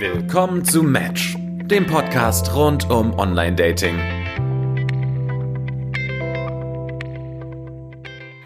Willkommen 0.00 0.64
zu 0.64 0.84
Match, 0.84 1.34
dem 1.36 1.84
Podcast 1.84 2.54
rund 2.54 2.88
um 2.88 3.18
Online-Dating. 3.18 3.98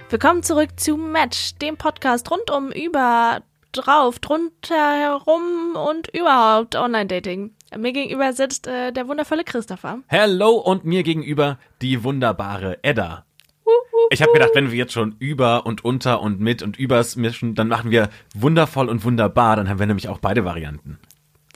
Willkommen 0.08 0.42
zurück 0.42 0.80
zu 0.80 0.96
Match, 0.96 1.54
dem 1.58 1.76
Podcast 1.76 2.30
rund 2.30 2.51
um 2.51 2.72
über, 2.72 3.42
drauf, 3.72 4.19
drunter 4.19 4.99
herum 4.99 5.76
und 5.76 6.08
überhaupt 6.15 6.74
Online-Dating. 6.74 7.51
Mir 7.76 7.92
gegenüber 7.92 8.32
sitzt 8.32 8.66
äh, 8.66 8.90
der 8.90 9.06
wundervolle 9.06 9.44
Christopher. 9.44 9.98
Hello 10.06 10.53
und 10.53 10.87
mir 10.87 11.03
gegenüber 11.03 11.58
die 11.82 12.03
wunderbare 12.03 12.82
Edda. 12.82 13.26
Ich 14.08 14.22
habe 14.22 14.32
gedacht, 14.32 14.53
wenn 14.54 14.71
wir 14.71 14.78
jetzt 14.78 14.94
schon 14.94 15.16
über 15.19 15.66
und 15.66 15.84
unter 15.84 16.23
und 16.23 16.41
mit 16.41 16.62
und 16.62 16.78
übers 16.78 17.16
mischen, 17.16 17.55
dann 17.55 17.69
machen 17.69 17.91
wir 17.91 18.09
wundervoll 18.34 18.88
und 18.88 19.05
wunderbar. 19.05 19.56
Dann 19.56 19.69
haben 19.69 19.78
wir 19.78 19.87
nämlich 19.87 20.09
auch 20.09 20.19
beide 20.19 20.46
Varianten. 20.46 20.98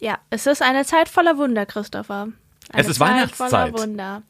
Ja, 0.01 0.19
es 0.31 0.47
ist 0.47 0.63
eine 0.63 0.85
Zeit 0.85 1.09
voller 1.09 1.39
Wunder, 1.39 1.67
Christopher. 1.67 2.29
Eine 2.71 2.83
Es 2.83 2.89
ist 2.89 2.99
Zeit 2.99 3.09
Weihnachtszeit. 3.09 3.71
Voller 3.71 3.73
Wunder. 3.87 4.23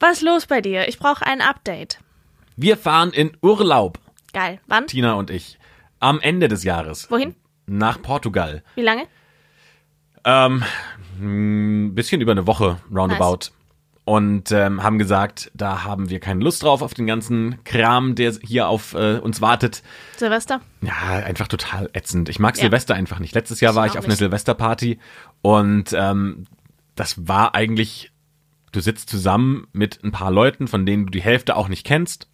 Was 0.00 0.18
ist 0.18 0.22
los 0.22 0.46
bei 0.46 0.60
dir? 0.60 0.88
Ich 0.88 0.98
brauche 0.98 1.26
ein 1.26 1.40
Update. 1.40 1.98
Wir 2.56 2.76
fahren 2.76 3.12
in 3.12 3.36
Urlaub, 3.40 3.98
Geil. 4.32 4.60
Wann? 4.66 4.86
Tina 4.86 5.14
und 5.14 5.30
ich, 5.30 5.58
am 6.00 6.20
Ende 6.20 6.48
des 6.48 6.62
Jahres 6.64 7.10
Wohin? 7.10 7.34
nach 7.66 8.00
Portugal. 8.02 8.62
Wie 8.74 8.82
lange? 8.82 9.06
Ähm, 10.24 10.62
ein 11.20 11.94
bisschen 11.94 12.20
über 12.20 12.32
eine 12.32 12.46
Woche 12.46 12.78
roundabout. 12.94 13.50
Und 14.08 14.52
ähm, 14.52 14.82
haben 14.82 14.98
gesagt, 14.98 15.50
da 15.52 15.84
haben 15.84 16.08
wir 16.08 16.18
keine 16.18 16.42
Lust 16.42 16.62
drauf 16.62 16.80
auf 16.80 16.94
den 16.94 17.06
ganzen 17.06 17.62
Kram, 17.64 18.14
der 18.14 18.32
hier 18.42 18.66
auf 18.68 18.94
äh, 18.94 19.18
uns 19.18 19.42
wartet. 19.42 19.82
Silvester? 20.16 20.62
Ja, 20.80 20.94
einfach 21.26 21.46
total 21.46 21.90
ätzend. 21.92 22.30
Ich 22.30 22.38
mag 22.38 22.56
Ja. 22.56 22.62
Silvester 22.62 22.94
einfach 22.94 23.18
nicht. 23.18 23.34
Letztes 23.34 23.60
Jahr 23.60 23.74
war 23.74 23.84
Ich 23.84 23.92
ich 23.92 23.98
auch 23.98 24.04
auf 24.04 24.06
einer. 24.06 24.16
Silvesterparty 24.16 24.98
und 25.42 25.92
ähm, 25.92 26.46
das 26.94 27.28
war 27.28 27.54
eigentlich, 27.54 28.10
du 28.72 28.80
sitzt 28.80 29.10
zusammen 29.10 29.66
mit 29.72 30.02
ein 30.02 30.10
paar 30.10 30.30
Leuten, 30.30 30.68
von 30.68 30.86
denen 30.86 31.04
du 31.04 31.10
die 31.10 31.20
Hälfte 31.20 31.54
auch 31.54 31.68
nicht 31.68 31.84
kennst, 31.84 32.30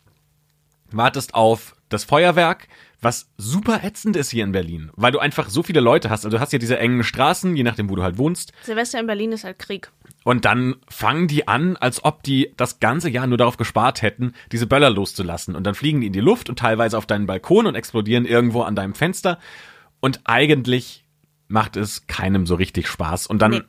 wartest 0.92 1.34
auf 1.34 1.74
das 1.88 2.04
Feuerwerk, 2.04 2.68
was 3.04 3.30
super 3.36 3.84
ätzend 3.84 4.16
ist 4.16 4.30
hier 4.30 4.42
in 4.44 4.52
Berlin, 4.52 4.90
weil 4.96 5.12
du 5.12 5.18
einfach 5.18 5.50
so 5.50 5.62
viele 5.62 5.80
Leute 5.80 6.10
hast. 6.10 6.24
Also 6.24 6.36
du 6.36 6.40
hast 6.40 6.52
ja 6.52 6.58
diese 6.58 6.78
engen 6.78 7.04
Straßen, 7.04 7.54
je 7.54 7.62
nachdem, 7.62 7.90
wo 7.90 7.96
du 7.96 8.02
halt 8.02 8.18
wohnst. 8.18 8.52
Silvester 8.62 8.98
in 8.98 9.06
Berlin 9.06 9.32
ist 9.32 9.44
halt 9.44 9.58
Krieg. 9.58 9.90
Und 10.24 10.46
dann 10.46 10.76
fangen 10.88 11.28
die 11.28 11.46
an, 11.46 11.76
als 11.76 12.02
ob 12.04 12.22
die 12.22 12.52
das 12.56 12.80
ganze 12.80 13.10
Jahr 13.10 13.26
nur 13.26 13.36
darauf 13.36 13.58
gespart 13.58 14.00
hätten, 14.00 14.32
diese 14.50 14.66
Böller 14.66 14.90
loszulassen. 14.90 15.54
Und 15.54 15.64
dann 15.64 15.74
fliegen 15.74 16.00
die 16.00 16.06
in 16.08 16.12
die 16.14 16.20
Luft 16.20 16.48
und 16.48 16.58
teilweise 16.58 16.96
auf 16.96 17.06
deinen 17.06 17.26
Balkon 17.26 17.66
und 17.66 17.74
explodieren 17.74 18.24
irgendwo 18.24 18.62
an 18.62 18.74
deinem 18.74 18.94
Fenster. 18.94 19.38
Und 20.00 20.20
eigentlich 20.24 21.04
macht 21.46 21.76
es 21.76 22.06
keinem 22.06 22.46
so 22.46 22.54
richtig 22.54 22.88
Spaß. 22.88 23.26
Und 23.26 23.42
dann 23.42 23.50
Nee. 23.52 23.62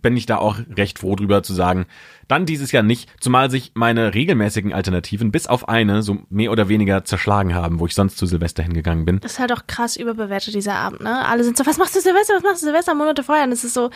Bin 0.00 0.16
ich 0.16 0.26
da 0.26 0.38
auch 0.38 0.58
recht 0.76 0.98
froh 0.98 1.16
drüber 1.16 1.42
zu 1.42 1.52
sagen, 1.54 1.86
dann 2.28 2.46
dieses 2.46 2.72
Jahr 2.72 2.82
nicht, 2.82 3.10
zumal 3.20 3.50
sich 3.50 3.72
meine 3.74 4.14
regelmäßigen 4.14 4.72
Alternativen 4.72 5.32
bis 5.32 5.46
auf 5.46 5.68
eine 5.68 6.02
so 6.02 6.18
mehr 6.30 6.50
oder 6.50 6.68
weniger 6.68 7.04
zerschlagen 7.04 7.54
haben, 7.54 7.78
wo 7.78 7.86
ich 7.86 7.94
sonst 7.94 8.16
zu 8.16 8.26
Silvester 8.26 8.62
hingegangen 8.62 9.04
bin. 9.04 9.20
Das 9.20 9.32
ist 9.32 9.38
halt 9.38 9.52
auch 9.52 9.66
krass 9.66 9.96
überbewertet, 9.96 10.54
dieser 10.54 10.76
Abend, 10.76 11.02
ne? 11.02 11.26
Alle 11.26 11.44
sind 11.44 11.56
so, 11.56 11.66
was 11.66 11.78
machst 11.78 11.94
du 11.94 12.00
Silvester, 12.00 12.34
was 12.34 12.42
machst 12.42 12.62
du 12.62 12.66
Silvester, 12.66 12.94
Monate 12.94 13.22
vorher? 13.22 13.44
Und 13.44 13.52
es 13.52 13.64
ist 13.64 13.74
so, 13.74 13.90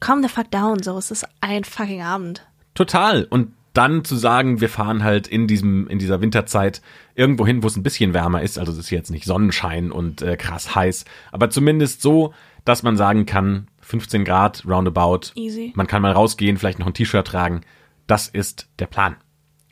calm 0.00 0.22
the 0.22 0.28
fuck 0.28 0.50
down, 0.50 0.82
so, 0.82 0.96
es 0.96 1.10
ist 1.10 1.26
ein 1.40 1.64
fucking 1.64 2.02
Abend. 2.02 2.46
Total. 2.74 3.24
Und 3.24 3.52
dann 3.72 4.04
zu 4.04 4.16
sagen, 4.16 4.60
wir 4.60 4.68
fahren 4.68 5.02
halt 5.02 5.26
in 5.26 5.46
diesem, 5.46 5.88
in 5.88 5.98
dieser 5.98 6.20
Winterzeit 6.20 6.82
irgendwo 7.14 7.46
hin, 7.46 7.62
wo 7.62 7.66
es 7.66 7.76
ein 7.76 7.82
bisschen 7.82 8.14
wärmer 8.14 8.42
ist. 8.42 8.58
Also 8.58 8.72
es 8.72 8.78
ist 8.78 8.90
jetzt 8.90 9.10
nicht 9.10 9.24
Sonnenschein 9.24 9.90
und 9.90 10.22
äh, 10.22 10.36
krass 10.36 10.74
heiß, 10.74 11.04
aber 11.30 11.50
zumindest 11.50 12.02
so, 12.02 12.34
dass 12.64 12.82
man 12.82 12.96
sagen 12.96 13.26
kann, 13.26 13.66
15 13.82 14.24
Grad 14.24 14.64
roundabout. 14.66 15.32
Easy. 15.34 15.72
Man 15.76 15.86
kann 15.86 16.02
mal 16.02 16.12
rausgehen, 16.12 16.56
vielleicht 16.56 16.78
noch 16.78 16.86
ein 16.86 16.94
T-Shirt 16.94 17.26
tragen. 17.26 17.60
Das 18.06 18.28
ist 18.28 18.68
der 18.78 18.86
Plan. 18.86 19.16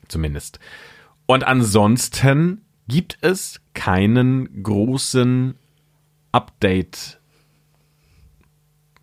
Zumindest. 0.07 0.59
Und 1.25 1.43
ansonsten 1.45 2.61
gibt 2.87 3.17
es 3.21 3.61
keinen 3.73 4.63
großen 4.63 5.55
Update 6.31 7.19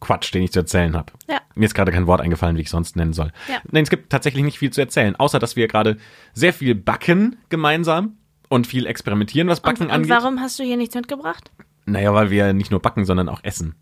Quatsch, 0.01 0.33
den 0.33 0.43
ich 0.45 0.53
zu 0.53 0.61
erzählen 0.61 0.95
habe. 0.95 1.13
Ja. 1.29 1.41
Mir 1.55 1.65
ist 1.67 1.75
gerade 1.75 1.91
kein 1.91 2.07
Wort 2.07 2.21
eingefallen, 2.21 2.57
wie 2.57 2.61
ich 2.61 2.71
sonst 2.71 2.95
nennen 2.97 3.13
soll. 3.13 3.33
Ja. 3.49 3.61
Nein, 3.71 3.83
es 3.83 3.91
gibt 3.91 4.11
tatsächlich 4.11 4.45
nicht 4.45 4.59
viel 4.59 4.71
zu 4.71 4.81
erzählen, 4.81 5.17
außer 5.17 5.39
dass 5.39 5.57
wir 5.57 5.67
gerade 5.67 5.97
sehr 6.35 6.53
viel 6.53 6.75
backen 6.77 7.37
gemeinsam 7.49 8.17
und 8.49 8.67
viel 8.67 8.87
experimentieren, 8.87 9.49
was 9.49 9.61
Backen 9.61 9.83
Und, 9.85 9.89
und 9.89 9.95
angeht. 9.95 10.11
warum 10.11 10.41
hast 10.41 10.59
du 10.59 10.63
hier 10.63 10.77
nichts 10.77 10.95
mitgebracht? 10.95 11.51
Naja, 11.87 12.15
weil 12.15 12.31
wir 12.31 12.53
nicht 12.53 12.71
nur 12.71 12.81
backen, 12.81 13.05
sondern 13.05 13.29
auch 13.29 13.43
essen. 13.43 13.75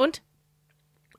Ja. 0.00 0.04
Und? 0.06 0.22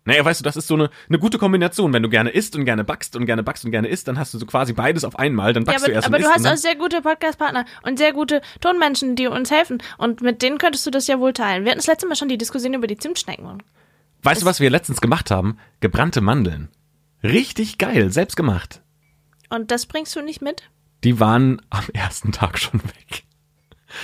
Naja, 0.04 0.26
weißt 0.26 0.40
du, 0.40 0.44
das 0.44 0.58
ist 0.58 0.68
so 0.68 0.74
eine, 0.74 0.90
eine 1.10 1.20
gute 1.20 1.38
Kombination. 1.38 1.94
Wenn 1.94 2.02
du 2.02 2.10
gerne 2.10 2.32
isst 2.32 2.56
und 2.56 2.66
gerne 2.66 2.84
backst 2.84 3.16
und 3.16 3.28
gerne 3.28 3.44
backst 3.44 3.66
und 3.66 3.72
gerne 3.72 3.88
isst, 3.88 4.08
dann 4.08 4.18
hast 4.18 4.34
du 4.34 4.40
so 4.40 4.48
quasi 4.48 4.74
beides 4.74 5.04
auf 5.04 5.20
einmal. 5.20 5.54
Dann 5.54 5.64
Ja, 5.64 5.74
backst 5.74 5.86
du 5.86 5.92
aber, 5.92 5.94
erst 5.94 6.08
aber 6.08 6.18
und 6.18 6.24
du 6.24 6.30
hast 6.30 6.48
auch 6.48 6.58
sehr 6.58 6.76
gute 6.76 7.02
Podcast-Partner 7.02 7.66
und 7.84 8.00
sehr 8.00 8.12
gute 8.12 8.42
Tonmenschen, 8.62 9.16
die 9.16 9.28
uns 9.28 9.52
helfen. 9.52 9.82
Und 10.00 10.22
mit 10.22 10.42
denen 10.42 10.58
könntest 10.58 10.86
du 10.88 10.92
das 10.92 11.06
ja 11.06 11.20
wohl 11.20 11.34
teilen. 11.34 11.66
Wir 11.66 11.72
hatten 11.72 11.80
das 11.80 11.88
letzte 11.88 12.08
Mal 12.08 12.16
schon 12.16 12.30
die 12.30 12.40
Diskussion 12.40 12.74
über 12.74 12.88
die 12.88 12.98
Zimtschnecken. 12.98 13.62
Weißt 14.24 14.42
du, 14.42 14.46
was 14.48 14.60
wir 14.60 14.72
letztens 14.72 15.02
gemacht 15.02 15.30
haben? 15.30 15.58
Gebrannte 15.82 16.22
Mandeln. 16.22 16.70
Richtig 17.24 17.78
geil, 17.78 18.12
selbst 18.12 18.36
gemacht. 18.36 18.82
Und 19.50 19.70
das 19.70 19.86
bringst 19.86 20.16
du 20.16 20.22
nicht 20.22 20.42
mit? 20.42 20.64
Die 21.04 21.20
waren 21.20 21.62
am 21.70 21.86
ersten 21.94 22.32
Tag 22.32 22.58
schon 22.58 22.82
weg. 22.84 23.24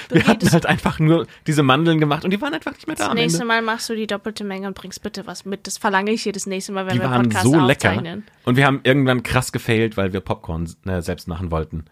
Wir 0.09 0.25
hatten 0.27 0.51
halt 0.51 0.65
einfach 0.65 0.99
nur 0.99 1.27
diese 1.45 1.63
Mandeln 1.63 1.99
gemacht 1.99 2.23
und 2.25 2.31
die 2.31 2.41
waren 2.41 2.53
einfach 2.53 2.71
nicht 2.73 2.87
mehr 2.87 2.95
da 2.95 3.03
Das 3.03 3.09
am 3.11 3.15
nächste. 3.15 3.45
Mal 3.45 3.61
machst 3.61 3.89
du 3.89 3.95
die 3.95 4.07
doppelte 4.07 4.43
Menge 4.43 4.67
und 4.67 4.73
bringst 4.75 5.01
bitte 5.03 5.27
was 5.27 5.45
mit. 5.45 5.67
Das 5.67 5.77
verlange 5.77 6.11
ich 6.11 6.25
jedes 6.25 6.45
nächste 6.45 6.71
Mal, 6.71 6.85
wenn 6.85 6.93
Die 6.95 7.01
wir 7.01 7.09
waren 7.09 7.23
Podcast 7.23 7.43
so 7.45 7.59
lecker. 7.59 7.89
aufzeichnen. 7.89 8.23
Und 8.45 8.55
wir 8.57 8.65
haben 8.65 8.79
irgendwann 8.83 9.23
krass 9.23 9.51
gefailt, 9.51 9.97
weil 9.97 10.13
wir 10.13 10.19
Popcorn 10.21 10.69
äh, 10.85 11.01
selbst 11.01 11.27
machen 11.27 11.51
wollten. 11.51 11.85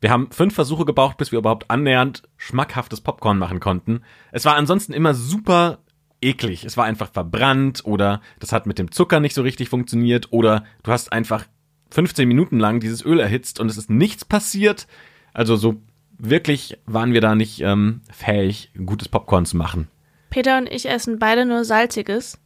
Wir 0.00 0.10
haben 0.10 0.30
fünf 0.32 0.54
Versuche 0.54 0.84
gebraucht, 0.84 1.16
bis 1.16 1.30
wir 1.30 1.38
überhaupt 1.38 1.70
annähernd 1.70 2.22
schmackhaftes 2.36 3.00
Popcorn 3.00 3.38
machen 3.38 3.60
konnten. 3.60 4.02
Es 4.32 4.44
war 4.44 4.56
ansonsten 4.56 4.92
immer 4.92 5.14
super 5.14 5.78
eklig. 6.20 6.64
Es 6.64 6.76
war 6.76 6.84
einfach 6.84 7.10
verbrannt 7.12 7.82
oder 7.84 8.20
das 8.40 8.52
hat 8.52 8.66
mit 8.66 8.78
dem 8.78 8.90
Zucker 8.90 9.20
nicht 9.20 9.34
so 9.34 9.42
richtig 9.42 9.68
funktioniert 9.68 10.28
oder 10.32 10.64
du 10.82 10.90
hast 10.92 11.12
einfach 11.12 11.44
15 11.90 12.26
Minuten 12.26 12.58
lang 12.58 12.80
dieses 12.80 13.04
Öl 13.04 13.20
erhitzt 13.20 13.60
und 13.60 13.70
es 13.70 13.76
ist 13.76 13.90
nichts 13.90 14.24
passiert. 14.24 14.86
Also 15.34 15.56
so 15.56 15.80
wirklich 16.18 16.78
waren 16.86 17.12
wir 17.12 17.20
da 17.20 17.34
nicht 17.34 17.60
ähm, 17.60 18.00
fähig, 18.12 18.70
gutes 18.86 19.08
Popcorn 19.08 19.46
zu 19.46 19.56
machen. 19.56 19.88
Peter 20.30 20.58
und 20.58 20.68
ich 20.70 20.88
essen 20.88 21.18
beide 21.18 21.44
nur 21.46 21.64
salziges. 21.64 22.38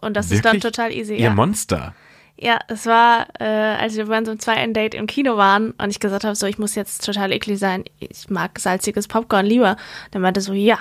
Und 0.00 0.16
das 0.16 0.30
ist 0.30 0.44
dann 0.44 0.54
Wirklich? 0.54 0.72
total 0.72 0.92
easy. 0.92 1.14
Ihr 1.14 1.20
Ja. 1.24 1.34
Monster. 1.34 1.94
ja, 2.38 2.58
es 2.68 2.86
war, 2.86 3.26
äh, 3.38 3.44
als 3.44 3.96
wir 3.96 4.06
bei 4.06 4.24
so 4.24 4.30
einem 4.30 4.40
zweiten 4.40 4.72
Date 4.72 4.94
im 4.94 5.06
Kino 5.06 5.36
waren 5.36 5.72
und 5.72 5.90
ich 5.90 6.00
gesagt 6.00 6.24
habe, 6.24 6.34
so, 6.34 6.46
ich 6.46 6.58
muss 6.58 6.74
jetzt 6.74 7.04
total 7.04 7.32
eklig 7.32 7.58
sein. 7.58 7.84
Ich 7.98 8.30
mag 8.30 8.58
salziges 8.58 9.08
Popcorn 9.08 9.44
lieber. 9.44 9.76
Dann 10.10 10.22
meinte 10.22 10.40
er 10.40 10.42
so, 10.42 10.54
ja, 10.54 10.78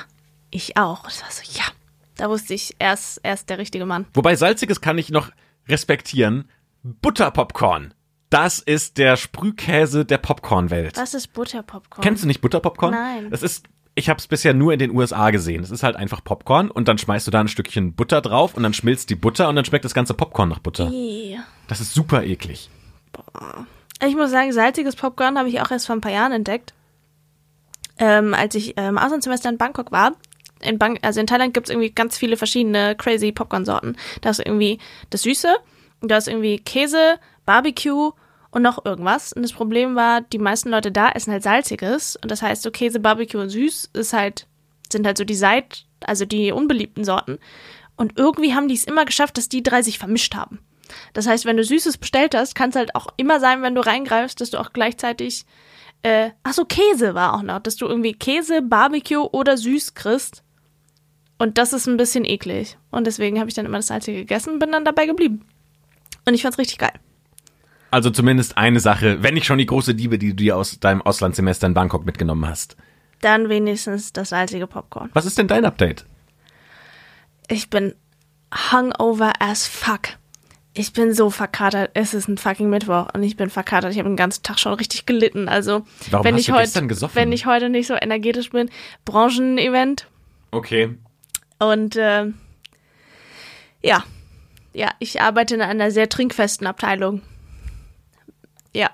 ich 0.52 0.78
auch. 0.78 1.03
Und 1.03 1.13
ich 1.13 1.22
war 1.22 1.31
so, 1.31 1.41
ja. 1.59 1.66
Da 2.16 2.29
wusste 2.29 2.53
ich, 2.53 2.75
er 2.79 2.94
ist, 2.94 3.19
er 3.24 3.34
ist 3.34 3.50
der 3.50 3.58
richtige 3.58 3.85
Mann. 3.85 4.06
Wobei 4.13 4.35
salziges 4.38 4.79
kann 4.79 4.97
ich 4.97 5.09
noch 5.09 5.31
respektieren. 5.68 6.50
Butterpopcorn. 6.84 7.94
Das 8.29 8.59
ist 8.59 8.97
der 8.97 9.17
Sprühkäse 9.17 10.06
der 10.06 10.19
Popcornwelt. 10.19 10.97
Was 10.97 11.13
ist 11.13 11.34
Butterpopcorn? 11.34 12.03
Kennst 12.03 12.23
du 12.23 12.28
nicht 12.28 12.41
Butterpopcorn? 12.41 12.94
Nein. 12.94 13.31
Das 13.31 13.41
ist, 13.41 13.66
ich 13.95 14.07
habe 14.09 14.19
es 14.19 14.28
bisher 14.28 14.53
nur 14.53 14.72
in 14.72 14.79
den 14.79 14.91
USA 14.91 15.31
gesehen. 15.31 15.63
Es 15.63 15.72
ist 15.72 15.81
halt 15.81 15.95
einfach 15.95 16.23
Popcorn 16.23 16.69
und 16.69 16.88
dann 16.88 17.00
schmeißt 17.00 17.25
du 17.25 17.31
da 17.31 17.40
ein 17.40 17.47
Stückchen 17.47 17.94
Butter 17.94 18.22
drauf 18.22 18.53
und 18.53 18.63
dann 18.63 18.73
schmilzt 18.73 19.09
die 19.09 19.16
Butter 19.16 19.50
und 19.50 19.56
dann 19.56 19.66
schmeckt 19.66 19.84
das 19.84 19.95
ganze 19.95 20.13
Popcorn 20.13 20.50
nach 20.50 20.59
Butter. 20.59 20.90
Ih. 20.91 21.40
Das 21.67 21.81
ist 21.81 21.94
super 21.94 22.23
eklig. 22.23 22.69
Ich 24.06 24.16
muss 24.16 24.29
sagen, 24.29 24.53
salziges 24.53 24.96
Popcorn 24.96 25.38
habe 25.38 25.50
ich 25.50 25.59
auch 25.61 25.72
erst 25.72 25.88
vor 25.88 25.96
ein 25.96 26.01
paar 26.01 26.11
Jahren 26.11 26.31
entdeckt. 26.31 26.73
Ähm, 27.97 28.34
als 28.34 28.56
ich 28.56 28.75
ähm, 28.78 28.97
Auslandssemester 28.97 29.50
in 29.50 29.57
Bangkok 29.57 29.91
war. 29.91 30.14
In 30.61 30.78
Bang 30.78 30.99
also 31.02 31.20
in 31.20 31.28
Thailand 31.28 31.53
gibt 31.53 31.67
es 31.67 31.72
irgendwie 31.72 31.90
ganz 31.90 32.17
viele 32.17 32.37
verschiedene 32.37 32.96
crazy 32.96 33.31
Popcorn-Sorten. 33.31 33.97
Da 34.22 34.29
ist 34.29 34.40
irgendwie 34.40 34.78
das 35.09 35.23
Süße, 35.23 35.55
da 36.02 36.17
ist 36.17 36.28
irgendwie 36.28 36.59
Käse, 36.59 37.17
Barbecue 37.49 38.11
und 38.51 38.61
noch 38.61 38.85
irgendwas. 38.85 39.34
Und 39.34 39.41
das 39.41 39.53
Problem 39.53 39.96
war, 39.96 40.22
die 40.22 40.37
meisten 40.37 40.69
Leute 40.69 40.91
da 40.91 41.09
essen 41.09 41.34
halt 41.34 41.41
salziges. 41.41 42.16
Und 42.16 42.29
das 42.29 42.43
heißt, 42.43 42.61
so 42.61 42.69
Käse, 42.69 42.99
Barbecue 42.99 43.41
und 43.41 43.49
süß 43.49 43.90
ist 43.93 44.13
halt, 44.13 44.46
sind 44.91 45.07
halt 45.07 45.17
so 45.17 45.23
die 45.23 45.34
Seit, 45.34 45.87
also 46.01 46.25
die 46.25 46.51
unbeliebten 46.51 47.03
Sorten. 47.03 47.40
Und 47.96 48.19
irgendwie 48.19 48.53
haben 48.53 48.67
die 48.67 48.75
es 48.75 48.84
immer 48.84 49.03
geschafft, 49.03 49.40
dass 49.40 49.49
die 49.49 49.63
drei 49.63 49.81
sich 49.81 49.97
vermischt 49.97 50.35
haben. 50.35 50.59
Das 51.13 51.25
heißt, 51.25 51.46
wenn 51.46 51.57
du 51.57 51.63
Süßes 51.63 51.97
bestellt 51.97 52.35
hast, 52.35 52.53
kann 52.53 52.69
es 52.69 52.75
halt 52.75 52.93
auch 52.93 53.07
immer 53.17 53.40
sein, 53.40 53.63
wenn 53.63 53.73
du 53.73 53.81
reingreifst, 53.81 54.40
dass 54.40 54.52
du 54.52 54.59
auch 54.59 54.72
gleichzeitig, 54.72 55.47
äh, 56.03 56.29
ach 56.43 56.53
so, 56.53 56.66
Käse 56.66 57.16
war 57.16 57.34
auch 57.34 57.41
noch, 57.41 57.61
dass 57.61 57.78
du 57.78 57.87
irgendwie 57.87 58.13
Käse, 58.13 58.61
Barbecue 58.61 59.28
oder 59.31 59.57
süß 59.57 59.95
kriegst. 59.95 60.43
Und 61.40 61.57
das 61.57 61.73
ist 61.73 61.87
ein 61.87 61.97
bisschen 61.97 62.25
eklig. 62.25 62.78
Und 62.91 63.07
deswegen 63.07 63.40
habe 63.40 63.49
ich 63.49 63.55
dann 63.55 63.66
immer 63.66 63.79
das 63.79 63.87
Salzige 63.87 64.19
gegessen 64.19 64.53
und 64.53 64.59
bin 64.59 64.72
dann 64.72 64.85
dabei 64.85 65.07
geblieben. 65.07 65.47
Und 66.28 66.35
ich 66.35 66.43
fand's 66.43 66.59
richtig 66.59 66.78
geil. 66.78 66.93
Also 67.91 68.09
zumindest 68.12 68.58
eine 68.58 68.80
Sache, 68.80 69.24
wenn 69.24 69.34
nicht 69.34 69.46
schon 69.46 69.58
die 69.58 69.66
große 69.66 69.94
Liebe, 69.94 70.18
die 70.20 70.30
du 70.30 70.36
dir 70.36 70.58
aus 70.58 70.80
deinem 70.80 71.02
Auslandssemester 71.02 71.66
in 71.68 71.74
Bangkok 71.74 72.06
mitgenommen 72.06 72.47
hast. 72.47 72.78
Dann 73.22 73.50
wenigstens 73.50 74.14
das 74.14 74.30
salzige 74.30 74.68
Popcorn. 74.68 75.09
Was 75.14 75.26
ist 75.26 75.38
denn 75.38 75.47
dein 75.47 75.66
Update? 75.66 76.06
ich 77.52 77.70
bin 77.72 77.96
hungover 78.72 79.34
as 79.40 79.66
fuck. 79.68 80.09
Ich 80.76 80.94
bin 80.94 81.14
so 81.16 81.32
verkatert. 81.32 81.90
Es 81.96 82.14
ist 82.14 82.28
ein 82.28 82.38
fucking 82.38 82.70
Mittwoch 82.70 83.08
und 83.16 83.24
ich 83.24 83.36
bin 83.36 83.50
verkatert. 83.50 83.91
Ich 83.91 83.97
habe 83.97 84.08
den 84.08 84.16
ganzen 84.16 84.44
Tag 84.44 84.59
schon 84.59 84.74
richtig 84.74 85.08
gelitten. 85.08 85.50
Also, 85.50 85.84
Warum 86.12 86.26
wenn 86.26 86.38
ich 86.38 86.52
heute, 86.52 86.62
gestern 86.62 86.88
gesoffen? 86.88 87.16
wenn 87.16 87.32
ich 87.32 87.47
heute 87.47 87.70
nicht 87.70 87.88
so 87.88 87.96
energetisch 87.96 88.52
bin, 88.52 88.70
Branchenevent 89.03 90.08
Okay. 90.52 90.96
und 91.58 91.96
äh, 91.96 92.28
ja, 93.84 94.03
ja, 94.74 94.91
ich 95.00 95.22
arbeite 95.22 95.56
in 95.56 95.62
einer 95.62 95.90
sehr 95.90 96.08
trinkfesten 96.08 96.68
Abteilung. 96.68 97.22
Ja, 98.75 98.91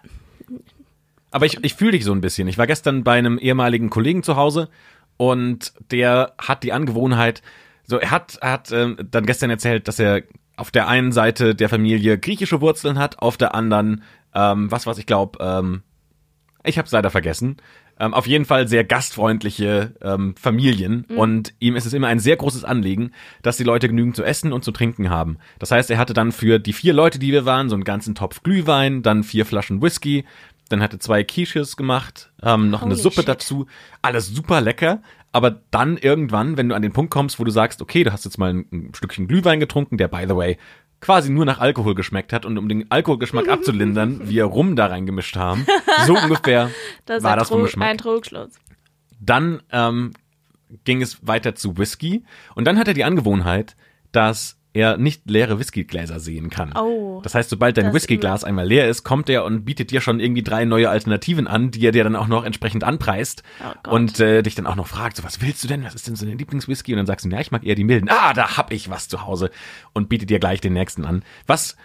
Aber 1.32 1.46
ich, 1.46 1.62
ich 1.64 1.74
fühle 1.76 1.92
dich 1.92 2.06
so 2.06 2.14
ein 2.14 2.22
bisschen. 2.22 2.48
Ich 2.48 2.58
war 2.58 2.68
gestern 2.68 3.04
bei 3.04 3.18
einem 3.18 3.38
ehemaligen 3.38 3.90
Kollegen 3.90 4.24
zu 4.24 4.36
Hause 4.38 4.70
und 5.18 5.74
der 5.92 6.34
hat 6.38 6.64
die 6.64 6.74
Angewohnheit, 6.74 7.42
so 7.86 7.98
er 7.98 8.12
hat, 8.12 8.40
hat 8.42 8.72
ähm, 8.72 8.98
dann 9.12 9.26
gestern 9.26 9.50
erzählt, 9.50 9.88
dass 9.88 10.00
er 10.00 10.24
auf 10.58 10.72
der 10.72 10.88
einen 10.88 11.12
Seite 11.12 11.54
der 11.56 11.70
Familie 11.70 12.18
griechische 12.18 12.62
Wurzeln 12.62 12.98
hat, 12.98 13.20
auf 13.20 13.38
der 13.38 13.54
anderen, 13.54 14.04
ähm, 14.34 14.72
was 14.72 14.88
was 14.88 14.98
ich 14.98 15.06
glaube, 15.06 15.40
ähm, 15.42 15.84
ich 16.64 16.78
habe 16.78 16.86
es 16.86 16.92
leider 16.92 17.12
vergessen. 17.12 17.58
Ähm, 17.98 18.14
auf 18.14 18.28
jeden 18.28 18.46
Fall 18.46 18.68
sehr 18.68 18.84
gastfreundliche 18.84 19.94
ähm, 20.02 20.36
Familien 20.36 21.06
und 21.16 21.54
ihm 21.60 21.78
ist 21.78 21.86
es 21.86 21.94
immer 21.94 22.08
ein 22.08 22.20
sehr 22.20 22.36
großes 22.36 22.66
Anliegen, 22.66 23.12
dass 23.42 23.56
die 23.56 23.64
Leute 23.64 23.88
genügend 23.88 24.18
zu 24.18 24.24
essen 24.24 24.52
und 24.52 24.66
zu 24.66 24.72
trinken 24.72 25.10
haben. 25.10 25.38
Das 25.60 25.72
heißt, 25.72 25.90
er 25.90 25.98
hatte 25.98 26.14
dann 26.14 26.34
für 26.34 26.60
die 26.60 26.74
vier 26.74 26.94
Leute, 26.94 27.20
die 27.20 27.32
wir 27.32 27.46
waren, 27.46 27.70
so 27.70 27.76
einen 27.76 27.86
ganzen 27.86 28.14
Topf 28.14 28.44
Glühwein, 28.44 29.02
dann 29.02 29.24
vier 29.24 29.46
Flaschen 29.46 29.82
Whisky, 29.82 30.26
dann 30.70 30.82
hatte 30.82 31.00
zwei 31.00 31.24
Quiches 31.24 31.78
gemacht, 31.78 32.32
ähm, 32.44 32.70
noch 32.70 32.82
eine 32.82 32.96
Holy 32.96 33.02
Suppe 33.02 33.22
shit. 33.22 33.28
dazu, 33.30 33.68
alles 34.02 34.28
super 34.28 34.62
lecker. 34.62 35.02
Aber 35.32 35.52
dann 35.70 35.98
irgendwann, 35.98 36.58
wenn 36.58 36.70
du 36.70 36.76
an 36.76 36.82
den 36.82 36.94
Punkt 36.94 37.12
kommst, 37.12 37.42
wo 37.42 37.44
du 37.44 37.52
sagst, 37.52 37.82
okay, 37.82 38.06
du 38.06 38.14
hast 38.14 38.24
jetzt 38.24 38.38
mal 38.38 38.54
ein, 38.54 38.66
ein 38.72 38.94
Stückchen 38.96 39.28
Glühwein 39.28 39.60
getrunken, 39.60 39.98
der 39.98 40.08
by 40.08 40.24
the 40.26 40.36
way 40.36 40.58
quasi 41.02 41.30
nur 41.30 41.46
nach 41.46 41.60
Alkohol 41.60 41.96
geschmeckt 41.96 42.34
hat 42.34 42.46
und 42.46 42.58
um 42.58 42.68
den 42.68 42.90
Alkoholgeschmack 42.90 43.48
abzulindern, 43.48 44.22
wir 44.30 44.46
Rum 44.46 44.76
da 44.76 44.88
reingemischt 44.88 45.36
haben. 45.36 45.66
So 46.06 46.18
ungefähr 46.24 46.72
das 47.06 47.24
war 47.24 47.36
das 47.36 47.50
vom 47.50 47.64
Geschmack. 47.64 47.90
ein 47.90 47.98
Trugschluss. 47.98 48.52
Dann 49.20 49.62
ähm, 49.72 50.14
ging 50.84 51.02
es 51.02 51.26
weiter 51.26 51.56
zu 51.56 51.78
Whisky 51.78 52.24
und 52.56 52.66
dann 52.66 52.78
hat 52.78 52.88
er 52.88 52.94
die 52.94 53.04
Angewohnheit, 53.04 53.76
dass 54.12 54.55
er 54.76 54.98
nicht 54.98 55.30
leere 55.30 55.58
Whiskygläser 55.58 56.20
sehen 56.20 56.50
kann. 56.50 56.74
Oh, 56.76 57.22
das 57.24 57.34
heißt, 57.34 57.50
sobald 57.50 57.78
dein 57.78 57.94
Whiskyglas 57.94 58.44
einmal 58.44 58.68
leer 58.68 58.90
ist, 58.90 59.04
kommt 59.04 59.30
er 59.30 59.46
und 59.46 59.64
bietet 59.64 59.90
dir 59.92 60.02
schon 60.02 60.20
irgendwie 60.20 60.44
drei 60.44 60.66
neue 60.66 60.90
Alternativen 60.90 61.48
an, 61.48 61.72
die 61.72 61.86
er 61.86 61.94
dir 61.94 62.04
dann 62.04 62.18
auch 62.18 62.28
noch 62.28 62.44
entsprechend 62.44 62.84
anpreist 62.84 63.44
Oh 63.64 63.92
und 63.96 64.20
äh, 64.20 64.44
dich 64.44 64.54
dann 64.54 64.68
auch 64.68 64.76
noch 64.76 64.88
fragt, 64.88 65.16
so 65.16 65.24
was 65.24 65.42
willst 65.42 65.64
du 65.64 65.70
denn? 65.70 65.86
Was 65.86 65.96
ist 65.96 66.08
denn 66.08 66.18
so 66.18 66.26
dein 66.26 66.38
Lieblingswhisky? 66.38 66.92
Und 66.92 66.98
dann 66.98 67.06
sagst 67.06 67.26
du, 67.26 67.30
ja, 67.30 67.40
ich 67.40 67.52
mag 67.52 67.66
eher 67.66 67.76
die 67.76 67.86
milden. 67.86 68.10
Ah, 68.10 68.34
da 68.34 68.58
hab 68.58 68.74
ich 68.74 68.90
was 68.90 69.08
zu 69.08 69.26
Hause 69.26 69.50
und 69.94 70.10
bietet 70.10 70.30
dir 70.30 70.40
gleich 70.40 70.60
den 70.60 70.74
nächsten 70.74 71.06
an. 71.06 71.24
Was 71.48 71.78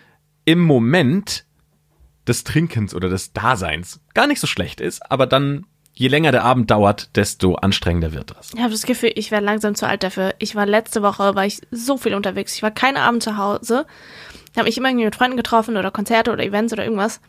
im 0.44 0.60
Moment 0.60 1.44
des 2.26 2.42
Trinkens 2.42 2.92
oder 2.92 3.08
des 3.08 3.32
Daseins 3.32 4.00
gar 4.14 4.26
nicht 4.26 4.40
so 4.40 4.48
schlecht 4.48 4.81
ist, 4.81 5.10
aber 5.10 5.26
dann, 5.28 5.66
je 5.94 6.08
länger 6.08 6.32
der 6.32 6.44
Abend 6.44 6.70
dauert, 6.70 7.14
desto 7.16 7.56
anstrengender 7.56 8.12
wird 8.12 8.31
das. 8.31 8.52
Ich 8.54 8.60
habe 8.60 8.70
das 8.72 8.87
Gefühl, 8.87 9.12
ich 9.14 9.31
werde 9.31 9.44
langsam 9.44 9.75
zu 9.75 9.87
alt 9.87 10.02
dafür. 10.02 10.34
Ich 10.38 10.54
war 10.54 10.66
letzte 10.66 11.02
Woche, 11.02 11.34
war 11.34 11.46
ich 11.46 11.60
so 11.70 11.96
viel 11.96 12.14
unterwegs. 12.14 12.54
Ich 12.54 12.62
war 12.62 12.70
keinen 12.70 12.96
Abend 12.96 13.22
zu 13.22 13.37
Hause. 13.37 13.87
Habe 14.56 14.66
mich 14.66 14.78
immer 14.78 14.88
irgendwie 14.88 15.04
mit 15.04 15.16
Freunden 15.16 15.37
getroffen 15.37 15.76
oder 15.76 15.90
Konzerte 15.90 16.32
oder 16.32 16.42
Events 16.42 16.72
oder 16.72 16.84
irgendwas. 16.84 17.20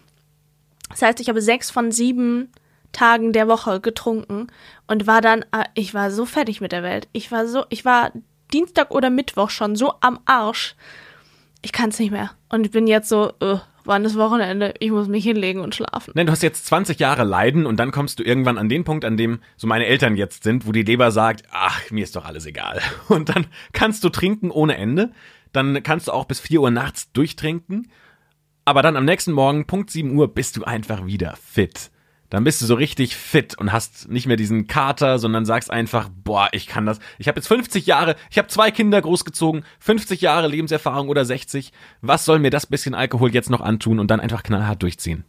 Das 0.89 1.01
heißt, 1.01 1.19
ich 1.19 1.29
habe 1.29 1.41
sechs 1.41 1.69
von 1.69 1.91
sieben 1.91 2.51
Tagen 2.91 3.31
der 3.31 3.47
Woche 3.47 3.79
getrunken 3.79 4.47
und 4.87 5.07
war 5.07 5.21
dann, 5.21 5.43
äh, 5.51 5.65
ich 5.75 5.93
war 5.93 6.11
so 6.11 6.25
fertig 6.25 6.61
mit 6.61 6.71
der 6.71 6.83
Welt. 6.83 7.07
Ich 7.13 7.31
war 7.31 7.47
so, 7.47 7.63
ich 7.69 7.85
war 7.85 8.11
Dienstag 8.53 8.91
oder 8.91 9.09
Mittwoch 9.09 9.49
schon 9.49 9.75
so 9.75 9.93
am 10.01 10.19
Arsch. 10.25 10.75
Ich 11.61 11.71
kann 11.71 11.89
es 11.89 11.99
nicht 11.99 12.11
mehr. 12.11 12.31
Und 12.49 12.65
ich 12.65 12.71
bin 12.71 12.87
jetzt 12.87 13.07
so, 13.07 13.31
äh, 13.39 13.57
wann 13.85 14.05
ist 14.05 14.17
Wochenende? 14.17 14.73
Ich 14.79 14.91
muss 14.91 15.07
mich 15.07 15.23
hinlegen 15.23 15.61
und 15.61 15.75
schlafen. 15.75 16.11
Nein, 16.15 16.25
du 16.25 16.31
hast 16.31 16.43
jetzt 16.43 16.65
20 16.65 16.99
Jahre 16.99 17.23
Leiden 17.23 17.65
und 17.65 17.77
dann 17.77 17.91
kommst 17.91 18.19
du 18.19 18.23
irgendwann 18.23 18.57
an 18.57 18.69
den 18.69 18.83
Punkt, 18.83 19.05
an 19.05 19.17
dem 19.17 19.39
so 19.57 19.67
meine 19.67 19.85
Eltern 19.85 20.15
jetzt 20.15 20.43
sind, 20.43 20.67
wo 20.67 20.71
die 20.71 20.83
Leber 20.83 21.11
sagt, 21.11 21.43
ach, 21.51 21.89
mir 21.91 22.03
ist 22.03 22.15
doch 22.15 22.25
alles 22.25 22.45
egal. 22.45 22.81
Und 23.07 23.29
dann 23.29 23.47
kannst 23.73 24.03
du 24.03 24.09
trinken 24.09 24.51
ohne 24.51 24.77
Ende. 24.77 25.11
Dann 25.51 25.83
kannst 25.83 26.07
du 26.07 26.11
auch 26.13 26.25
bis 26.25 26.39
4 26.39 26.61
Uhr 26.61 26.71
nachts 26.71 27.11
durchtrinken. 27.11 27.91
Aber 28.65 28.81
dann 28.81 28.95
am 28.95 29.05
nächsten 29.05 29.31
Morgen, 29.31 29.65
Punkt 29.65 29.89
7 29.89 30.15
Uhr, 30.15 30.33
bist 30.33 30.57
du 30.57 30.63
einfach 30.63 31.05
wieder 31.05 31.35
fit. 31.35 31.91
Dann 32.31 32.45
bist 32.45 32.61
du 32.61 32.65
so 32.65 32.75
richtig 32.75 33.17
fit 33.17 33.57
und 33.57 33.73
hast 33.73 34.07
nicht 34.09 34.25
mehr 34.25 34.37
diesen 34.37 34.65
Kater, 34.65 35.19
sondern 35.19 35.43
sagst 35.43 35.69
einfach, 35.69 36.09
boah, 36.23 36.47
ich 36.53 36.65
kann 36.65 36.85
das. 36.85 36.99
Ich 37.19 37.27
habe 37.27 37.37
jetzt 37.37 37.47
50 37.47 37.85
Jahre, 37.85 38.15
ich 38.29 38.37
habe 38.37 38.47
zwei 38.47 38.71
Kinder 38.71 39.01
großgezogen, 39.01 39.65
50 39.81 40.21
Jahre 40.21 40.47
Lebenserfahrung 40.47 41.09
oder 41.09 41.25
60. 41.25 41.73
Was 41.99 42.23
soll 42.23 42.39
mir 42.39 42.49
das 42.49 42.65
bisschen 42.65 42.95
Alkohol 42.95 43.33
jetzt 43.33 43.49
noch 43.49 43.59
antun 43.59 43.99
und 43.99 44.09
dann 44.09 44.21
einfach 44.21 44.43
knallhart 44.43 44.81
durchziehen? 44.81 45.25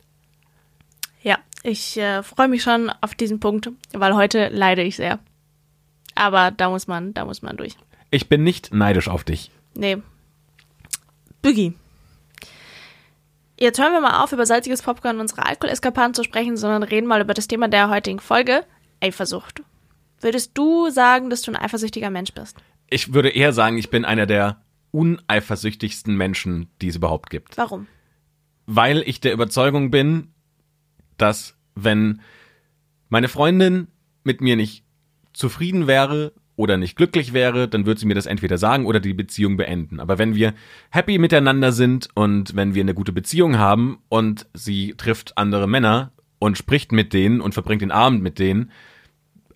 Ja, 1.23 1.39
ich 1.65 1.97
äh, 1.97 2.23
freue 2.23 2.47
mich 2.47 2.63
schon 2.63 2.89
auf 3.01 3.17
diesen 3.17 3.41
Punkt, 3.41 3.69
weil 3.93 4.15
heute 4.15 4.49
leide 4.51 4.83
ich 4.83 4.95
sehr. 4.95 5.19
Aber 6.15 6.53
da 6.53 6.71
muss 6.71 6.87
man, 6.87 7.15
da 7.15 7.25
muss 7.25 7.43
man 7.43 7.57
durch. 7.57 7.77
Ich 8.13 8.29
bin 8.29 8.45
nicht 8.45 8.73
neidisch 8.73 9.09
auf 9.09 9.25
dich. 9.25 9.51
Nee. 9.75 9.99
Boogie. 11.43 11.75
Jetzt 13.62 13.79
hören 13.79 13.93
wir 13.93 14.00
mal 14.00 14.25
auf, 14.25 14.32
über 14.32 14.44
salziges 14.44 14.82
Popcorn 14.82 15.14
und 15.14 15.20
unsere 15.20 15.47
Alkoholeskapaden 15.47 16.14
zu 16.14 16.25
sprechen, 16.25 16.56
sondern 16.56 16.82
reden 16.82 17.06
mal 17.06 17.20
über 17.20 17.32
das 17.32 17.47
Thema 17.47 17.69
der 17.69 17.91
heutigen 17.91 18.19
Folge, 18.19 18.64
Eifersucht. 19.00 19.62
Würdest 20.20 20.59
du 20.59 20.91
sagen, 20.91 21.31
dass 21.31 21.43
du 21.43 21.53
ein 21.53 21.56
eifersüchtiger 21.56 22.11
Mensch 22.11 22.32
bist? 22.32 22.56
Ich 22.91 23.14
würde 23.14 23.29
eher 23.29 23.53
sagen, 23.53 23.79
ich 23.79 23.88
bin 23.88 24.05
einer 24.05 24.26
der 24.26 24.61
uneifersüchtigsten 24.91 26.17
Menschen, 26.17 26.70
die 26.81 26.88
es 26.88 26.97
überhaupt 26.97 27.31
gibt. 27.31 27.56
Warum? 27.56 27.87
Weil 28.67 29.05
ich 29.06 29.20
der 29.20 29.32
Überzeugung 29.32 29.93
bin, 29.93 30.35
dass 31.17 31.56
wenn 31.76 32.20
meine 33.11 33.29
Freundin 33.29 33.87
mit 34.25 34.41
mir 34.41 34.56
nicht 34.56 34.85
zufrieden 35.35 35.87
wäre 35.87 36.32
oder 36.57 36.77
nicht 36.77 36.97
glücklich 36.97 37.33
wäre, 37.33 37.69
dann 37.69 37.87
würde 37.87 38.01
sie 38.01 38.07
mir 38.07 38.15
das 38.15 38.27
entweder 38.27 38.59
sagen 38.59 38.87
oder 38.87 39.01
die 39.01 39.15
Beziehung 39.15 39.57
beenden. 39.57 40.01
Aber 40.01 40.19
wenn 40.19 40.35
wir 40.35 40.55
happy 40.91 41.19
miteinander 41.19 41.73
sind 41.73 42.09
und 42.15 42.55
wenn 42.55 42.75
wir 42.75 42.83
eine 42.83 42.95
gute 42.95 43.13
Beziehung 43.13 43.59
haben 43.59 43.99
und 44.09 44.47
sie 44.53 44.95
trifft 44.97 45.39
andere 45.39 45.67
Männer 45.67 46.13
und 46.39 46.59
spricht 46.59 46.93
mit 46.93 47.13
denen 47.13 47.41
und 47.41 47.55
verbringt 47.55 47.83
den 47.83 47.91
Abend 47.91 48.23
mit 48.23 48.39
denen, 48.39 48.71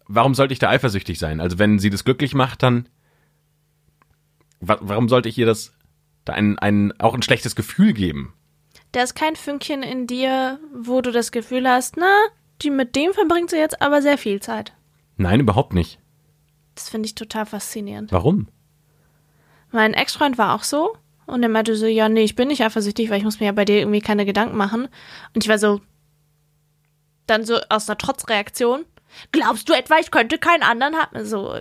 warum 0.08 0.34
sollte 0.34 0.52
ich 0.52 0.58
da 0.58 0.70
eifersüchtig 0.70 1.18
sein? 1.18 1.40
Also 1.40 1.58
wenn 1.58 1.78
sie 1.78 1.90
das 1.90 2.04
glücklich 2.04 2.34
macht, 2.34 2.62
dann 2.62 2.88
wa 4.60 4.78
warum 4.80 5.08
sollte 5.08 5.28
ich 5.28 5.36
ihr 5.38 5.46
das 5.46 5.72
da 6.24 6.32
ein, 6.32 6.58
ein 6.58 6.98
auch 6.98 7.14
ein 7.14 7.22
schlechtes 7.22 7.56
Gefühl 7.56 7.92
geben? 7.92 8.32
Da 8.92 9.02
ist 9.02 9.14
kein 9.14 9.36
Fünkchen 9.36 9.82
in 9.82 10.06
dir, 10.06 10.58
wo 10.74 11.02
du 11.02 11.12
das 11.12 11.30
Gefühl 11.30 11.68
hast, 11.68 11.96
na, 11.98 12.12
die 12.62 12.70
mit 12.70 12.96
dem 12.96 13.12
verbringt 13.12 13.50
sie 13.50 13.56
jetzt 13.56 13.82
aber 13.82 14.00
sehr 14.00 14.16
viel 14.16 14.40
Zeit. 14.40 14.72
Nein, 15.18 15.40
überhaupt 15.40 15.74
nicht. 15.74 15.98
Das 16.76 16.88
finde 16.88 17.06
ich 17.06 17.16
total 17.16 17.46
faszinierend. 17.46 18.12
Warum? 18.12 18.48
Mein 19.72 19.94
Ex-Freund 19.94 20.38
war 20.38 20.54
auch 20.54 20.62
so 20.62 20.96
und 21.26 21.42
er 21.42 21.48
meinte 21.48 21.74
so, 21.74 21.86
ja, 21.86 22.08
nee, 22.08 22.22
ich 22.22 22.36
bin 22.36 22.48
nicht 22.48 22.62
eifersüchtig, 22.62 23.10
weil 23.10 23.18
ich 23.18 23.24
muss 23.24 23.40
mir 23.40 23.46
ja 23.46 23.52
bei 23.52 23.64
dir 23.64 23.80
irgendwie 23.80 24.00
keine 24.00 24.24
Gedanken 24.24 24.56
machen. 24.56 24.88
Und 25.34 25.42
ich 25.42 25.48
war 25.48 25.58
so, 25.58 25.80
dann 27.26 27.44
so 27.44 27.58
aus 27.68 27.88
einer 27.88 27.98
Trotzreaktion, 27.98 28.84
glaubst 29.32 29.68
du 29.68 29.72
etwa, 29.72 29.98
ich 29.98 30.12
könnte 30.12 30.38
keinen 30.38 30.62
anderen 30.62 30.94
haben? 30.94 31.24
So, 31.24 31.56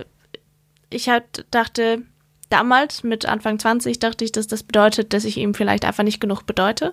ich 0.90 1.08
halt 1.08 1.46
dachte, 1.50 2.02
damals 2.48 3.02
mit 3.02 3.26
Anfang 3.26 3.58
20 3.58 3.98
dachte 3.98 4.24
ich, 4.24 4.32
dass 4.32 4.46
das 4.46 4.62
bedeutet, 4.62 5.12
dass 5.12 5.24
ich 5.24 5.36
ihm 5.36 5.54
vielleicht 5.54 5.84
einfach 5.84 6.04
nicht 6.04 6.20
genug 6.20 6.46
bedeute 6.46 6.92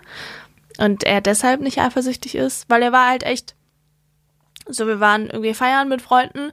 und 0.77 1.03
er 1.03 1.21
deshalb 1.21 1.61
nicht 1.61 1.79
eifersüchtig 1.79 2.35
ist, 2.35 2.69
weil 2.69 2.81
er 2.81 2.91
war 2.91 3.07
halt 3.07 3.23
echt 3.23 3.55
so, 4.67 4.87
wir 4.87 4.99
waren 4.99 5.29
irgendwie 5.29 5.53
feiern 5.53 5.89
mit 5.89 6.01
Freunden 6.01 6.51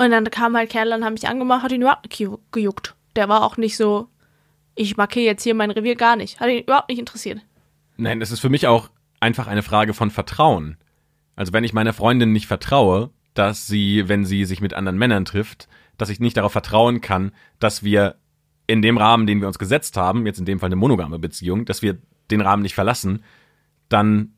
und 0.00 0.10
dann 0.10 0.24
kam 0.30 0.56
halt 0.56 0.70
Kerl 0.70 0.92
und 0.92 1.04
haben 1.04 1.12
mich 1.12 1.28
angemacht, 1.28 1.62
hat 1.62 1.72
ihn 1.72 1.82
überhaupt 1.82 2.04
nicht 2.04 2.18
geju- 2.18 2.38
gejuckt. 2.52 2.94
Der 3.16 3.28
war 3.28 3.42
auch 3.44 3.56
nicht 3.56 3.76
so, 3.76 4.08
ich 4.74 4.96
markiere 4.96 5.26
jetzt 5.26 5.42
hier 5.42 5.54
mein 5.54 5.70
Revier 5.70 5.94
gar 5.94 6.16
nicht. 6.16 6.40
Hat 6.40 6.48
ihn 6.48 6.62
überhaupt 6.62 6.88
nicht 6.88 6.98
interessiert. 6.98 7.40
Nein, 7.96 8.22
es 8.22 8.30
ist 8.30 8.40
für 8.40 8.48
mich 8.48 8.66
auch 8.66 8.88
einfach 9.20 9.46
eine 9.46 9.62
Frage 9.62 9.92
von 9.92 10.10
Vertrauen. 10.10 10.78
Also 11.36 11.52
wenn 11.52 11.64
ich 11.64 11.72
meiner 11.72 11.92
Freundin 11.92 12.32
nicht 12.32 12.46
vertraue, 12.46 13.10
dass 13.34 13.66
sie, 13.66 14.08
wenn 14.08 14.24
sie 14.24 14.44
sich 14.44 14.60
mit 14.60 14.74
anderen 14.74 14.98
Männern 14.98 15.24
trifft, 15.24 15.68
dass 15.98 16.08
ich 16.08 16.18
nicht 16.20 16.36
darauf 16.36 16.52
vertrauen 16.52 17.00
kann, 17.00 17.32
dass 17.58 17.82
wir 17.82 18.16
in 18.66 18.80
dem 18.82 18.96
Rahmen, 18.96 19.26
den 19.26 19.40
wir 19.40 19.48
uns 19.48 19.58
gesetzt 19.58 19.96
haben, 19.96 20.26
jetzt 20.26 20.38
in 20.38 20.46
dem 20.46 20.60
Fall 20.60 20.68
eine 20.68 20.76
monogame 20.76 21.18
Beziehung, 21.18 21.64
dass 21.66 21.82
wir 21.82 21.98
den 22.30 22.40
Rahmen 22.40 22.62
nicht 22.62 22.74
verlassen, 22.74 23.22
dann 23.88 24.32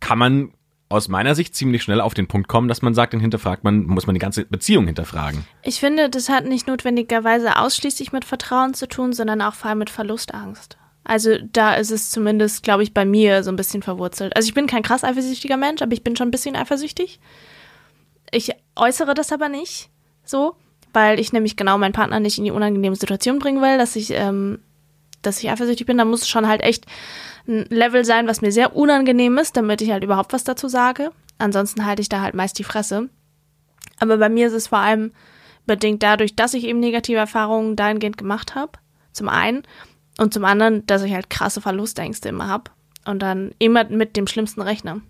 kann 0.00 0.18
man 0.18 0.52
aus 0.88 1.08
meiner 1.08 1.34
Sicht 1.34 1.54
ziemlich 1.54 1.82
schnell 1.82 2.00
auf 2.00 2.14
den 2.14 2.26
Punkt 2.26 2.48
kommen, 2.48 2.68
dass 2.68 2.82
man 2.82 2.94
sagt, 2.94 3.14
dann 3.14 3.20
hinterfragt 3.20 3.64
man, 3.64 3.84
muss 3.84 4.06
man 4.06 4.14
die 4.14 4.20
ganze 4.20 4.44
Beziehung 4.44 4.86
hinterfragen. 4.86 5.44
Ich 5.62 5.80
finde, 5.80 6.10
das 6.10 6.28
hat 6.28 6.46
nicht 6.46 6.66
notwendigerweise 6.66 7.58
ausschließlich 7.58 8.12
mit 8.12 8.24
Vertrauen 8.24 8.74
zu 8.74 8.86
tun, 8.86 9.12
sondern 9.12 9.42
auch 9.42 9.54
vor 9.54 9.70
allem 9.70 9.78
mit 9.78 9.90
Verlustangst. 9.90 10.76
Also 11.04 11.36
da 11.52 11.74
ist 11.74 11.90
es 11.90 12.10
zumindest, 12.10 12.62
glaube 12.62 12.82
ich, 12.82 12.94
bei 12.94 13.04
mir 13.04 13.42
so 13.42 13.50
ein 13.50 13.56
bisschen 13.56 13.82
verwurzelt. 13.82 14.34
Also 14.36 14.48
ich 14.48 14.54
bin 14.54 14.66
kein 14.66 14.82
krass 14.82 15.04
eifersüchtiger 15.04 15.58
Mensch, 15.58 15.82
aber 15.82 15.92
ich 15.92 16.02
bin 16.02 16.16
schon 16.16 16.28
ein 16.28 16.32
bisschen 16.32 16.56
eifersüchtig. 16.56 17.20
Ich 18.30 18.52
äußere 18.74 19.14
das 19.14 19.30
aber 19.30 19.48
nicht 19.50 19.90
so, 20.24 20.56
weil 20.94 21.20
ich 21.20 21.32
nämlich 21.32 21.56
genau 21.56 21.76
meinen 21.76 21.92
Partner 21.92 22.20
nicht 22.20 22.38
in 22.38 22.44
die 22.44 22.50
unangenehme 22.50 22.96
Situation 22.96 23.38
bringen 23.38 23.60
will, 23.60 23.76
dass 23.76 23.96
ich, 23.96 24.10
ähm, 24.12 24.60
dass 25.20 25.42
ich 25.42 25.50
eifersüchtig 25.50 25.86
bin. 25.86 25.98
Da 25.98 26.06
muss 26.06 26.22
es 26.22 26.28
schon 26.28 26.48
halt 26.48 26.62
echt 26.62 26.86
ein 27.46 27.66
Level 27.68 28.04
sein, 28.04 28.26
was 28.26 28.40
mir 28.40 28.52
sehr 28.52 28.74
unangenehm 28.74 29.38
ist, 29.38 29.56
damit 29.56 29.82
ich 29.82 29.90
halt 29.90 30.04
überhaupt 30.04 30.32
was 30.32 30.44
dazu 30.44 30.68
sage. 30.68 31.10
Ansonsten 31.38 31.84
halte 31.84 32.02
ich 32.02 32.08
da 32.08 32.20
halt 32.20 32.34
meist 32.34 32.58
die 32.58 32.64
Fresse. 32.64 33.08
Aber 33.98 34.18
bei 34.18 34.28
mir 34.28 34.46
ist 34.46 34.52
es 34.52 34.68
vor 34.68 34.78
allem 34.78 35.12
bedingt 35.66 36.02
dadurch, 36.02 36.36
dass 36.36 36.54
ich 36.54 36.64
eben 36.64 36.80
negative 36.80 37.18
Erfahrungen 37.18 37.76
dahingehend 37.76 38.18
gemacht 38.18 38.54
habe. 38.54 38.72
Zum 39.12 39.28
einen. 39.28 39.62
Und 40.18 40.32
zum 40.32 40.44
anderen, 40.44 40.86
dass 40.86 41.02
ich 41.02 41.12
halt 41.12 41.30
krasse 41.30 41.60
Verlustängste 41.60 42.28
immer 42.28 42.48
habe. 42.48 42.70
Und 43.04 43.20
dann 43.20 43.54
immer 43.58 43.84
mit 43.84 44.16
dem 44.16 44.26
Schlimmsten 44.26 44.62
rechne. 44.62 45.02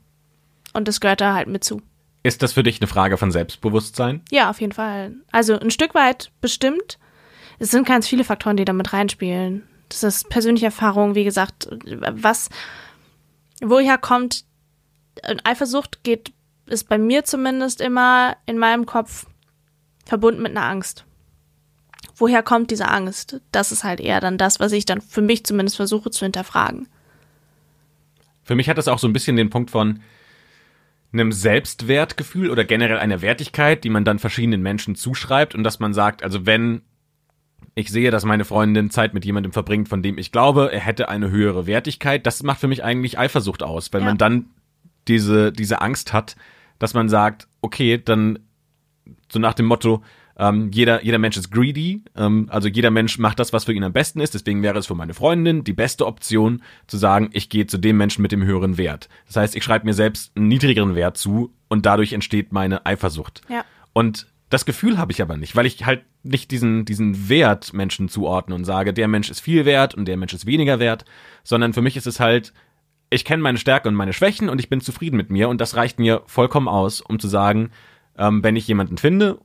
Und 0.73 0.89
das 0.89 1.01
gehört 1.01 1.21
da 1.21 1.35
halt 1.35 1.49
mit 1.49 1.63
zu. 1.63 1.83
Ist 2.23 2.43
das 2.43 2.55
für 2.55 2.63
dich 2.63 2.81
eine 2.81 2.89
Frage 2.89 3.17
von 3.17 3.31
Selbstbewusstsein? 3.31 4.23
Ja, 4.31 4.51
auf 4.51 4.61
jeden 4.61 4.73
Fall. 4.73 5.13
Also 5.31 5.59
ein 5.59 5.71
Stück 5.71 5.95
weit 5.95 6.33
bestimmt. 6.41 6.99
Es 7.59 7.71
sind 7.71 7.87
ganz 7.87 8.09
viele 8.09 8.25
Faktoren, 8.25 8.57
die 8.57 8.65
damit 8.65 8.93
reinspielen. 8.93 9.63
Das 10.01 10.17
ist 10.17 10.29
persönliche 10.29 10.67
Erfahrung, 10.67 11.15
wie 11.15 11.25
gesagt, 11.25 11.69
was, 11.71 12.49
woher 13.63 13.99
kommt, 13.99 14.45
Eifersucht 15.45 16.03
geht, 16.03 16.33
ist 16.67 16.89
bei 16.89 16.99
mir 16.99 17.25
zumindest 17.25 17.81
immer 17.81 18.37
in 18.47 18.59
meinem 18.59 18.87
Kopf 18.87 19.27
verbunden 20.05 20.43
mit 20.43 20.57
einer 20.57 20.67
Angst. 20.67 21.05
Woher 22.17 22.43
kommt 22.43 22.71
diese 22.71 22.89
Angst? 22.89 23.41
Das 23.53 23.73
ist 23.73 23.85
halt 23.85 24.01
eher 24.01 24.21
dann 24.21 24.39
das, 24.39 24.61
was 24.61 24.73
ich 24.73 24.85
dann 24.85 25.01
für 25.01 25.23
mich 25.23 25.45
zumindest 25.45 25.77
versuche 25.77 26.11
zu 26.11 26.25
hinterfragen. 26.25 26.89
Für 28.43 28.55
mich 28.55 28.69
hat 28.69 28.79
das 28.79 28.89
auch 28.89 28.99
so 28.99 29.09
ein 29.09 29.13
bisschen 29.13 29.37
den 29.37 29.51
Punkt 29.51 29.71
von 29.71 30.01
einem 31.13 31.33
Selbstwertgefühl 31.33 32.51
oder 32.51 32.65
generell 32.65 32.99
einer 32.99 33.23
Wertigkeit, 33.23 33.85
die 33.85 33.91
man 33.91 34.05
dann 34.05 34.19
verschiedenen 34.19 34.63
Menschen 34.63 34.97
zuschreibt 34.97 35.55
und 35.55 35.65
dass 35.65 35.79
man 35.79 35.95
sagt, 35.95 36.23
also 36.23 36.45
wenn 36.45 36.83
ich 37.75 37.91
sehe, 37.91 38.11
dass 38.11 38.25
meine 38.25 38.45
Freundin 38.45 38.91
Zeit 38.91 39.15
mit 39.15 39.25
jemandem 39.25 39.53
verbringt, 39.53 39.89
von 39.89 40.03
dem 40.03 40.19
ich 40.19 40.33
glaube, 40.33 40.71
er 40.73 40.81
hätte 40.81 41.09
eine 41.09 41.31
höhere 41.31 41.67
Wertigkeit, 41.67 42.27
das 42.27 42.43
macht 42.43 42.61
für 42.61 42.69
mich 42.69 42.85
eigentlich 42.85 43.19
Eifersucht 43.19 43.63
aus, 43.63 43.93
weil 43.93 44.01
ja. 44.01 44.09
man 44.09 44.19
dann 44.19 44.47
diese, 45.09 45.53
diese 45.53 45.81
Angst 45.81 46.13
hat, 46.13 46.37
dass 46.79 46.95
man 46.95 47.09
sagt, 47.09 47.49
okay, 47.61 48.01
dann 48.03 48.39
so 49.31 49.39
nach 49.39 49.55
dem 49.55 49.67
Motto, 49.67 50.03
ähm, 50.37 50.71
jeder, 50.73 51.05
jeder 51.05 51.19
Mensch 51.19 51.37
ist 51.37 51.51
greedy, 51.51 52.03
ähm, 52.17 52.49
also 52.51 52.69
jeder 52.69 52.91
Mensch 52.91 53.19
macht 53.19 53.39
das, 53.39 53.53
was 53.53 53.65
für 53.65 53.73
ihn 53.73 53.85
am 53.85 53.93
besten 53.93 54.21
ist. 54.21 54.35
Deswegen 54.35 54.63
wäre 54.63 54.79
es 54.79 54.87
für 54.87 54.95
meine 54.95 55.15
Freundin 55.15 55.63
die 55.63 55.73
beste 55.73 56.07
Option 56.07 56.63
zu 56.87 56.97
sagen, 56.97 57.31
ich 57.33 57.49
gehe 57.49 57.67
zu 57.67 57.79
dem 57.79 57.97
Menschen 57.97 58.23
mit 58.23 58.33
dem 58.33 58.45
höheren 58.45 58.77
Wert. 58.77 59.09
Das 59.27 59.37
heißt, 59.37 59.57
ich 59.57 59.63
schreibe 59.63 59.87
mir 59.87 59.95
selbst 59.95 60.37
einen 60.37 60.49
niedrigeren 60.49 60.95
Wert 60.95 61.17
zu 61.17 61.53
und 61.69 61.87
dadurch 61.87 62.13
entsteht 62.13 62.53
meine 62.53 62.85
Eifersucht. 62.85 63.43
Ja. 63.49 63.65
Und 63.93 64.27
das 64.55 64.67
Gefühl 64.67 64.99
habe 64.99 65.11
ich 65.11 65.21
aber 65.21 65.37
nicht, 65.37 65.57
weil 65.57 65.67
ich 65.67 65.85
halt 65.85 66.05
nicht 66.23 66.53
diesen, 66.53 66.85
diesen 66.85 67.29
Wert 67.29 67.73
Menschen 67.73 68.09
zuordne 68.09 68.55
und 68.55 68.65
sage, 68.65 68.95
der 68.95 69.09
Mensch 69.09 69.29
ist 69.29 69.41
viel 69.41 69.65
wert 69.65 69.97
und 69.97 70.07
der 70.07 70.17
Mensch 70.17 70.33
ist 70.33 70.47
weniger 70.47 70.79
wert, 70.79 71.05
sondern 71.43 71.73
für 71.73 71.83
mich 71.83 71.97
ist 71.97 72.07
es 72.07 72.21
halt, 72.21 72.53
ich 73.11 73.25
kenne 73.25 73.43
meine 73.43 73.59
Stärke 73.59 73.89
und 73.89 73.97
meine 73.97 74.13
Schwächen 74.13 74.49
und 74.49 74.61
ich 74.61 74.69
bin 74.69 74.81
zufrieden 74.81 75.17
mit 75.17 75.29
mir 75.29 75.49
und 75.49 75.61
das 75.61 75.75
reicht 75.75 75.99
mir 75.99 76.23
vollkommen 76.27 76.69
aus, 76.69 77.01
um 77.01 77.19
zu 77.19 77.27
sagen, 77.27 77.73
ähm, 78.17 78.45
wenn 78.45 78.55
ich 78.55 78.69
jemanden 78.69 78.97
finde, 78.97 79.41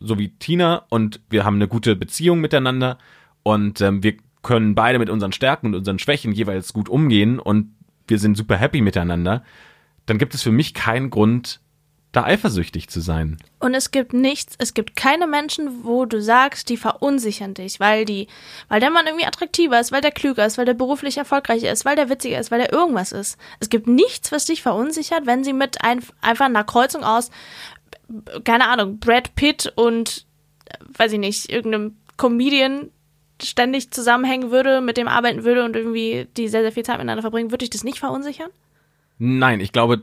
so 0.00 0.18
wie 0.18 0.28
Tina, 0.28 0.84
und 0.90 1.22
wir 1.30 1.46
haben 1.46 1.56
eine 1.56 1.68
gute 1.68 1.96
Beziehung 1.96 2.42
miteinander 2.42 2.98
und 3.42 3.80
ähm, 3.80 4.02
wir 4.02 4.18
können 4.42 4.74
beide 4.74 4.98
mit 4.98 5.08
unseren 5.08 5.32
Stärken 5.32 5.68
und 5.68 5.76
unseren 5.76 5.98
Schwächen 5.98 6.32
jeweils 6.32 6.74
gut 6.74 6.90
umgehen 6.90 7.38
und 7.38 7.74
wir 8.06 8.18
sind 8.18 8.36
super 8.36 8.58
happy 8.58 8.82
miteinander, 8.82 9.44
dann 10.04 10.18
gibt 10.18 10.34
es 10.34 10.42
für 10.42 10.52
mich 10.52 10.74
keinen 10.74 11.08
Grund, 11.08 11.61
da 12.12 12.24
eifersüchtig 12.24 12.88
zu 12.88 13.00
sein. 13.00 13.38
Und 13.58 13.74
es 13.74 13.90
gibt 13.90 14.12
nichts, 14.12 14.54
es 14.58 14.74
gibt 14.74 14.96
keine 14.96 15.26
Menschen, 15.26 15.84
wo 15.84 16.04
du 16.04 16.20
sagst, 16.20 16.68
die 16.68 16.76
verunsichern 16.76 17.54
dich, 17.54 17.80
weil 17.80 18.04
die, 18.04 18.28
weil 18.68 18.80
der 18.80 18.90
Mann 18.90 19.06
irgendwie 19.06 19.26
attraktiver 19.26 19.80
ist, 19.80 19.92
weil 19.92 20.02
der 20.02 20.10
klüger 20.10 20.44
ist, 20.44 20.58
weil 20.58 20.66
der 20.66 20.74
beruflich 20.74 21.16
erfolgreicher 21.16 21.72
ist, 21.72 21.86
weil 21.86 21.96
der 21.96 22.10
witziger 22.10 22.38
ist, 22.38 22.50
weil 22.50 22.60
der 22.60 22.72
irgendwas 22.72 23.12
ist. 23.12 23.38
Es 23.60 23.70
gibt 23.70 23.86
nichts, 23.86 24.30
was 24.30 24.44
dich 24.44 24.60
verunsichert, 24.60 25.24
wenn 25.24 25.42
sie 25.42 25.54
mit 25.54 25.82
ein, 25.82 26.04
einfach 26.20 26.44
einer 26.44 26.64
Kreuzung 26.64 27.02
aus, 27.02 27.30
keine 28.44 28.68
Ahnung, 28.68 28.98
Brad 28.98 29.34
Pitt 29.34 29.72
und, 29.74 30.26
weiß 30.98 31.12
ich 31.12 31.18
nicht, 31.18 31.50
irgendeinem 31.50 31.96
Comedian 32.18 32.90
ständig 33.42 33.90
zusammenhängen 33.90 34.50
würde, 34.50 34.82
mit 34.82 34.98
dem 34.98 35.08
arbeiten 35.08 35.44
würde 35.44 35.64
und 35.64 35.76
irgendwie 35.76 36.28
die 36.36 36.48
sehr, 36.48 36.60
sehr 36.60 36.72
viel 36.72 36.84
Zeit 36.84 36.96
miteinander 36.96 37.22
verbringen, 37.22 37.50
würde 37.50 37.64
dich 37.64 37.70
das 37.70 37.84
nicht 37.84 37.98
verunsichern? 37.98 38.50
Nein, 39.18 39.60
ich 39.60 39.72
glaube, 39.72 40.02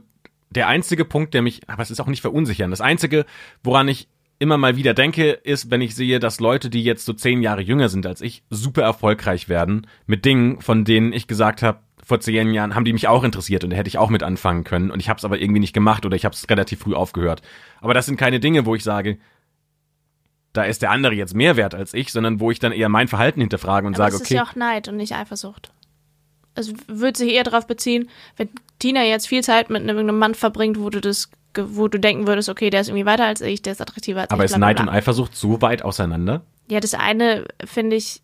der 0.51 0.68
einzige 0.68 1.06
Punkt, 1.06 1.34
der 1.34 1.41
mich, 1.41 1.62
aber 1.68 1.84
es 1.84 1.91
ist 1.91 2.00
auch 2.00 2.08
nicht 2.08 2.22
verunsichern. 2.22 2.72
Das 2.72 2.82
einzige, 2.82 3.25
woran 3.63 3.88
ich 3.88 4.10
immer 4.39 4.58
mal 4.58 4.77
wieder 4.77 4.94
denke, 4.94 5.32
ist, 5.32 5.70
wenn 5.70 5.82
ich 5.82 5.96
sehe, 5.96 6.20
dass 6.20 6.39
Leute, 6.39 6.70
die 6.70 6.84
jetzt 6.84 7.06
so 7.06 7.13
zehn 7.13 7.44
Jahre 7.44 7.62
jünger 7.62 7.89
sind 7.89 8.06
als 8.06 8.22
ich, 8.22 8.44
super 8.50 8.82
erfolgreich 8.82 9.50
werden 9.50 9.86
mit 10.08 10.25
Dingen, 10.25 10.62
von 10.62 10.86
denen 10.86 11.13
ich 11.13 11.27
gesagt 11.27 11.62
habe, 11.62 11.79
vor 12.03 12.20
zehn 12.20 12.53
Jahren 12.53 12.74
haben 12.74 12.86
die 12.86 12.94
mich 12.94 13.08
auch 13.08 13.24
interessiert 13.24 13.63
und 13.63 13.70
da 13.70 13.75
hätte 13.75 13.89
ich 13.89 14.00
auch 14.00 14.10
mit 14.10 14.24
anfangen 14.24 14.63
können 14.63 14.89
und 14.89 15.00
ich 15.00 15.10
habe 15.10 15.18
es 15.18 15.25
aber 15.25 15.39
irgendwie 15.39 15.60
nicht 15.60 15.74
gemacht 15.74 16.06
oder 16.06 16.15
ich 16.15 16.25
habe 16.25 16.34
es 16.34 16.50
relativ 16.50 16.79
früh 16.79 16.96
aufgehört. 16.96 17.41
Aber 17.82 17.94
das 17.94 18.08
sind 18.08 18.18
keine 18.18 18.39
Dinge, 18.39 18.65
wo 18.65 18.74
ich 18.74 18.84
sage, 18.84 19.20
da 20.53 20.63
ist 20.63 20.82
der 20.82 20.89
andere 20.89 21.13
jetzt 21.13 21.36
mehr 21.36 21.58
wert 21.58 21.75
als 21.75 21.94
ich, 21.94 22.12
sondern 22.12 22.39
wo 22.39 22.50
ich 22.50 22.58
dann 22.58 22.72
eher 22.72 22.89
mein 22.89 23.08
Verhalten 23.08 23.41
hinterfrage 23.41 23.86
und 23.86 23.96
aber 24.00 24.06
sage, 24.06 24.15
okay. 24.15 24.24
Das 24.24 24.32
ist 24.32 24.38
ja 24.38 24.44
auch 24.44 24.56
Neid 24.56 24.88
und 24.88 24.98
nicht 24.98 25.13
Eifersucht 25.13 25.72
es 26.60 26.74
würde 26.88 27.18
sich 27.18 27.34
eher 27.34 27.44
darauf 27.44 27.68
beziehen, 27.68 28.10
wenn 28.38 28.50
Tina 28.80 29.04
jetzt 29.04 29.28
viel 29.28 29.44
Zeit 29.44 29.70
mit 29.70 29.82
einem 29.82 30.18
Mann 30.18 30.36
verbringt, 30.36 30.80
wo 30.80 30.89
du 30.89 31.01
das, 31.01 31.30
wo 31.58 31.88
du 31.88 32.00
denken 32.00 32.28
würdest, 32.28 32.50
okay, 32.50 32.70
der 32.70 32.82
ist 32.82 32.89
irgendwie 32.89 33.06
weiter 33.06 33.25
als 33.25 33.42
ich, 33.42 33.62
der 33.62 33.74
ist 33.74 33.82
attraktiver 33.82 34.22
als 34.22 34.32
Aber 34.32 34.46
ich. 34.46 34.51
Aber 34.51 34.56
ist 34.56 34.60
Neid 34.60 34.80
und 34.80 34.89
Eifersucht 34.89 35.36
so 35.36 35.62
weit 35.62 35.84
auseinander? 35.84 36.42
Ja, 36.70 36.80
das 36.80 36.94
eine, 36.94 37.46
finde 37.66 37.96
ich, 37.96 38.22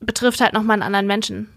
betrifft 0.00 0.40
halt 0.40 0.52
nochmal 0.52 0.74
einen 0.74 0.82
anderen 0.82 1.06
Menschen. 1.06 1.48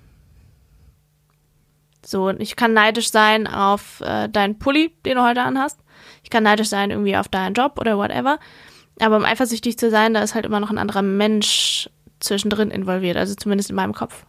So, 2.06 2.30
ich 2.30 2.56
kann 2.56 2.74
neidisch 2.74 3.12
sein 3.12 3.48
auf 3.48 4.00
äh, 4.00 4.30
deinen 4.30 4.60
Pulli, 4.60 4.96
den 5.06 5.18
du 5.18 5.24
heute 5.24 5.42
anhast. 5.42 5.80
Ich 6.24 6.30
kann 6.30 6.44
neidisch 6.44 6.70
sein 6.70 6.90
irgendwie 6.90 7.18
auf 7.18 7.28
deinen 7.28 7.54
Job 7.54 7.78
oder 7.80 7.98
whatever. 7.98 8.40
Aber 9.00 9.18
um 9.18 9.26
eifersüchtig 9.26 9.78
zu 9.78 9.90
sein, 9.90 10.14
da 10.14 10.22
ist 10.22 10.34
halt 10.34 10.46
immer 10.46 10.60
noch 10.60 10.70
ein 10.70 10.78
anderer 10.78 11.02
Mensch 11.02 11.90
zwischendrin 12.20 12.72
involviert, 12.72 13.18
also 13.18 13.36
zumindest 13.36 13.70
in 13.70 13.76
meinem 13.76 13.94
Kopf. 13.94 14.26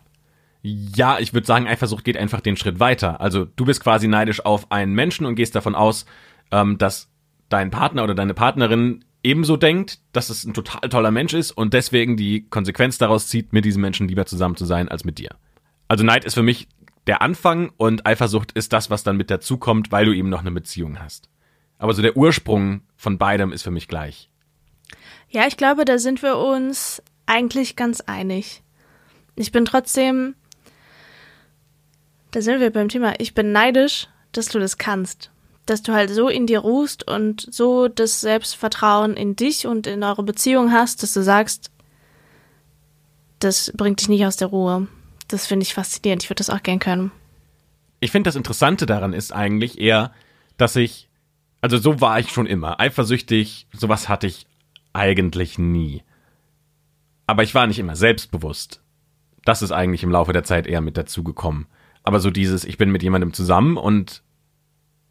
Ja, 0.62 1.18
ich 1.18 1.32
würde 1.32 1.46
sagen, 1.46 1.66
Eifersucht 1.66 2.04
geht 2.04 2.16
einfach 2.16 2.40
den 2.40 2.56
Schritt 2.56 2.80
weiter. 2.80 3.20
Also 3.20 3.44
du 3.44 3.64
bist 3.64 3.82
quasi 3.82 4.08
neidisch 4.08 4.44
auf 4.44 4.70
einen 4.72 4.94
Menschen 4.94 5.24
und 5.26 5.36
gehst 5.36 5.54
davon 5.54 5.74
aus, 5.74 6.04
ähm, 6.50 6.78
dass 6.78 7.08
dein 7.48 7.70
Partner 7.70 8.04
oder 8.04 8.14
deine 8.14 8.34
Partnerin 8.34 9.04
ebenso 9.22 9.56
denkt, 9.56 10.00
dass 10.12 10.30
es 10.30 10.44
ein 10.44 10.54
total 10.54 10.88
toller 10.88 11.10
Mensch 11.10 11.34
ist 11.34 11.52
und 11.52 11.74
deswegen 11.74 12.16
die 12.16 12.48
Konsequenz 12.48 12.98
daraus 12.98 13.28
zieht, 13.28 13.52
mit 13.52 13.64
diesem 13.64 13.82
Menschen 13.82 14.08
lieber 14.08 14.26
zusammen 14.26 14.56
zu 14.56 14.64
sein 14.64 14.88
als 14.88 15.04
mit 15.04 15.18
dir. 15.18 15.30
Also 15.86 16.04
Neid 16.04 16.24
ist 16.24 16.34
für 16.34 16.42
mich 16.42 16.68
der 17.06 17.22
Anfang 17.22 17.72
und 17.76 18.06
Eifersucht 18.06 18.52
ist 18.52 18.72
das, 18.72 18.90
was 18.90 19.02
dann 19.02 19.16
mit 19.16 19.30
dazukommt, 19.30 19.90
weil 19.90 20.04
du 20.04 20.14
eben 20.14 20.28
noch 20.28 20.40
eine 20.40 20.50
Beziehung 20.50 21.00
hast. 21.00 21.28
Aber 21.78 21.94
so 21.94 22.02
der 22.02 22.16
Ursprung 22.16 22.82
von 22.96 23.18
beidem 23.18 23.52
ist 23.52 23.62
für 23.62 23.70
mich 23.70 23.88
gleich. 23.88 24.28
Ja, 25.30 25.46
ich 25.46 25.56
glaube, 25.56 25.84
da 25.84 25.98
sind 25.98 26.22
wir 26.22 26.36
uns 26.36 27.02
eigentlich 27.26 27.76
ganz 27.76 28.00
einig. 28.02 28.62
Ich 29.36 29.52
bin 29.52 29.64
trotzdem 29.64 30.34
da 32.30 32.42
sind 32.42 32.60
wir 32.60 32.70
beim 32.70 32.88
Thema. 32.88 33.14
Ich 33.18 33.34
bin 33.34 33.52
neidisch, 33.52 34.08
dass 34.32 34.46
du 34.46 34.58
das 34.58 34.78
kannst. 34.78 35.30
Dass 35.66 35.82
du 35.82 35.92
halt 35.92 36.10
so 36.10 36.28
in 36.28 36.46
dir 36.46 36.60
ruhst 36.60 37.06
und 37.06 37.46
so 37.50 37.88
das 37.88 38.20
Selbstvertrauen 38.20 39.14
in 39.14 39.36
dich 39.36 39.66
und 39.66 39.86
in 39.86 40.02
eure 40.02 40.22
Beziehung 40.22 40.72
hast, 40.72 41.02
dass 41.02 41.12
du 41.12 41.22
sagst, 41.22 41.70
das 43.38 43.72
bringt 43.76 44.00
dich 44.00 44.08
nicht 44.08 44.26
aus 44.26 44.36
der 44.36 44.48
Ruhe. 44.48 44.88
Das 45.28 45.46
finde 45.46 45.64
ich 45.64 45.74
faszinierend. 45.74 46.22
Ich 46.22 46.30
würde 46.30 46.38
das 46.38 46.50
auch 46.50 46.62
gern 46.62 46.78
können. 46.78 47.12
Ich 48.00 48.10
finde 48.10 48.28
das 48.28 48.36
Interessante 48.36 48.86
daran 48.86 49.12
ist 49.12 49.32
eigentlich 49.32 49.78
eher, 49.78 50.12
dass 50.56 50.76
ich, 50.76 51.08
also 51.60 51.78
so 51.78 52.00
war 52.00 52.18
ich 52.18 52.30
schon 52.30 52.46
immer. 52.46 52.80
Eifersüchtig, 52.80 53.66
sowas 53.72 54.08
hatte 54.08 54.26
ich 54.26 54.46
eigentlich 54.92 55.58
nie. 55.58 56.02
Aber 57.26 57.42
ich 57.42 57.54
war 57.54 57.66
nicht 57.66 57.78
immer 57.78 57.96
selbstbewusst. 57.96 58.80
Das 59.44 59.62
ist 59.62 59.72
eigentlich 59.72 60.02
im 60.02 60.10
Laufe 60.10 60.32
der 60.32 60.44
Zeit 60.44 60.66
eher 60.66 60.80
mit 60.80 60.96
dazugekommen. 60.96 61.66
Aber 62.08 62.20
so 62.20 62.30
dieses, 62.30 62.64
ich 62.64 62.78
bin 62.78 62.90
mit 62.90 63.02
jemandem 63.02 63.34
zusammen 63.34 63.76
und 63.76 64.22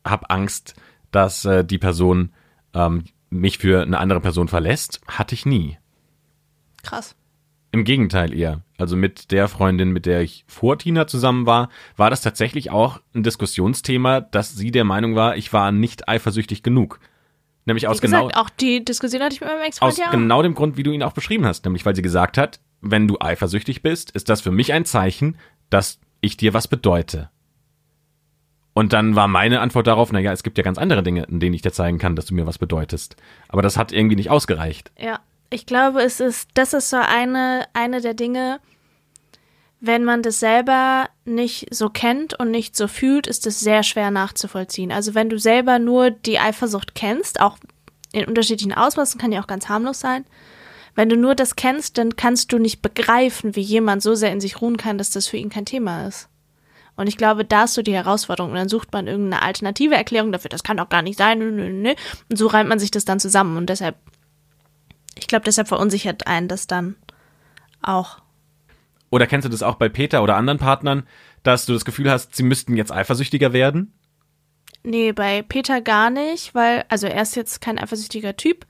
habe 0.03 0.31
Angst, 0.31 0.73
dass 1.11 1.45
äh, 1.45 1.63
die 1.63 1.77
Person 1.77 2.31
ähm, 2.73 3.03
mich 3.29 3.59
für 3.59 3.83
eine 3.83 3.99
andere 3.99 4.19
Person 4.19 4.47
verlässt, 4.47 4.99
hatte 5.07 5.35
ich 5.35 5.45
nie. 5.45 5.77
Krass. 6.81 7.15
Im 7.71 7.83
Gegenteil 7.83 8.33
eher. 8.33 8.63
Also 8.79 8.95
mit 8.95 9.29
der 9.29 9.47
Freundin, 9.47 9.91
mit 9.91 10.07
der 10.07 10.21
ich 10.21 10.43
vor 10.47 10.79
Tina 10.79 11.05
zusammen 11.05 11.45
war, 11.45 11.69
war 11.97 12.09
das 12.09 12.21
tatsächlich 12.21 12.71
auch 12.71 12.99
ein 13.13 13.21
Diskussionsthema, 13.21 14.21
dass 14.21 14.55
sie 14.55 14.71
der 14.71 14.83
Meinung 14.83 15.15
war, 15.15 15.37
ich 15.37 15.53
war 15.53 15.71
nicht 15.71 16.09
eifersüchtig 16.09 16.63
genug. 16.63 16.99
Nämlich 17.65 17.87
aus 17.87 18.01
gesagt, 18.01 18.29
genau 18.29 18.41
auch 18.41 18.49
die 18.49 18.83
Diskussion 18.83 19.21
hatte 19.21 19.35
ich 19.35 19.41
mit 19.41 19.51
meinem 19.51 19.61
ex 19.61 19.83
Aus 19.83 19.97
ja. 19.97 20.09
genau 20.09 20.41
dem 20.41 20.55
Grund, 20.55 20.77
wie 20.77 20.83
du 20.83 20.89
ihn 20.89 21.03
auch 21.03 21.13
beschrieben 21.13 21.45
hast, 21.45 21.63
nämlich 21.63 21.85
weil 21.85 21.95
sie 21.95 22.01
gesagt 22.01 22.39
hat, 22.39 22.59
wenn 22.81 23.07
du 23.07 23.17
eifersüchtig 23.19 23.83
bist, 23.83 24.09
ist 24.09 24.29
das 24.29 24.41
für 24.41 24.51
mich 24.51 24.73
ein 24.73 24.83
Zeichen, 24.83 25.37
dass 25.69 25.99
ich 26.21 26.37
dir 26.37 26.53
was 26.53 26.67
bedeute. 26.67 27.29
Und 28.73 28.93
dann 28.93 29.15
war 29.15 29.27
meine 29.27 29.61
Antwort 29.61 29.87
darauf, 29.87 30.11
na 30.11 30.19
ja, 30.19 30.31
es 30.31 30.43
gibt 30.43 30.57
ja 30.59 30.63
ganz 30.63 30.77
andere 30.77 31.01
Dinge, 31.01 31.23
in 31.23 31.39
denen 31.39 31.55
ich 31.55 31.63
dir 31.63 31.71
zeigen 31.71 31.97
kann, 31.97 32.15
dass 32.15 32.27
du 32.27 32.35
mir 32.35 32.45
was 32.45 32.59
bedeutest. 32.59 33.15
Aber 33.47 33.63
das 33.63 33.75
hat 33.75 33.91
irgendwie 33.91 34.15
nicht 34.15 34.29
ausgereicht. 34.29 34.91
Ja, 34.99 35.19
ich 35.49 35.65
glaube, 35.65 36.01
es 36.01 36.19
ist, 36.19 36.49
das 36.53 36.73
ist 36.73 36.91
so 36.91 36.97
eine, 36.97 37.65
eine 37.73 38.01
der 38.01 38.13
Dinge, 38.13 38.59
wenn 39.79 40.03
man 40.03 40.21
das 40.23 40.39
selber 40.39 41.09
nicht 41.25 41.73
so 41.73 41.89
kennt 41.89 42.39
und 42.39 42.51
nicht 42.51 42.75
so 42.75 42.87
fühlt, 42.87 43.27
ist 43.27 43.45
es 43.45 43.59
sehr 43.59 43.83
schwer 43.83 44.11
nachzuvollziehen. 44.11 44.91
Also 44.91 45.13
wenn 45.13 45.29
du 45.29 45.37
selber 45.37 45.79
nur 45.79 46.09
die 46.11 46.39
Eifersucht 46.39 46.95
kennst, 46.95 47.41
auch 47.41 47.57
in 48.11 48.25
unterschiedlichen 48.25 48.73
Ausmaßen, 48.73 49.19
kann 49.19 49.31
ja 49.31 49.41
auch 49.41 49.47
ganz 49.47 49.69
harmlos 49.69 49.99
sein. 49.99 50.25
Wenn 50.97 51.09
du 51.09 51.15
nur 51.15 51.35
das 51.35 51.55
kennst, 51.55 51.99
dann 51.99 52.15
kannst 52.15 52.51
du 52.51 52.57
nicht 52.57 52.81
begreifen, 52.81 53.55
wie 53.55 53.61
jemand 53.61 54.01
so 54.01 54.15
sehr 54.15 54.31
in 54.31 54.41
sich 54.41 54.63
ruhen 54.63 54.77
kann, 54.77 54.97
dass 54.97 55.11
das 55.11 55.27
für 55.27 55.37
ihn 55.37 55.49
kein 55.49 55.63
Thema 55.63 56.07
ist. 56.07 56.27
Und 56.95 57.05
ich 57.05 57.17
glaube, 57.17 57.45
da 57.45 57.65
ist 57.65 57.75
so 57.75 57.83
die 57.83 57.93
Herausforderung. 57.93 58.49
Und 58.49 58.57
dann 58.57 58.67
sucht 58.67 58.91
man 58.93 59.05
irgendeine 59.05 59.43
alternative 59.43 59.93
Erklärung 59.93 60.31
dafür, 60.31 60.49
das 60.49 60.63
kann 60.63 60.77
doch 60.77 60.89
gar 60.89 61.03
nicht 61.03 61.19
sein. 61.19 61.43
Und 61.43 61.95
so 62.35 62.47
reimt 62.47 62.67
man 62.67 62.79
sich 62.79 62.89
das 62.89 63.05
dann 63.05 63.19
zusammen. 63.19 63.57
Und 63.57 63.69
deshalb, 63.69 63.95
ich 65.19 65.27
glaube, 65.27 65.45
deshalb 65.45 65.67
verunsichert 65.67 66.25
einen 66.25 66.47
das 66.47 66.65
dann 66.65 66.95
auch. 67.83 68.17
Oder 69.11 69.27
kennst 69.27 69.45
du 69.45 69.49
das 69.49 69.61
auch 69.61 69.75
bei 69.75 69.89
Peter 69.89 70.23
oder 70.23 70.35
anderen 70.35 70.57
Partnern, 70.57 71.03
dass 71.43 71.67
du 71.67 71.73
das 71.73 71.85
Gefühl 71.85 72.09
hast, 72.09 72.35
sie 72.35 72.41
müssten 72.41 72.75
jetzt 72.75 72.91
eifersüchtiger 72.91 73.53
werden? 73.53 73.93
Nee, 74.81 75.11
bei 75.11 75.43
Peter 75.43 75.79
gar 75.79 76.09
nicht, 76.09 76.55
weil, 76.55 76.85
also 76.89 77.05
er 77.05 77.21
ist 77.21 77.35
jetzt 77.35 77.61
kein 77.61 77.77
eifersüchtiger 77.77 78.35
Typ. 78.35 78.65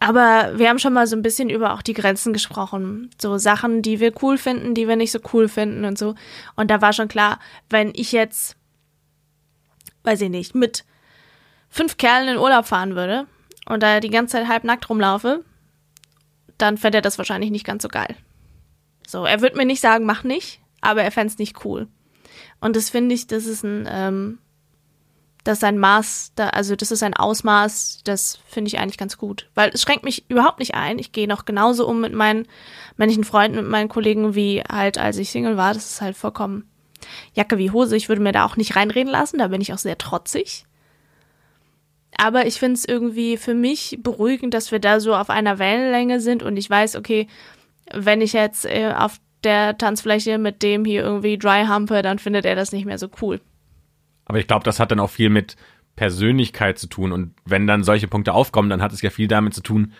Aber 0.00 0.58
wir 0.58 0.68
haben 0.68 0.78
schon 0.78 0.92
mal 0.92 1.06
so 1.06 1.16
ein 1.16 1.22
bisschen 1.22 1.50
über 1.50 1.74
auch 1.74 1.82
die 1.82 1.92
Grenzen 1.92 2.32
gesprochen. 2.32 3.10
So 3.20 3.36
Sachen, 3.38 3.82
die 3.82 3.98
wir 3.98 4.12
cool 4.22 4.38
finden, 4.38 4.74
die 4.74 4.86
wir 4.86 4.96
nicht 4.96 5.10
so 5.10 5.18
cool 5.32 5.48
finden 5.48 5.84
und 5.84 5.98
so. 5.98 6.14
Und 6.54 6.70
da 6.70 6.80
war 6.80 6.92
schon 6.92 7.08
klar, 7.08 7.40
wenn 7.68 7.92
ich 7.94 8.12
jetzt, 8.12 8.56
weiß 10.04 10.20
ich 10.20 10.30
nicht, 10.30 10.54
mit 10.54 10.84
fünf 11.68 11.96
Kerlen 11.96 12.28
in 12.28 12.38
Urlaub 12.38 12.66
fahren 12.66 12.94
würde 12.94 13.26
und 13.66 13.82
da 13.82 14.00
die 14.00 14.10
ganze 14.10 14.32
Zeit 14.36 14.48
halb 14.48 14.64
nackt 14.64 14.88
rumlaufe, 14.88 15.44
dann 16.58 16.78
fände 16.78 16.98
er 16.98 17.02
das 17.02 17.18
wahrscheinlich 17.18 17.50
nicht 17.50 17.66
ganz 17.66 17.82
so 17.82 17.88
geil. 17.88 18.14
So, 19.06 19.24
er 19.24 19.40
wird 19.40 19.56
mir 19.56 19.64
nicht 19.64 19.80
sagen, 19.80 20.04
mach 20.04 20.22
nicht, 20.22 20.60
aber 20.80 21.02
er 21.02 21.10
fände 21.10 21.32
es 21.32 21.38
nicht 21.38 21.64
cool. 21.64 21.88
Und 22.60 22.76
das 22.76 22.90
finde 22.90 23.14
ich, 23.14 23.26
das 23.26 23.46
ist 23.46 23.64
ein, 23.64 23.88
ähm, 23.90 24.38
das 25.48 25.58
ist 25.58 25.64
ein 25.64 25.78
Maß, 25.78 26.32
da, 26.34 26.50
also 26.50 26.76
das 26.76 26.90
ist 26.90 27.02
ein 27.02 27.14
Ausmaß, 27.14 28.02
das 28.04 28.38
finde 28.48 28.68
ich 28.68 28.78
eigentlich 28.78 28.98
ganz 28.98 29.16
gut. 29.16 29.48
Weil 29.54 29.70
es 29.72 29.80
schränkt 29.80 30.04
mich 30.04 30.28
überhaupt 30.28 30.58
nicht 30.58 30.74
ein. 30.74 30.98
Ich 30.98 31.10
gehe 31.10 31.26
noch 31.26 31.46
genauso 31.46 31.88
um 31.88 32.02
mit 32.02 32.12
meinen 32.12 32.46
männlichen 32.98 33.24
Freunden, 33.24 33.56
mit 33.56 33.66
meinen 33.66 33.88
Kollegen, 33.88 34.34
wie 34.34 34.62
halt 34.70 34.98
als 34.98 35.16
ich 35.16 35.30
Single 35.30 35.56
war. 35.56 35.72
Das 35.72 35.90
ist 35.90 36.02
halt 36.02 36.18
vollkommen 36.18 36.68
Jacke 37.32 37.56
wie 37.56 37.70
Hose. 37.70 37.96
Ich 37.96 38.10
würde 38.10 38.20
mir 38.20 38.32
da 38.32 38.44
auch 38.44 38.58
nicht 38.58 38.76
reinreden 38.76 39.10
lassen, 39.10 39.38
da 39.38 39.48
bin 39.48 39.62
ich 39.62 39.72
auch 39.72 39.78
sehr 39.78 39.96
trotzig. 39.96 40.66
Aber 42.18 42.44
ich 42.46 42.58
finde 42.58 42.74
es 42.74 42.84
irgendwie 42.84 43.38
für 43.38 43.54
mich 43.54 44.00
beruhigend, 44.02 44.52
dass 44.52 44.70
wir 44.70 44.80
da 44.80 45.00
so 45.00 45.14
auf 45.14 45.30
einer 45.30 45.58
Wellenlänge 45.58 46.20
sind 46.20 46.42
und 46.42 46.58
ich 46.58 46.68
weiß, 46.68 46.96
okay, 46.96 47.26
wenn 47.90 48.20
ich 48.20 48.34
jetzt 48.34 48.66
äh, 48.66 48.92
auf 48.94 49.16
der 49.44 49.78
Tanzfläche 49.78 50.36
mit 50.36 50.62
dem 50.62 50.84
hier 50.84 51.04
irgendwie 51.04 51.38
dry 51.38 51.64
humpe, 51.66 52.02
dann 52.02 52.18
findet 52.18 52.44
er 52.44 52.54
das 52.54 52.70
nicht 52.70 52.84
mehr 52.84 52.98
so 52.98 53.08
cool. 53.22 53.40
Aber 54.28 54.38
ich 54.38 54.46
glaube, 54.46 54.64
das 54.64 54.78
hat 54.78 54.92
dann 54.92 55.00
auch 55.00 55.10
viel 55.10 55.30
mit 55.30 55.56
Persönlichkeit 55.96 56.78
zu 56.78 56.86
tun. 56.86 57.10
Und 57.10 57.34
wenn 57.44 57.66
dann 57.66 57.82
solche 57.82 58.06
Punkte 58.06 58.32
aufkommen, 58.32 58.70
dann 58.70 58.82
hat 58.82 58.92
es 58.92 59.02
ja 59.02 59.10
viel 59.10 59.26
damit 59.26 59.54
zu 59.54 59.62
tun, 59.62 59.92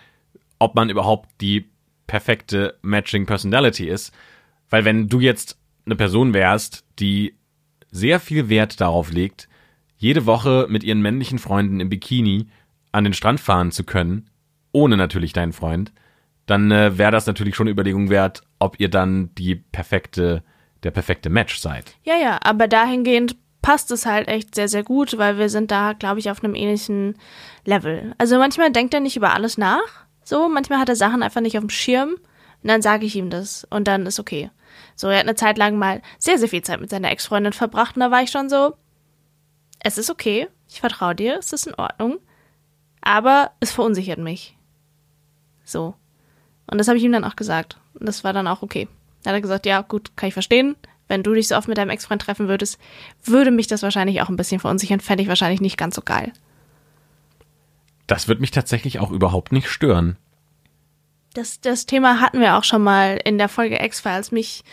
ob 0.60 0.76
man 0.76 0.90
überhaupt 0.90 1.28
die 1.40 1.68
perfekte 2.06 2.78
Matching 2.82 3.26
Personality 3.26 3.88
ist. 3.88 4.14
Weil 4.70 4.84
wenn 4.84 5.08
du 5.08 5.18
jetzt 5.18 5.58
eine 5.86 5.96
Person 5.96 6.34
wärst, 6.34 6.84
die 6.98 7.34
sehr 7.90 8.20
viel 8.20 8.48
Wert 8.48 8.80
darauf 8.80 9.10
legt, 9.10 9.48
jede 9.96 10.26
Woche 10.26 10.66
mit 10.68 10.84
ihren 10.84 11.02
männlichen 11.02 11.38
Freunden 11.38 11.80
im 11.80 11.88
Bikini 11.88 12.46
an 12.92 13.04
den 13.04 13.14
Strand 13.14 13.40
fahren 13.40 13.72
zu 13.72 13.84
können, 13.84 14.30
ohne 14.72 14.96
natürlich 14.96 15.32
deinen 15.32 15.52
Freund, 15.52 15.92
dann 16.46 16.70
äh, 16.70 16.96
wäre 16.96 17.10
das 17.10 17.26
natürlich 17.26 17.56
schon 17.56 17.66
eine 17.66 17.72
Überlegung 17.72 18.08
wert, 18.10 18.42
ob 18.58 18.78
ihr 18.78 18.88
dann 18.88 19.34
die 19.34 19.56
perfekte, 19.56 20.42
der 20.82 20.90
perfekte 20.90 21.28
Match 21.28 21.58
seid. 21.58 21.96
Ja, 22.04 22.16
ja, 22.16 22.38
aber 22.42 22.68
dahingehend 22.68 23.36
passt 23.62 23.90
es 23.90 24.06
halt 24.06 24.28
echt 24.28 24.54
sehr, 24.54 24.68
sehr 24.68 24.82
gut, 24.82 25.18
weil 25.18 25.38
wir 25.38 25.48
sind 25.48 25.70
da, 25.70 25.92
glaube 25.92 26.20
ich, 26.20 26.30
auf 26.30 26.42
einem 26.42 26.54
ähnlichen 26.54 27.16
Level. 27.64 28.14
Also 28.18 28.38
manchmal 28.38 28.72
denkt 28.72 28.94
er 28.94 29.00
nicht 29.00 29.16
über 29.16 29.34
alles 29.34 29.58
nach. 29.58 30.06
So, 30.24 30.48
manchmal 30.48 30.78
hat 30.78 30.88
er 30.88 30.96
Sachen 30.96 31.22
einfach 31.22 31.40
nicht 31.40 31.56
auf 31.56 31.64
dem 31.64 31.70
Schirm. 31.70 32.10
Und 32.62 32.68
dann 32.68 32.82
sage 32.82 33.06
ich 33.06 33.16
ihm 33.16 33.30
das. 33.30 33.66
Und 33.70 33.88
dann 33.88 34.06
ist 34.06 34.20
okay. 34.20 34.50
So, 34.94 35.08
er 35.08 35.18
hat 35.18 35.24
eine 35.24 35.34
Zeit 35.34 35.58
lang 35.58 35.76
mal 35.76 36.02
sehr, 36.18 36.38
sehr 36.38 36.48
viel 36.48 36.62
Zeit 36.62 36.80
mit 36.80 36.90
seiner 36.90 37.10
Ex-Freundin 37.10 37.52
verbracht. 37.52 37.96
Und 37.96 38.00
da 38.00 38.10
war 38.10 38.22
ich 38.22 38.30
schon 38.30 38.48
so, 38.48 38.74
es 39.80 39.98
ist 39.98 40.10
okay. 40.10 40.48
Ich 40.68 40.80
vertraue 40.80 41.14
dir. 41.14 41.38
Es 41.38 41.52
ist 41.52 41.66
in 41.66 41.74
Ordnung. 41.74 42.18
Aber 43.00 43.52
es 43.60 43.70
verunsichert 43.70 44.18
mich. 44.18 44.56
So. 45.64 45.94
Und 46.70 46.78
das 46.78 46.88
habe 46.88 46.98
ich 46.98 47.04
ihm 47.04 47.12
dann 47.12 47.24
auch 47.24 47.36
gesagt. 47.36 47.78
Und 47.94 48.06
das 48.06 48.24
war 48.24 48.32
dann 48.32 48.48
auch 48.48 48.62
okay. 48.62 48.88
Da 49.22 49.30
hat 49.30 49.36
er 49.36 49.40
gesagt, 49.40 49.66
ja, 49.66 49.80
gut, 49.82 50.16
kann 50.16 50.28
ich 50.28 50.34
verstehen. 50.34 50.76
Wenn 51.08 51.22
du 51.22 51.34
dich 51.34 51.48
so 51.48 51.56
oft 51.56 51.68
mit 51.68 51.78
deinem 51.78 51.90
Ex-Freund 51.90 52.22
treffen 52.22 52.48
würdest, 52.48 52.78
würde 53.24 53.50
mich 53.50 53.66
das 53.66 53.82
wahrscheinlich 53.82 54.20
auch 54.20 54.28
ein 54.28 54.36
bisschen 54.36 54.60
verunsichern, 54.60 55.00
fände 55.00 55.22
ich 55.22 55.28
wahrscheinlich 55.28 55.60
nicht 55.60 55.78
ganz 55.78 55.94
so 55.94 56.02
geil. 56.02 56.32
Das 58.06 58.28
wird 58.28 58.40
mich 58.40 58.50
tatsächlich 58.50 59.00
auch 59.00 59.10
überhaupt 59.10 59.52
nicht 59.52 59.68
stören. 59.68 60.16
Das, 61.34 61.60
das 61.60 61.86
Thema 61.86 62.20
hatten 62.20 62.40
wir 62.40 62.56
auch 62.56 62.64
schon 62.64 62.82
mal 62.82 63.20
in 63.24 63.38
der 63.38 63.48
Folge 63.48 63.82
X-Files. 63.82 64.32
Mich, 64.32 64.64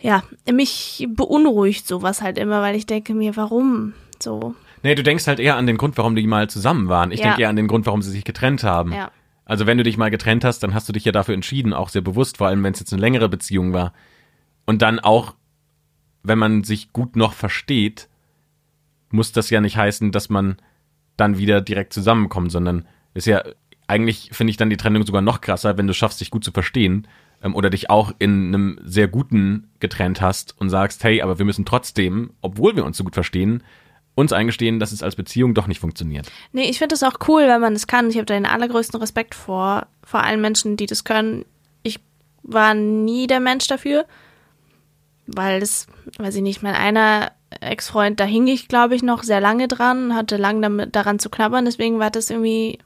ja, 0.00 0.22
mich 0.50 1.06
beunruhigt 1.10 1.86
sowas 1.86 2.22
halt 2.22 2.38
immer, 2.38 2.62
weil 2.62 2.76
ich 2.76 2.86
denke 2.86 3.14
mir, 3.14 3.36
warum 3.36 3.94
so? 4.20 4.54
Nee, 4.82 4.94
du 4.94 5.02
denkst 5.02 5.26
halt 5.26 5.40
eher 5.40 5.56
an 5.56 5.66
den 5.66 5.76
Grund, 5.76 5.96
warum 5.96 6.14
die 6.14 6.26
mal 6.26 6.48
zusammen 6.48 6.88
waren. 6.88 7.10
Ich 7.10 7.20
ja. 7.20 7.26
denke 7.26 7.42
eher 7.42 7.48
an 7.48 7.56
den 7.56 7.68
Grund, 7.68 7.86
warum 7.86 8.02
sie 8.02 8.10
sich 8.10 8.24
getrennt 8.24 8.62
haben. 8.62 8.92
Ja. 8.92 9.10
Also 9.44 9.66
wenn 9.66 9.76
du 9.76 9.84
dich 9.84 9.96
mal 9.96 10.10
getrennt 10.10 10.44
hast, 10.44 10.62
dann 10.62 10.72
hast 10.72 10.88
du 10.88 10.92
dich 10.92 11.04
ja 11.04 11.12
dafür 11.12 11.34
entschieden, 11.34 11.72
auch 11.72 11.88
sehr 11.88 12.02
bewusst, 12.02 12.38
vor 12.38 12.46
allem 12.46 12.62
wenn 12.62 12.72
es 12.72 12.80
jetzt 12.80 12.92
eine 12.92 13.00
längere 13.00 13.28
Beziehung 13.28 13.72
war. 13.72 13.92
Und 14.66 14.82
dann 14.82 14.98
auch, 14.98 15.34
wenn 16.22 16.38
man 16.38 16.64
sich 16.64 16.92
gut 16.92 17.16
noch 17.16 17.32
versteht, 17.32 18.08
muss 19.10 19.32
das 19.32 19.50
ja 19.50 19.60
nicht 19.60 19.76
heißen, 19.76 20.12
dass 20.12 20.28
man 20.28 20.56
dann 21.16 21.38
wieder 21.38 21.60
direkt 21.60 21.92
zusammenkommt, 21.92 22.50
sondern 22.50 22.86
ist 23.14 23.26
ja 23.26 23.42
eigentlich 23.86 24.30
finde 24.32 24.50
ich 24.50 24.56
dann 24.56 24.70
die 24.70 24.76
Trennung 24.76 25.04
sogar 25.04 25.22
noch 25.22 25.40
krasser, 25.40 25.76
wenn 25.76 25.86
du 25.86 25.94
schaffst, 25.94 26.20
dich 26.20 26.30
gut 26.30 26.44
zu 26.44 26.52
verstehen 26.52 27.06
ähm, 27.42 27.54
oder 27.54 27.70
dich 27.70 27.90
auch 27.90 28.12
in 28.18 28.48
einem 28.48 28.78
sehr 28.82 29.08
guten 29.08 29.70
getrennt 29.80 30.20
hast 30.20 30.58
und 30.58 30.70
sagst, 30.70 31.04
hey, 31.04 31.22
aber 31.22 31.38
wir 31.38 31.44
müssen 31.44 31.64
trotzdem, 31.64 32.32
obwohl 32.40 32.76
wir 32.76 32.84
uns 32.84 32.96
so 32.96 33.04
gut 33.04 33.14
verstehen, 33.14 33.62
uns 34.14 34.32
eingestehen, 34.32 34.78
dass 34.78 34.92
es 34.92 35.02
als 35.02 35.16
Beziehung 35.16 35.54
doch 35.54 35.66
nicht 35.66 35.80
funktioniert. 35.80 36.30
Nee, 36.52 36.70
ich 36.70 36.78
finde 36.78 36.94
es 36.94 37.02
auch 37.02 37.14
cool, 37.28 37.42
wenn 37.48 37.60
man 37.60 37.74
es 37.74 37.86
kann. 37.86 38.08
Ich 38.10 38.16
habe 38.16 38.26
da 38.26 38.34
den 38.34 38.46
allergrößten 38.46 39.00
Respekt 39.00 39.34
vor, 39.34 39.88
vor 40.04 40.22
allen 40.22 40.40
Menschen, 40.40 40.76
die 40.76 40.86
das 40.86 41.04
können. 41.04 41.44
Ich 41.82 41.98
war 42.42 42.74
nie 42.74 43.26
der 43.26 43.40
Mensch 43.40 43.66
dafür, 43.66 44.06
weil 45.26 45.62
es, 45.62 45.86
weiß 46.18 46.34
ich 46.36 46.42
nicht, 46.42 46.62
mein 46.62 46.74
einer 46.74 47.32
Ex-Freund, 47.60 48.20
da 48.20 48.24
hing 48.24 48.46
ich, 48.46 48.68
glaube 48.68 48.94
ich, 48.94 49.02
noch 49.02 49.22
sehr 49.22 49.40
lange 49.40 49.68
dran, 49.68 50.14
hatte 50.14 50.36
lange 50.36 50.60
damit, 50.60 50.96
daran 50.96 51.18
zu 51.18 51.30
knabbern, 51.30 51.64
deswegen 51.64 51.98
war 51.98 52.10
das 52.10 52.30
irgendwie, 52.30 52.78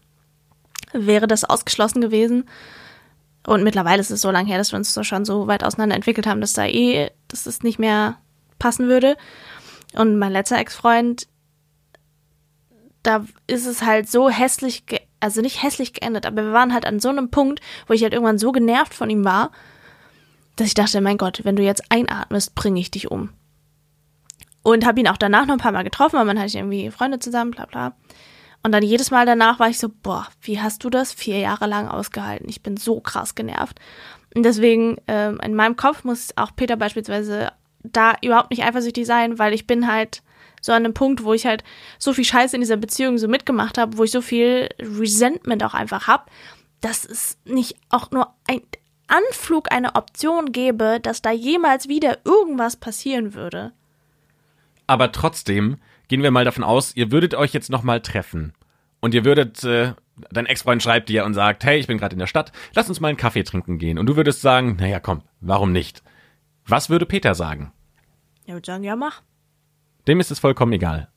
wäre 0.93 1.27
das 1.27 1.45
ausgeschlossen 1.45 2.01
gewesen. 2.01 2.45
Und 3.47 3.63
mittlerweile 3.63 4.01
ist 4.01 4.11
es 4.11 4.21
so 4.21 4.31
lange 4.31 4.49
her, 4.49 4.59
dass 4.59 4.73
wir 4.73 4.77
uns 4.77 4.93
so 4.93 5.03
schon 5.03 5.25
so 5.25 5.47
weit 5.47 5.65
auseinander 5.65 5.97
entwickelt 5.97 6.27
haben, 6.27 6.41
dass 6.41 6.53
da 6.53 6.67
eh, 6.67 7.11
dass 7.29 7.47
es 7.47 7.63
nicht 7.63 7.79
mehr 7.79 8.19
passen 8.59 8.89
würde. 8.89 9.17
Und 9.95 10.19
mein 10.19 10.33
letzter 10.33 10.59
Ex-Freund, 10.59 11.27
da 13.03 13.25
ist 13.47 13.67
es 13.67 13.83
halt 13.83 14.11
so 14.11 14.29
hässlich, 14.29 14.85
also 15.21 15.41
nicht 15.41 15.63
hässlich 15.63 15.95
geendet, 15.95 16.27
aber 16.27 16.45
wir 16.45 16.53
waren 16.53 16.75
halt 16.75 16.85
an 16.85 17.01
so 17.01 17.09
einem 17.09 17.31
Punkt, 17.31 17.61
wo 17.87 17.95
ich 17.95 18.03
halt 18.03 18.13
irgendwann 18.13 18.39
so 18.39 18.53
genervt 18.53 18.93
von 18.93 19.09
ihm 19.09 19.25
war, 19.25 19.51
dass 20.59 20.67
ich 20.67 20.75
dachte, 20.75 21.01
mein 21.01 21.19
Gott, 21.19 21.41
wenn 21.45 21.57
du 21.57 21.63
jetzt 21.63 21.85
einatmest, 21.89 22.55
bringe 22.55 22.81
ich 22.81 22.91
dich 22.91 23.11
um. 23.11 23.31
Und 24.63 24.85
habe 24.85 25.01
ihn 25.01 25.09
auch 25.09 25.17
danach 25.17 25.47
noch 25.47 25.55
ein 25.55 25.61
paar 25.61 25.73
Mal 25.73 25.85
getroffen, 25.85 26.19
weil 26.19 26.25
man 26.25 26.39
hatte 26.39 26.59
irgendwie 26.59 26.91
Freunde 26.91 27.21
zusammen, 27.21 27.53
bla 27.53 27.67
bla. 27.67 27.95
Und 28.65 28.73
dann 28.73 28.83
jedes 28.83 29.13
Mal 29.13 29.25
danach 29.25 29.61
war 29.61 29.69
ich 29.69 29.79
so, 29.79 29.89
boah, 29.89 30.27
wie 30.43 30.61
hast 30.61 30.83
du 30.83 30.91
das 30.91 31.13
vier 31.13 31.39
Jahre 31.39 31.67
lang 31.67 31.87
ausgehalten? 31.87 32.49
Ich 32.49 32.63
bin 32.63 32.77
so 32.77 33.01
krass 33.01 33.37
genervt. 33.37 33.79
Und 34.35 34.43
deswegen, 34.43 34.97
ähm, 35.07 35.39
in 35.43 35.55
meinem 35.55 35.77
Kopf 35.77 36.03
muss 36.03 36.37
auch 36.37 36.55
Peter 36.55 36.77
beispielsweise 36.77 37.53
da 37.85 38.15
überhaupt 38.21 38.51
nicht 38.51 38.65
eifersüchtig 38.65 39.07
sein, 39.07 39.39
weil 39.39 39.55
ich 39.55 39.69
bin 39.69 39.91
halt 39.91 40.23
so 40.61 40.73
an 40.73 40.85
einem 40.85 40.93
Punkt, 40.93 41.23
wo 41.23 41.33
ich 41.33 41.47
halt 41.47 41.63
so 42.01 42.13
viel 42.13 42.25
Scheiße 42.25 42.57
in 42.57 42.61
dieser 42.61 42.77
Beziehung 42.77 43.17
so 43.17 43.29
mitgemacht 43.29 43.79
habe, 43.79 43.97
wo 43.97 44.03
ich 44.03 44.11
so 44.11 44.21
viel 44.21 44.69
Resentment 44.81 45.63
auch 45.63 45.75
einfach 45.75 46.09
habe, 46.09 46.25
dass 46.81 47.05
es 47.05 47.39
nicht 47.45 47.77
auch 47.91 48.11
nur 48.11 48.35
ein 48.49 48.61
Anflug 49.09 49.73
eine 49.73 49.95
Option 49.95 50.53
gäbe, 50.53 51.01
dass 51.03 51.23
da 51.23 51.33
jemals 51.33 51.89
wieder 51.89 52.19
irgendwas 52.25 52.77
passieren 52.77 53.35
würde. 53.35 53.73
Aber 54.87 55.13
trotzdem 55.13 55.79
gehen 56.09 56.23
wir 56.23 56.31
mal 56.31 56.45
davon 56.45 56.65
aus, 56.65 56.95
ihr 56.97 57.11
würdet 57.11 57.35
euch 57.35 57.53
jetzt 57.53 57.71
nochmal 57.71 58.01
treffen 58.01 58.55
und 59.01 59.15
ihr 59.15 59.25
würdet, 59.25 59.63
äh, 59.65 59.95
dein 60.31 60.47
Ex-Freund 60.47 60.83
schreibt 60.83 61.09
dir 61.09 61.25
und 61.25 61.35
sagt, 61.35 61.65
hey, 61.65 61.79
ich 61.79 61.87
bin 61.87 61.99
gerade 61.99 62.15
in 62.15 62.19
der 62.19 62.27
Stadt, 62.27 62.53
lass 62.75 62.89
uns 62.89 63.01
mal 63.01 63.09
einen 63.09 63.17
Kaffee 63.17 63.45
trinken 63.45 63.79
gehen. 63.79 63.99
Und 63.99 64.07
du 64.07 64.17
würdest 64.17 64.41
sagen, 64.41 64.77
naja, 64.79 65.01
komm, 65.01 65.23
warum 65.41 65.73
nicht? 65.73 66.03
Was 66.67 66.91
würde 66.91 67.07
Peter 67.07 67.35
sagen? 67.35 67.73
Er 68.47 68.55
würde 68.55 68.67
sagen, 68.67 68.85
ja, 68.85 68.97
mach. 68.97 69.23
Dem 70.07 70.21
ist 70.21 70.31
es 70.31 70.39
vollkommen 70.39 70.73
egal. 70.73 71.09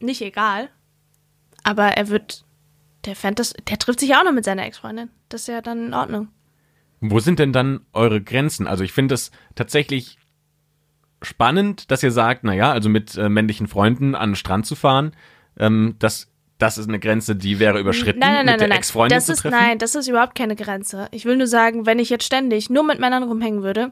Nicht 0.00 0.20
egal. 0.20 0.68
Aber 1.62 1.88
er 1.88 2.08
wird, 2.08 2.44
der 3.04 3.14
fände 3.14 3.36
das, 3.36 3.54
der 3.68 3.78
trifft 3.78 4.00
sich 4.00 4.14
auch 4.14 4.24
noch 4.24 4.32
mit 4.32 4.44
seiner 4.44 4.66
Ex-Freundin. 4.66 5.10
Das 5.28 5.42
ist 5.42 5.46
ja 5.48 5.62
dann 5.62 5.86
in 5.86 5.94
Ordnung. 5.94 6.28
Wo 7.04 7.18
sind 7.18 7.40
denn 7.40 7.52
dann 7.52 7.80
eure 7.92 8.22
Grenzen? 8.22 8.68
Also 8.68 8.84
ich 8.84 8.92
finde 8.92 9.14
es 9.16 9.32
tatsächlich 9.56 10.18
spannend, 11.20 11.90
dass 11.90 12.02
ihr 12.04 12.12
sagt, 12.12 12.44
naja, 12.44 12.72
also 12.72 12.88
mit 12.88 13.16
äh, 13.16 13.28
männlichen 13.28 13.66
Freunden 13.66 14.14
an 14.14 14.30
den 14.30 14.36
Strand 14.36 14.66
zu 14.66 14.76
fahren, 14.76 15.12
ähm, 15.58 15.96
das, 15.98 16.30
das 16.58 16.78
ist 16.78 16.88
eine 16.88 17.00
Grenze, 17.00 17.34
die 17.34 17.58
wäre 17.58 17.80
überschritten, 17.80 18.20
Nein, 18.20 18.34
nein, 18.34 18.46
nein, 18.46 18.54
mit 18.54 18.60
der 18.60 18.68
nein, 18.68 18.78
Ex-Freundin 18.78 19.16
das 19.16 19.26
zu 19.26 19.32
ist, 19.32 19.40
treffen. 19.40 19.56
Nein, 19.56 19.78
das 19.78 19.96
ist 19.96 20.06
überhaupt 20.06 20.36
keine 20.36 20.54
Grenze. 20.54 21.08
Ich 21.10 21.24
will 21.24 21.36
nur 21.36 21.48
sagen, 21.48 21.86
wenn 21.86 21.98
ich 21.98 22.08
jetzt 22.08 22.24
ständig 22.24 22.70
nur 22.70 22.84
mit 22.84 23.00
Männern 23.00 23.24
rumhängen 23.24 23.64
würde 23.64 23.90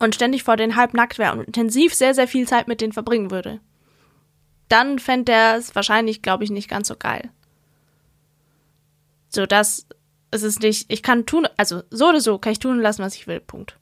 und 0.00 0.16
ständig 0.16 0.42
vor 0.42 0.56
denen 0.56 0.74
halb 0.74 0.92
nackt 0.92 1.18
wäre 1.18 1.32
und 1.36 1.44
intensiv 1.44 1.94
sehr, 1.94 2.14
sehr 2.14 2.26
viel 2.26 2.48
Zeit 2.48 2.66
mit 2.66 2.80
denen 2.80 2.92
verbringen 2.92 3.30
würde, 3.30 3.60
dann 4.68 4.98
fände 4.98 5.30
er 5.30 5.56
es 5.56 5.74
wahrscheinlich, 5.76 6.20
glaube 6.20 6.42
ich, 6.42 6.50
nicht 6.50 6.68
ganz 6.68 6.88
so 6.88 6.96
geil. 6.96 7.30
So, 9.28 9.46
das 9.46 9.86
ist 10.34 10.42
es 10.42 10.60
nicht, 10.60 10.92
ich 10.92 11.02
kann 11.02 11.26
tun, 11.26 11.46
also 11.56 11.82
so 11.90 12.08
oder 12.08 12.20
so 12.20 12.38
kann 12.38 12.52
ich 12.52 12.58
tun 12.58 12.72
und 12.72 12.80
lassen, 12.80 13.02
was 13.02 13.14
ich 13.14 13.26
will, 13.26 13.40
Punkt. 13.40 13.78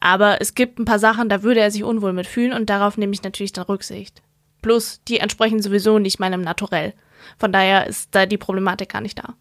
Aber 0.00 0.40
es 0.40 0.54
gibt 0.54 0.78
ein 0.78 0.84
paar 0.84 0.98
Sachen, 0.98 1.28
da 1.28 1.42
würde 1.42 1.60
er 1.60 1.70
sich 1.70 1.84
unwohl 1.84 2.12
mitfühlen 2.12 2.52
und 2.52 2.70
darauf 2.70 2.96
nehme 2.96 3.12
ich 3.12 3.22
natürlich 3.22 3.52
dann 3.52 3.64
Rücksicht. 3.64 4.22
Plus, 4.62 5.00
die 5.08 5.18
entsprechen 5.18 5.62
sowieso 5.62 5.98
nicht 5.98 6.20
meinem 6.20 6.40
Naturell. 6.42 6.94
Von 7.38 7.52
daher 7.52 7.86
ist 7.86 8.14
da 8.14 8.26
die 8.26 8.38
Problematik 8.38 8.90
gar 8.90 9.00
nicht 9.00 9.18
da. 9.18 9.34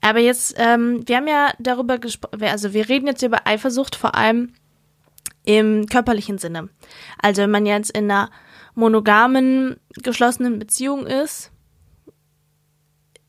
Aber 0.00 0.18
jetzt, 0.18 0.54
ähm, 0.58 1.06
wir 1.06 1.16
haben 1.16 1.28
ja 1.28 1.52
darüber 1.58 1.98
gesprochen, 1.98 2.42
also 2.42 2.72
wir 2.72 2.88
reden 2.88 3.06
jetzt 3.06 3.22
über 3.22 3.46
Eifersucht 3.46 3.94
vor 3.94 4.14
allem 4.14 4.52
im 5.44 5.86
körperlichen 5.86 6.38
Sinne. 6.38 6.68
Also 7.20 7.42
wenn 7.42 7.50
man 7.50 7.66
jetzt 7.66 7.90
in 7.90 8.10
einer 8.10 8.30
monogamen, 8.74 9.76
geschlossenen 10.02 10.58
Beziehung 10.58 11.06
ist, 11.06 11.51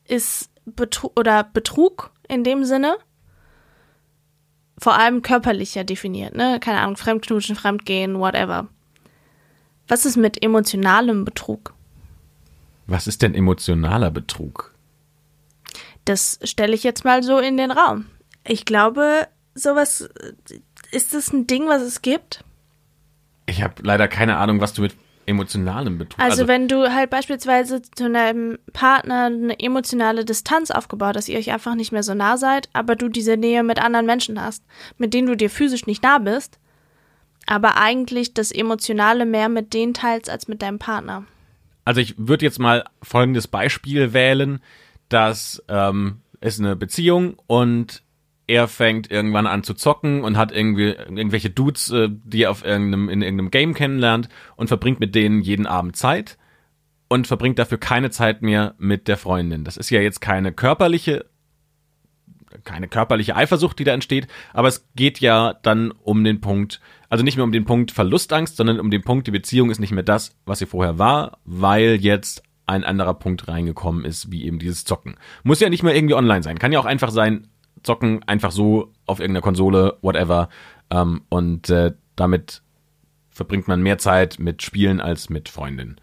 ist 0.07 0.49
Betrug 0.65 1.17
oder 1.19 1.43
Betrug 1.43 2.11
in 2.27 2.43
dem 2.43 2.63
Sinne 2.63 2.97
vor 4.77 4.97
allem 4.97 5.21
körperlicher 5.21 5.83
definiert, 5.83 6.35
ne? 6.35 6.59
Keine 6.59 6.81
Ahnung, 6.81 6.97
Fremdknutschen, 6.97 7.55
Fremdgehen, 7.55 8.19
whatever. 8.19 8.67
Was 9.87 10.05
ist 10.05 10.17
mit 10.17 10.43
emotionalem 10.43 11.25
Betrug? 11.25 11.73
Was 12.85 13.07
ist 13.07 13.21
denn 13.21 13.33
emotionaler 13.33 14.11
Betrug? 14.11 14.73
Das 16.05 16.39
stelle 16.43 16.73
ich 16.73 16.83
jetzt 16.83 17.05
mal 17.05 17.23
so 17.23 17.39
in 17.39 17.55
den 17.55 17.71
Raum. 17.71 18.05
Ich 18.45 18.65
glaube, 18.65 19.27
sowas 19.55 20.09
ist 20.91 21.13
das 21.13 21.31
ein 21.31 21.47
Ding, 21.47 21.67
was 21.67 21.81
es 21.81 22.01
gibt? 22.01 22.43
Ich 23.45 23.61
habe 23.61 23.75
leider 23.83 24.07
keine 24.07 24.37
Ahnung, 24.37 24.59
was 24.59 24.73
du 24.73 24.81
mit 24.81 24.95
emotionalem 25.25 25.97
Betrug. 25.97 26.19
Also, 26.19 26.47
wenn 26.47 26.67
du 26.67 26.93
halt 26.93 27.09
beispielsweise 27.09 27.81
zu 27.81 28.11
deinem 28.11 28.57
Partner 28.73 29.25
eine 29.25 29.59
emotionale 29.59 30.25
Distanz 30.25 30.71
aufgebaut 30.71 31.15
hast, 31.15 31.29
ihr 31.29 31.37
euch 31.37 31.51
einfach 31.51 31.75
nicht 31.75 31.91
mehr 31.91 32.03
so 32.03 32.13
nah 32.13 32.37
seid, 32.37 32.69
aber 32.73 32.95
du 32.95 33.09
diese 33.09 33.37
Nähe 33.37 33.63
mit 33.63 33.79
anderen 33.79 34.05
Menschen 34.05 34.41
hast, 34.41 34.63
mit 34.97 35.13
denen 35.13 35.27
du 35.27 35.35
dir 35.35 35.49
physisch 35.49 35.85
nicht 35.85 36.03
nah 36.03 36.17
bist, 36.17 36.59
aber 37.45 37.77
eigentlich 37.77 38.33
das 38.33 38.51
Emotionale 38.51 39.25
mehr 39.25 39.49
mit 39.49 39.73
denen 39.73 39.93
teilst 39.93 40.29
als 40.29 40.47
mit 40.47 40.61
deinem 40.61 40.79
Partner. 40.79 41.25
Also 41.85 42.01
ich 42.01 42.15
würde 42.17 42.45
jetzt 42.45 42.59
mal 42.59 42.85
folgendes 43.01 43.47
Beispiel 43.47 44.13
wählen, 44.13 44.61
dass 45.09 45.61
ähm, 45.67 46.21
ist 46.39 46.59
eine 46.59 46.75
Beziehung 46.75 47.37
und 47.47 48.03
er 48.47 48.67
fängt 48.67 49.09
irgendwann 49.09 49.47
an 49.47 49.63
zu 49.63 49.73
zocken 49.73 50.23
und 50.23 50.37
hat 50.37 50.51
irgendwie 50.51 50.89
irgendwelche 50.89 51.49
Dudes, 51.49 51.91
äh, 51.91 52.09
die 52.11 52.43
er 52.43 52.51
auf 52.51 52.65
irgendeinem, 52.65 53.09
in 53.09 53.21
irgendeinem 53.21 53.51
Game 53.51 53.73
kennenlernt 53.73 54.29
und 54.55 54.67
verbringt 54.67 54.99
mit 54.99 55.15
denen 55.15 55.41
jeden 55.41 55.65
Abend 55.65 55.95
Zeit 55.95 56.37
und 57.07 57.27
verbringt 57.27 57.59
dafür 57.59 57.77
keine 57.77 58.09
Zeit 58.09 58.41
mehr 58.41 58.75
mit 58.77 59.07
der 59.07 59.17
Freundin. 59.17 59.63
Das 59.63 59.77
ist 59.77 59.89
ja 59.89 60.01
jetzt 60.01 60.19
keine 60.19 60.51
körperliche 60.51 61.25
keine 62.63 62.87
körperliche 62.87 63.35
Eifersucht, 63.35 63.79
die 63.79 63.83
da 63.83 63.93
entsteht, 63.93 64.27
aber 64.53 64.67
es 64.67 64.87
geht 64.95 65.19
ja 65.19 65.55
dann 65.63 65.91
um 65.91 66.23
den 66.23 66.39
Punkt, 66.39 66.81
also 67.09 67.23
nicht 67.23 67.35
mehr 67.35 67.43
um 67.43 67.51
den 67.51 67.65
Punkt 67.65 67.91
Verlustangst, 67.91 68.57
sondern 68.57 68.79
um 68.79 68.91
den 68.91 69.01
Punkt, 69.01 69.25
die 69.25 69.31
Beziehung 69.31 69.71
ist 69.71 69.79
nicht 69.79 69.91
mehr 69.91 70.03
das, 70.03 70.35
was 70.45 70.59
sie 70.59 70.67
vorher 70.67 70.99
war, 70.99 71.39
weil 71.45 71.95
jetzt 71.99 72.43
ein 72.65 72.83
anderer 72.83 73.15
Punkt 73.15 73.47
reingekommen 73.47 74.05
ist, 74.05 74.31
wie 74.31 74.45
eben 74.45 74.59
dieses 74.59 74.85
Zocken. 74.85 75.15
Muss 75.43 75.59
ja 75.59 75.69
nicht 75.69 75.83
mehr 75.83 75.95
irgendwie 75.95 76.13
online 76.13 76.43
sein, 76.43 76.59
kann 76.59 76.71
ja 76.71 76.79
auch 76.79 76.85
einfach 76.85 77.11
sein, 77.11 77.47
zocken 77.83 78.23
einfach 78.27 78.51
so 78.51 78.91
auf 79.05 79.19
irgendeiner 79.19 79.43
Konsole, 79.43 79.97
whatever, 80.01 80.49
ähm, 80.89 81.23
und 81.29 81.69
äh, 81.69 81.93
damit 82.15 82.61
verbringt 83.29 83.67
man 83.67 83.81
mehr 83.81 83.97
Zeit 83.97 84.39
mit 84.39 84.61
Spielen 84.61 85.01
als 85.01 85.29
mit 85.29 85.49
Freundinnen. 85.49 85.99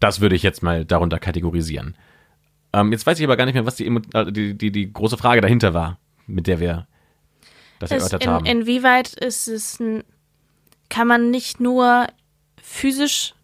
Das 0.00 0.20
würde 0.20 0.36
ich 0.36 0.42
jetzt 0.42 0.62
mal 0.62 0.84
darunter 0.84 1.18
kategorisieren. 1.18 1.96
Ähm, 2.72 2.92
jetzt 2.92 3.06
weiß 3.06 3.18
ich 3.18 3.24
aber 3.24 3.36
gar 3.36 3.44
nicht 3.46 3.54
mehr, 3.54 3.66
was 3.66 3.76
die, 3.76 3.86
äh, 3.86 4.32
die, 4.32 4.56
die, 4.56 4.70
die 4.70 4.92
große 4.92 5.16
Frage 5.16 5.40
dahinter 5.40 5.74
war, 5.74 5.98
mit 6.26 6.46
der 6.46 6.60
wir 6.60 6.86
das 7.78 7.90
Es, 7.90 7.98
erörtert 7.98 8.24
in, 8.24 8.30
haben. 8.30 8.46
inwieweit 8.46 9.14
ist 9.14 9.48
es 9.48 9.80
ein, 9.80 10.04
kann 10.88 11.08
man 11.08 11.30
nicht 11.30 11.60
nur 11.60 12.06
physisch 12.60 13.34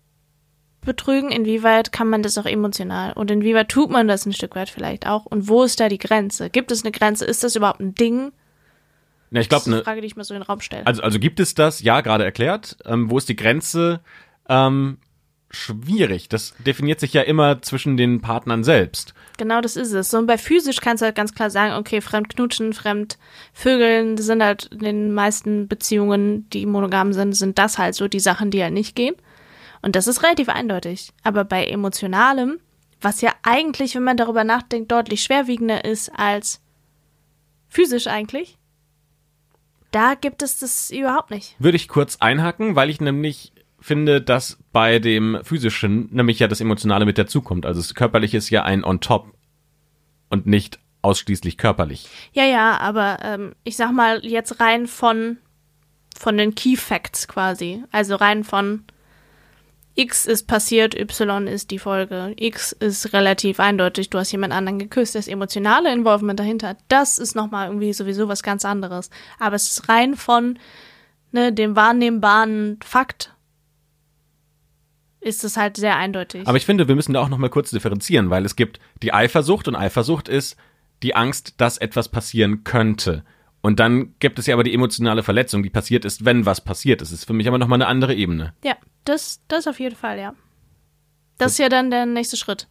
betrügen, 0.85 1.31
inwieweit 1.31 1.93
kann 1.93 2.09
man 2.09 2.23
das 2.23 2.39
auch 2.39 2.47
emotional 2.47 3.13
und 3.13 3.31
inwieweit 3.31 3.69
tut 3.69 3.91
man 3.91 4.09
das 4.09 4.27
ein 4.27 4.33
Stück 4.33 4.57
weit 4.57 4.71
vielleicht 4.71 5.07
auch 5.07 5.27
und 5.27 5.49
wo 5.49 5.63
ist 5.63 5.79
da 5.81 5.89
die 5.89 5.99
Grenze? 5.99 6.51
Gibt 6.51 6.73
es 6.73 6.83
eine 6.85 6.93
Grenze? 6.93 7.25
Ist 7.25 7.45
das 7.45 7.57
überhaupt 7.57 7.81
ein 7.81 7.95
Ding? 7.95 8.33
ja, 9.31 9.41
ich 9.41 9.49
Das 9.49 9.49
glaube, 9.49 9.61
ist 9.63 9.67
eine 9.69 9.77
ne, 9.77 9.85
Frage, 9.85 10.01
die 10.01 10.07
ich 10.07 10.17
mal 10.17 10.25
so 10.25 10.35
in 10.35 10.41
den 10.41 10.47
Raum 10.47 10.61
stelle. 10.61 10.87
also, 10.87 11.03
also 11.03 11.19
gibt 11.19 11.39
es 11.41 11.55
das, 11.55 11.81
ja, 11.83 12.01
gerade 12.01 12.25
erklärt. 12.25 12.77
Ähm, 12.87 13.11
wo 13.11 13.19
ist 13.19 13.29
die 13.29 13.37
Grenze? 13.37 14.01
Ähm, 14.49 14.99
schwierig. 15.51 16.29
Das 16.29 16.55
definiert 16.65 17.01
sich 17.01 17.13
ja 17.13 17.23
immer 17.23 17.61
zwischen 17.63 17.97
den 17.97 18.21
Partnern 18.21 18.65
selbst. 18.65 19.15
Genau, 19.37 19.61
das 19.61 19.77
ist 19.77 19.93
es. 19.93 20.11
So, 20.11 20.19
und 20.19 20.27
bei 20.27 20.39
physisch 20.39 20.81
kannst 20.81 21.01
du 21.03 21.07
halt 21.07 21.17
ganz 21.17 21.35
klar 21.35 21.51
sagen, 21.51 21.75
okay, 21.75 22.01
fremd 22.01 22.29
knutschen, 22.29 22.73
fremd 22.73 23.19
vögeln, 23.53 24.17
das 24.17 24.27
sind 24.27 24.43
halt 24.43 24.67
in 24.73 24.79
den 24.81 25.13
meisten 25.13 25.67
Beziehungen, 25.67 26.49
die 26.51 26.67
monogam 26.67 27.13
sind, 27.13 27.33
sind 27.35 27.59
das 27.59 27.79
halt 27.79 27.95
so 27.95 28.07
die 28.09 28.21
Sachen, 28.21 28.51
die 28.51 28.63
halt 28.63 28.73
nicht 28.75 28.95
gehen. 28.95 29.15
Und 29.83 29.97
das 29.97 30.07
ist 30.07 30.23
relativ 30.23 30.49
eindeutig. 30.49 31.13
Aber 31.23 31.45
bei 31.45 31.67
emotionalem, 31.67 32.61
was 33.01 33.21
ja 33.21 33.33
eigentlich, 33.43 33.95
wenn 33.95 34.03
man 34.03 34.17
darüber 34.17 34.45
nachdenkt, 34.45 34.93
deutlich 34.93 35.23
schwerwiegender 35.23 35.85
ist 35.85 36.11
als 36.11 36.61
physisch 37.69 38.07
eigentlich, 38.07 38.59
da 39.91 40.15
gibt 40.15 40.43
es 40.43 40.59
das 40.59 40.91
überhaupt 40.91 41.31
nicht. 41.31 41.57
Würde 41.59 41.77
ich 41.77 41.89
kurz 41.89 42.17
einhaken, 42.21 42.77
weil 42.77 42.91
ich 42.91 43.01
nämlich 43.01 43.53
finde, 43.81 44.21
dass 44.21 44.59
bei 44.73 44.99
dem 44.99 45.39
physischen 45.43 46.09
nämlich 46.13 46.39
ja 46.39 46.49
das 46.49 46.61
Emotionale 46.61 47.07
mit 47.07 47.19
dazukommt. 47.19 47.65
Also 47.67 47.81
das 47.81 47.95
Körperliche 47.95 48.37
ist 48.37 48.51
ja 48.51 48.63
ein 48.63 48.85
on 48.85 49.01
top 49.01 49.33
und 50.29 50.47
nicht 50.47 50.79
ausschließlich 51.03 51.57
körperlich. 51.57 52.09
Ja, 52.33 52.45
ja, 52.45 52.79
aber 52.79 53.19
ähm, 53.23 53.55
ich 53.65 53.77
sag 53.77 53.93
mal 53.93 54.25
jetzt 54.25 54.61
rein 54.61 54.87
von 54.87 55.39
von 56.17 56.37
den 56.37 56.55
Key 56.55 56.77
Facts 56.77 57.27
quasi, 57.29 57.83
also 57.91 58.17
rein 58.17 58.45
von 58.45 58.85
X 60.01 60.25
ist 60.25 60.47
passiert, 60.47 60.99
Y 60.99 61.47
ist 61.47 61.71
die 61.71 61.79
Folge. 61.79 62.33
X 62.37 62.73
ist 62.73 63.13
relativ 63.13 63.61
eindeutig, 63.61 64.09
du 64.09 64.17
hast 64.17 64.33
jemand 64.33 64.55
anderen 64.55 64.79
geküsst, 64.79 65.15
das 65.15 65.29
emotionale 65.29 65.93
Involvement 65.93 66.41
dahinter, 66.41 66.79
das 66.89 67.19
ist 67.19 67.37
nochmal 67.37 67.67
irgendwie 67.67 67.93
sowieso 67.93 68.27
was 68.27 68.43
ganz 68.43 68.65
anderes. 68.65 69.11
Aber 69.39 69.57
es 69.57 69.71
ist 69.71 69.91
rein 69.91 70.17
von 70.17 70.59
ne, 71.33 71.53
dem 71.53 71.77
wahrnehmbaren 71.77 72.79
Fakt 72.83 73.35
ist 75.21 75.45
es 75.45 75.59
halt 75.59 75.77
sehr 75.77 75.97
eindeutig. 75.97 76.49
Aber 76.49 76.57
ich 76.57 76.65
finde, 76.65 76.89
wir 76.89 76.95
müssen 76.95 77.13
da 77.13 77.21
auch 77.21 77.29
noch 77.29 77.37
mal 77.37 77.51
kurz 77.51 77.69
differenzieren, 77.69 78.31
weil 78.31 78.47
es 78.47 78.57
gibt 78.57 78.81
die 79.03 79.13
Eifersucht 79.13 79.69
und 79.69 79.77
Eifersucht 79.77 80.31
ist 80.31 80.57
die 81.03 81.15
Angst, 81.15 81.57
dass 81.59 81.77
etwas 81.77 82.09
passieren 82.09 82.65
könnte. 82.65 83.23
Und 83.61 83.81
dann 83.81 84.15
gibt 84.19 84.39
es 84.39 84.47
ja 84.47 84.55
aber 84.55 84.65
die 84.65 84.73
emotionale 84.73 85.23
Verletzung, 85.23 85.63
die 85.63 85.69
passiert 85.69 86.07
ist, 86.07 86.25
wenn 86.25 86.47
was 86.47 86.63
passiert 86.63 87.03
ist. 87.03 87.13
Das 87.13 87.19
ist 87.19 87.27
für 87.27 87.35
mich 87.35 87.49
aber 87.49 87.59
noch 87.59 87.67
mal 87.67 87.75
eine 87.75 87.87
andere 87.87 88.15
Ebene. 88.15 88.55
ja, 88.65 88.77
das, 89.05 89.41
das 89.49 89.67
auf 89.67 89.81
jeden 89.81 89.97
Fall, 89.97 90.19
ja. 90.19 90.35
Das 91.39 91.53
ist 91.53 91.59
ja 91.59 91.69
dann 91.69 91.91
der 91.91 92.07
nächste 92.07 92.37
Schritt. 92.37 92.69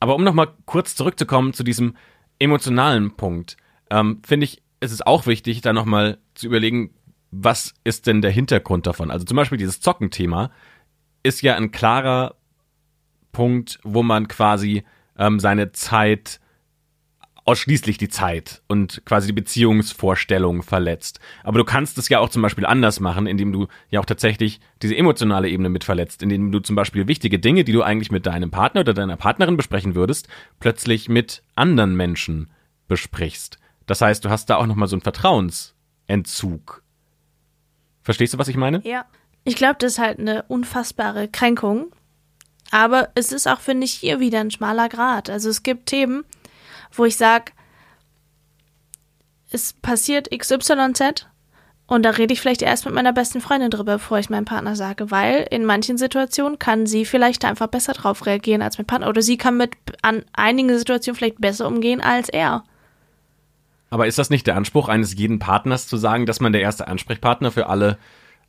Aber 0.00 0.14
um 0.14 0.24
noch 0.24 0.34
mal 0.34 0.48
kurz 0.64 0.94
zurückzukommen 0.94 1.52
zu 1.52 1.62
diesem 1.62 1.96
emotionalen 2.38 3.16
Punkt, 3.16 3.56
ähm, 3.90 4.22
finde 4.24 4.44
ich, 4.44 4.62
ist 4.80 4.92
es 4.92 5.02
auch 5.02 5.26
wichtig, 5.26 5.60
da 5.60 5.72
noch 5.72 5.84
mal 5.84 6.18
zu 6.34 6.46
überlegen, 6.46 6.94
was 7.30 7.74
ist 7.84 8.06
denn 8.06 8.22
der 8.22 8.30
Hintergrund 8.30 8.86
davon? 8.86 9.10
Also 9.10 9.24
zum 9.24 9.36
Beispiel 9.36 9.58
dieses 9.58 9.80
Zockenthema 9.80 10.50
ist 11.22 11.42
ja 11.42 11.56
ein 11.56 11.72
klarer 11.72 12.36
Punkt, 13.32 13.78
wo 13.82 14.02
man 14.02 14.28
quasi 14.28 14.84
ähm, 15.18 15.40
seine 15.40 15.72
Zeit 15.72 16.40
ausschließlich 17.48 17.96
die 17.96 18.10
Zeit 18.10 18.60
und 18.68 19.00
quasi 19.06 19.28
die 19.28 19.32
Beziehungsvorstellung 19.32 20.62
verletzt. 20.62 21.18
Aber 21.42 21.58
du 21.58 21.64
kannst 21.64 21.96
es 21.96 22.10
ja 22.10 22.18
auch 22.18 22.28
zum 22.28 22.42
Beispiel 22.42 22.66
anders 22.66 23.00
machen, 23.00 23.26
indem 23.26 23.52
du 23.52 23.68
ja 23.88 24.00
auch 24.00 24.04
tatsächlich 24.04 24.60
diese 24.82 24.94
emotionale 24.94 25.48
Ebene 25.48 25.70
mit 25.70 25.82
verletzt, 25.82 26.22
indem 26.22 26.52
du 26.52 26.60
zum 26.60 26.76
Beispiel 26.76 27.08
wichtige 27.08 27.38
Dinge, 27.38 27.64
die 27.64 27.72
du 27.72 27.82
eigentlich 27.82 28.10
mit 28.10 28.26
deinem 28.26 28.50
Partner 28.50 28.82
oder 28.82 28.92
deiner 28.92 29.16
Partnerin 29.16 29.56
besprechen 29.56 29.94
würdest, 29.94 30.28
plötzlich 30.60 31.08
mit 31.08 31.42
anderen 31.54 31.96
Menschen 31.96 32.50
besprichst. 32.86 33.58
Das 33.86 34.02
heißt, 34.02 34.26
du 34.26 34.28
hast 34.28 34.50
da 34.50 34.56
auch 34.56 34.66
nochmal 34.66 34.88
so 34.88 34.96
einen 34.96 35.02
Vertrauensentzug. 35.02 36.82
Verstehst 38.02 38.34
du, 38.34 38.38
was 38.38 38.48
ich 38.48 38.58
meine? 38.58 38.82
Ja. 38.84 39.06
Ich 39.44 39.56
glaube, 39.56 39.76
das 39.78 39.92
ist 39.92 39.98
halt 39.98 40.18
eine 40.18 40.42
unfassbare 40.48 41.28
Kränkung. 41.28 41.92
Aber 42.70 43.08
es 43.14 43.32
ist 43.32 43.46
auch, 43.46 43.60
finde 43.60 43.86
ich, 43.86 43.92
hier 43.92 44.20
wieder 44.20 44.40
ein 44.40 44.50
schmaler 44.50 44.90
Grad. 44.90 45.30
Also 45.30 45.48
es 45.48 45.62
gibt 45.62 45.86
Themen, 45.86 46.24
wo 46.92 47.04
ich 47.04 47.16
sage, 47.16 47.52
es 49.50 49.72
passiert 49.72 50.30
XYZ 50.30 51.26
und 51.86 52.02
da 52.02 52.10
rede 52.10 52.34
ich 52.34 52.40
vielleicht 52.40 52.60
erst 52.60 52.84
mit 52.84 52.94
meiner 52.94 53.14
besten 53.14 53.40
Freundin 53.40 53.70
drüber, 53.70 53.94
bevor 53.94 54.18
ich 54.18 54.28
meinem 54.28 54.44
Partner 54.44 54.76
sage, 54.76 55.10
weil 55.10 55.46
in 55.50 55.64
manchen 55.64 55.96
Situationen 55.96 56.58
kann 56.58 56.86
sie 56.86 57.06
vielleicht 57.06 57.46
einfach 57.46 57.68
besser 57.68 57.94
drauf 57.94 58.26
reagieren 58.26 58.60
als 58.60 58.76
mein 58.76 58.86
Partner 58.86 59.08
oder 59.08 59.22
sie 59.22 59.38
kann 59.38 59.56
mit 59.56 59.72
an 60.02 60.22
einigen 60.34 60.76
Situationen 60.76 61.16
vielleicht 61.16 61.40
besser 61.40 61.66
umgehen 61.66 62.02
als 62.02 62.28
er. 62.28 62.64
Aber 63.90 64.06
ist 64.06 64.18
das 64.18 64.28
nicht 64.28 64.46
der 64.46 64.56
Anspruch 64.56 64.88
eines 64.88 65.14
jeden 65.14 65.38
Partners 65.38 65.88
zu 65.88 65.96
sagen, 65.96 66.26
dass 66.26 66.40
man 66.40 66.52
der 66.52 66.60
erste 66.60 66.88
Ansprechpartner 66.88 67.50
für 67.50 67.68
alle, 67.68 67.96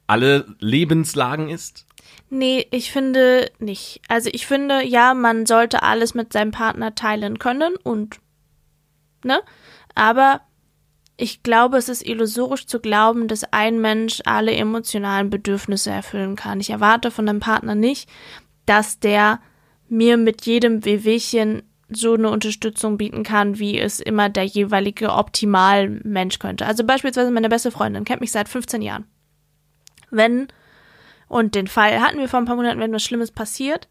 alle 0.05 0.45
Lebenslagen 0.59 1.49
ist? 1.49 1.85
Nee, 2.29 2.67
ich 2.71 2.91
finde 2.91 3.49
nicht. 3.59 4.01
Also 4.09 4.29
ich 4.33 4.45
finde, 4.45 4.85
ja, 4.85 5.13
man 5.13 5.45
sollte 5.45 5.81
alles 5.83 6.13
mit 6.13 6.33
seinem 6.33 6.51
Partner 6.51 6.93
teilen 6.93 7.39
können 7.39 7.75
und, 7.83 8.17
ne? 9.23 9.41
Aber 9.95 10.41
ich 11.17 11.43
glaube, 11.43 11.77
es 11.77 11.89
ist 11.89 12.05
illusorisch 12.05 12.65
zu 12.65 12.79
glauben, 12.79 13.27
dass 13.27 13.43
ein 13.51 13.81
Mensch 13.81 14.21
alle 14.25 14.53
emotionalen 14.53 15.29
Bedürfnisse 15.29 15.91
erfüllen 15.91 16.37
kann. 16.37 16.61
Ich 16.61 16.69
erwarte 16.69 17.11
von 17.11 17.27
einem 17.27 17.41
Partner 17.41 17.75
nicht, 17.75 18.09
dass 18.65 18.99
der 18.99 19.39
mir 19.89 20.17
mit 20.17 20.45
jedem 20.45 20.85
Wehwehchen 20.85 21.63
so 21.89 22.13
eine 22.13 22.29
Unterstützung 22.29 22.97
bieten 22.97 23.23
kann, 23.23 23.59
wie 23.59 23.79
es 23.79 23.99
immer 23.99 24.29
der 24.29 24.45
jeweilige 24.45 25.11
Optimalmensch 25.11 26.39
könnte. 26.39 26.65
Also 26.65 26.83
beispielsweise 26.83 27.31
meine 27.31 27.49
beste 27.49 27.71
Freundin 27.71 28.05
kennt 28.05 28.21
mich 28.21 28.31
seit 28.31 28.47
15 28.47 28.81
Jahren. 28.81 29.05
Wenn, 30.11 30.47
und 31.27 31.55
den 31.55 31.67
Fall 31.67 31.99
hatten 31.99 32.19
wir 32.19 32.29
vor 32.29 32.39
ein 32.39 32.45
paar 32.45 32.55
Monaten, 32.55 32.79
wenn 32.79 32.93
was 32.93 33.03
Schlimmes 33.03 33.31
passiert, 33.31 33.87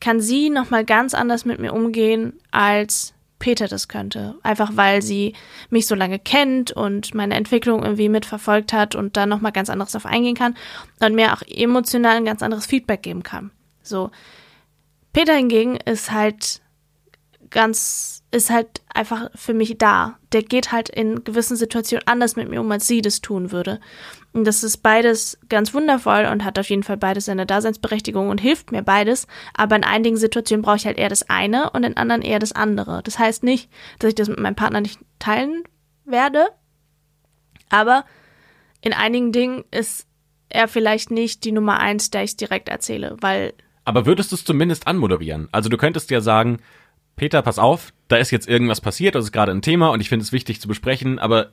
kann 0.00 0.20
sie 0.20 0.50
nochmal 0.50 0.84
ganz 0.84 1.14
anders 1.14 1.44
mit 1.44 1.58
mir 1.58 1.72
umgehen 1.72 2.38
als 2.50 3.14
Peter 3.38 3.68
das 3.68 3.88
könnte. 3.88 4.36
Einfach 4.42 4.70
weil 4.74 5.02
sie 5.02 5.34
mich 5.70 5.86
so 5.86 5.94
lange 5.94 6.18
kennt 6.18 6.72
und 6.72 7.14
meine 7.14 7.34
Entwicklung 7.34 7.82
irgendwie 7.82 8.08
mitverfolgt 8.08 8.72
hat 8.72 8.94
und 8.94 9.16
dann 9.16 9.28
nochmal 9.28 9.52
ganz 9.52 9.70
anderes 9.70 9.92
darauf 9.92 10.06
eingehen 10.10 10.34
kann 10.34 10.56
und 11.00 11.14
mir 11.14 11.32
auch 11.32 11.42
emotional 11.46 12.16
ein 12.16 12.24
ganz 12.24 12.42
anderes 12.42 12.66
Feedback 12.66 13.02
geben 13.02 13.22
kann. 13.22 13.50
So. 13.82 14.10
Peter 15.12 15.34
hingegen 15.34 15.76
ist 15.76 16.10
halt 16.10 16.60
ganz, 17.54 18.22
ist 18.30 18.50
halt 18.50 18.82
einfach 18.92 19.30
für 19.34 19.54
mich 19.54 19.78
da. 19.78 20.18
Der 20.32 20.42
geht 20.42 20.72
halt 20.72 20.90
in 20.90 21.24
gewissen 21.24 21.56
Situationen 21.56 22.06
anders 22.06 22.36
mit 22.36 22.50
mir 22.50 22.60
um, 22.60 22.70
als 22.70 22.86
sie 22.86 23.00
das 23.00 23.22
tun 23.22 23.52
würde. 23.52 23.80
Und 24.34 24.44
das 24.44 24.64
ist 24.64 24.78
beides 24.78 25.38
ganz 25.48 25.72
wundervoll 25.72 26.26
und 26.26 26.44
hat 26.44 26.58
auf 26.58 26.68
jeden 26.68 26.82
Fall 26.82 26.96
beides 26.96 27.26
seine 27.26 27.46
Daseinsberechtigung 27.46 28.28
und 28.28 28.40
hilft 28.40 28.72
mir 28.72 28.82
beides. 28.82 29.28
Aber 29.54 29.76
in 29.76 29.84
einigen 29.84 30.16
Situationen 30.16 30.62
brauche 30.62 30.76
ich 30.76 30.86
halt 30.86 30.98
eher 30.98 31.08
das 31.08 31.30
eine 31.30 31.70
und 31.70 31.84
in 31.84 31.96
anderen 31.96 32.20
eher 32.20 32.40
das 32.40 32.52
andere. 32.52 33.02
Das 33.04 33.18
heißt 33.18 33.44
nicht, 33.44 33.70
dass 34.00 34.08
ich 34.08 34.14
das 34.16 34.28
mit 34.28 34.40
meinem 34.40 34.56
Partner 34.56 34.80
nicht 34.80 34.98
teilen 35.20 35.62
werde. 36.04 36.48
Aber 37.70 38.04
in 38.82 38.92
einigen 38.92 39.30
Dingen 39.30 39.64
ist 39.70 40.06
er 40.48 40.68
vielleicht 40.68 41.10
nicht 41.10 41.44
die 41.44 41.52
Nummer 41.52 41.78
eins, 41.78 42.10
der 42.10 42.24
ich 42.24 42.36
direkt 42.36 42.68
erzähle, 42.68 43.16
weil. 43.20 43.54
Aber 43.84 44.04
würdest 44.04 44.32
du 44.32 44.36
es 44.36 44.44
zumindest 44.44 44.86
anmoderieren? 44.86 45.48
Also 45.52 45.68
du 45.68 45.76
könntest 45.76 46.10
ja 46.10 46.20
sagen, 46.20 46.58
Peter, 47.16 47.42
pass 47.42 47.58
auf, 47.58 47.92
da 48.08 48.16
ist 48.16 48.30
jetzt 48.30 48.48
irgendwas 48.48 48.80
passiert, 48.80 49.14
das 49.14 49.26
ist 49.26 49.32
gerade 49.32 49.52
ein 49.52 49.62
Thema 49.62 49.88
und 49.88 50.00
ich 50.00 50.08
finde 50.08 50.24
es 50.24 50.32
wichtig 50.32 50.60
zu 50.60 50.68
besprechen, 50.68 51.18
aber 51.18 51.50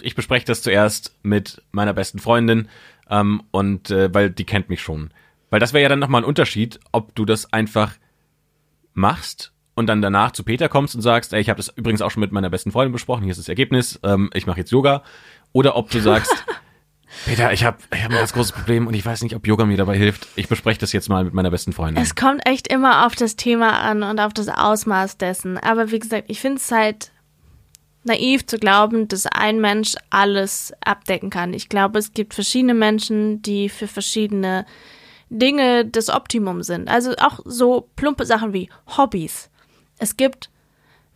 ich 0.00 0.14
bespreche 0.14 0.46
das 0.46 0.62
zuerst 0.62 1.16
mit 1.22 1.62
meiner 1.72 1.92
besten 1.92 2.18
Freundin 2.18 2.68
ähm, 3.10 3.42
und 3.50 3.90
äh, 3.90 4.12
weil 4.14 4.30
die 4.30 4.44
kennt 4.44 4.68
mich 4.68 4.80
schon. 4.80 5.10
Weil 5.50 5.60
das 5.60 5.72
wäre 5.72 5.82
ja 5.82 5.88
dann 5.88 5.98
nochmal 5.98 6.22
ein 6.22 6.28
Unterschied, 6.28 6.78
ob 6.92 7.14
du 7.14 7.24
das 7.24 7.52
einfach 7.52 7.94
machst 8.94 9.52
und 9.74 9.86
dann 9.86 10.02
danach 10.02 10.32
zu 10.32 10.44
Peter 10.44 10.68
kommst 10.68 10.94
und 10.94 11.02
sagst, 11.02 11.32
ey, 11.32 11.40
ich 11.40 11.48
habe 11.48 11.56
das 11.56 11.68
übrigens 11.68 12.02
auch 12.02 12.10
schon 12.10 12.20
mit 12.20 12.32
meiner 12.32 12.50
besten 12.50 12.72
Freundin 12.72 12.92
besprochen, 12.92 13.22
hier 13.22 13.30
ist 13.30 13.38
das 13.38 13.48
Ergebnis, 13.48 13.98
ähm, 14.02 14.30
ich 14.34 14.46
mache 14.46 14.58
jetzt 14.58 14.70
Yoga. 14.70 15.02
Oder 15.52 15.76
ob 15.76 15.90
du 15.90 16.00
sagst, 16.00 16.44
Peter, 17.24 17.52
ich 17.52 17.64
habe 17.64 17.78
ich 17.94 18.02
hab 18.02 18.10
ein 18.10 18.16
ganz 18.16 18.32
großes 18.32 18.52
Problem 18.52 18.86
und 18.86 18.94
ich 18.94 19.04
weiß 19.04 19.22
nicht, 19.22 19.34
ob 19.34 19.46
Yoga 19.46 19.64
mir 19.64 19.76
dabei 19.76 19.96
hilft. 19.96 20.28
Ich 20.36 20.48
bespreche 20.48 20.78
das 20.78 20.92
jetzt 20.92 21.08
mal 21.08 21.24
mit 21.24 21.34
meiner 21.34 21.50
besten 21.50 21.72
Freundin. 21.72 22.02
Es 22.02 22.14
kommt 22.14 22.46
echt 22.46 22.68
immer 22.68 23.06
auf 23.06 23.14
das 23.14 23.36
Thema 23.36 23.80
an 23.80 24.02
und 24.02 24.20
auf 24.20 24.32
das 24.32 24.48
Ausmaß 24.48 25.16
dessen. 25.16 25.58
Aber 25.58 25.90
wie 25.90 25.98
gesagt, 25.98 26.24
ich 26.28 26.40
finde 26.40 26.58
es 26.58 26.70
halt 26.70 27.10
naiv 28.04 28.46
zu 28.46 28.58
glauben, 28.58 29.08
dass 29.08 29.26
ein 29.26 29.60
Mensch 29.60 29.94
alles 30.10 30.72
abdecken 30.84 31.30
kann. 31.30 31.54
Ich 31.54 31.68
glaube, 31.68 31.98
es 31.98 32.12
gibt 32.12 32.34
verschiedene 32.34 32.74
Menschen, 32.74 33.42
die 33.42 33.68
für 33.68 33.88
verschiedene 33.88 34.66
Dinge 35.30 35.84
das 35.84 36.08
Optimum 36.08 36.62
sind. 36.62 36.88
Also 36.88 37.14
auch 37.18 37.40
so 37.44 37.88
plumpe 37.96 38.24
Sachen 38.24 38.52
wie 38.52 38.70
Hobbys. 38.96 39.50
Es 39.98 40.16
gibt 40.16 40.50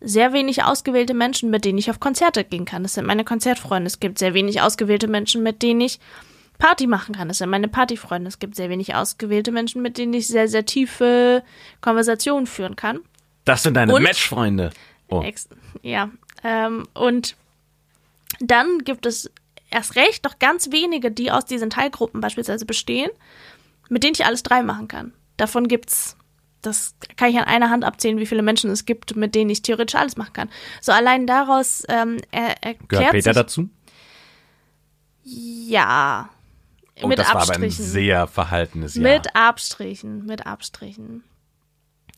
sehr 0.03 0.33
wenig 0.33 0.65
ausgewählte 0.65 1.15
Menschen, 1.15 1.51
mit 1.51 1.65
denen 1.65 1.79
ich 1.79 1.91
auf 1.91 2.01
Konzerte 2.01 2.45
gehen 2.45 2.65
kann. 2.65 2.83
Das 2.83 2.95
sind 2.95 3.07
meine 3.07 3.25
Konzertfreunde. 3.25 3.87
Es 3.87 4.01
gibt 4.01 4.19
sehr 4.19 4.35
wenig 4.35 4.61
ausgewählte 4.61 5.09
Menschen, 5.09 5.43
mit 5.43 5.62
denen 5.62 5.81
ich 5.81 6.01
Party 6.59 6.87
machen 6.87 7.15
kann. 7.15 7.29
Das 7.29 7.38
sind 7.38 7.51
meine 7.51 7.69
Partyfreunde. 7.69 8.29
Es 8.29 8.38
gibt 8.38 8.55
sehr 8.55 8.69
wenig 8.69 8.95
ausgewählte 8.95 9.53
Menschen, 9.53 9.83
mit 9.83 9.99
denen 9.99 10.12
ich 10.15 10.29
sehr, 10.29 10.49
sehr 10.49 10.65
tiefe 10.65 11.43
Konversationen 11.81 12.47
führen 12.47 12.77
kann. 12.77 13.01
Das 13.45 13.62
sind 13.62 13.75
deine 13.75 13.99
Matchfreunde. 13.99 14.71
Oh. 15.09 15.25
Ja, 15.83 16.11
ähm, 16.45 16.87
und 16.95 17.37
dann 18.41 18.79
gibt 18.79 19.07
es 19.07 19.31
erst 19.71 19.97
recht 19.97 20.25
noch 20.25 20.38
ganz 20.38 20.71
wenige, 20.71 21.11
die 21.11 21.31
aus 21.31 21.45
diesen 21.45 21.71
Teilgruppen 21.71 22.21
beispielsweise 22.21 22.65
bestehen, 22.65 23.11
mit 23.88 24.05
denen 24.05 24.15
ich 24.15 24.25
alles 24.25 24.43
drei 24.43 24.62
machen 24.62 24.88
kann. 24.88 25.12
Davon 25.37 25.69
gibt's, 25.69 26.17
das 26.62 26.94
kann 27.16 27.31
ich 27.31 27.37
an 27.37 27.44
einer 27.44 27.70
Hand 27.70 27.85
abzählen, 27.85 28.18
wie 28.18 28.27
viele 28.27 28.42
Menschen 28.42 28.70
es 28.70 28.85
gibt, 28.85 29.16
mit 29.16 29.35
denen 29.35 29.51
ich 29.51 29.62
theoretisch 29.62 29.94
alles 29.94 30.16
machen 30.16 30.33
kann. 30.33 30.51
So 30.81 30.92
allein 30.92 31.27
daraus 31.27 31.83
ähm, 31.88 32.18
er, 32.31 32.62
erklärt 32.62 32.88
Gehört 32.88 33.11
Peter 33.11 33.35
sich, 33.35 33.42
dazu? 33.42 33.68
Ja. 35.25 36.31
Oh, 37.03 37.09
mit 37.09 37.18
das 37.18 37.29
Abstrichen. 37.29 37.48
war 37.48 37.57
aber 37.57 37.64
ein 37.64 37.70
sehr 37.70 38.27
verhaltenes 38.27 38.94
Jahr. 38.94 39.03
Mit 39.03 39.37
Abstrichen, 39.37 40.27
mit 40.27 40.46
Abstrichen. 40.46 41.25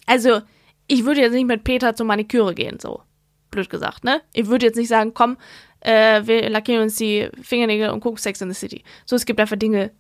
Also, 0.07 0.43
ich 0.87 1.05
würde 1.05 1.21
jetzt 1.21 1.33
nicht 1.33 1.47
mit 1.47 1.65
Peter 1.65 1.95
zur 1.95 2.07
Maniküre 2.07 2.55
gehen, 2.55 2.79
so 2.79 3.03
blöd 3.51 3.71
gesagt, 3.71 4.05
ne? 4.05 4.21
Ich 4.33 4.47
würde 4.47 4.67
jetzt 4.67 4.77
nicht 4.77 4.89
sagen, 4.89 5.15
komm, 5.15 5.37
äh, 5.81 6.27
wir 6.27 6.51
lackieren 6.51 6.83
uns 6.83 6.97
die 6.97 7.31
Fingernägel 7.41 7.91
und 7.91 8.01
gucken 8.01 8.19
Sex 8.19 8.41
in 8.41 8.53
the 8.53 8.59
City. 8.59 8.83
So, 9.07 9.17
es 9.17 9.25
gibt 9.25 9.41
einfach 9.41 9.57
Dinge, 9.57 9.93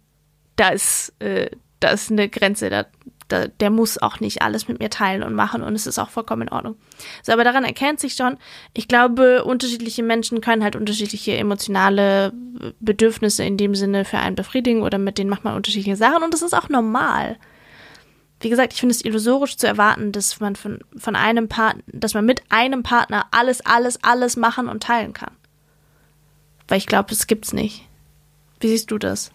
da 0.56 0.70
ist, 0.70 1.14
äh, 1.20 1.50
da 1.80 1.90
ist 1.90 2.10
eine 2.10 2.28
Grenze, 2.28 2.68
da, 2.68 2.86
da, 3.28 3.46
der 3.46 3.70
muss 3.70 4.00
auch 4.00 4.20
nicht 4.20 4.42
alles 4.42 4.68
mit 4.68 4.80
mir 4.80 4.90
teilen 4.90 5.22
und 5.22 5.34
machen 5.34 5.62
und 5.62 5.74
es 5.74 5.86
ist 5.86 5.98
auch 5.98 6.10
vollkommen 6.10 6.42
in 6.42 6.48
Ordnung. 6.50 6.76
So, 7.22 7.32
aber 7.32 7.44
daran 7.44 7.64
erkennt 7.64 8.00
sich 8.00 8.14
schon, 8.14 8.36
ich 8.74 8.88
glaube, 8.88 9.44
unterschiedliche 9.44 10.02
Menschen 10.02 10.40
können 10.40 10.62
halt 10.62 10.76
unterschiedliche 10.76 11.36
emotionale 11.36 12.32
Bedürfnisse 12.80 13.44
in 13.44 13.56
dem 13.56 13.74
Sinne 13.74 14.04
für 14.04 14.18
einen 14.18 14.36
befriedigen 14.36 14.82
oder 14.82 14.98
mit 14.98 15.18
denen 15.18 15.30
macht 15.30 15.44
man 15.44 15.54
unterschiedliche 15.56 15.96
Sachen 15.96 16.22
und 16.22 16.34
das 16.34 16.42
ist 16.42 16.54
auch 16.54 16.68
normal 16.68 17.36
wie 18.44 18.50
gesagt, 18.50 18.74
ich 18.74 18.80
finde 18.80 18.94
es 18.94 19.04
illusorisch 19.04 19.56
zu 19.56 19.66
erwarten, 19.66 20.12
dass 20.12 20.38
man 20.38 20.54
von, 20.54 20.80
von 20.96 21.16
einem 21.16 21.48
Partner, 21.48 21.82
dass 21.86 22.12
man 22.12 22.26
mit 22.26 22.42
einem 22.50 22.82
Partner 22.82 23.26
alles, 23.30 23.64
alles, 23.64 24.04
alles 24.04 24.36
machen 24.36 24.68
und 24.68 24.82
teilen 24.82 25.14
kann. 25.14 25.34
Weil 26.68 26.78
ich 26.78 26.86
glaube, 26.86 27.08
das 27.08 27.26
gibt's 27.26 27.54
nicht. 27.54 27.88
Wie 28.60 28.68
siehst 28.68 28.90
du 28.90 28.98
das? 28.98 29.30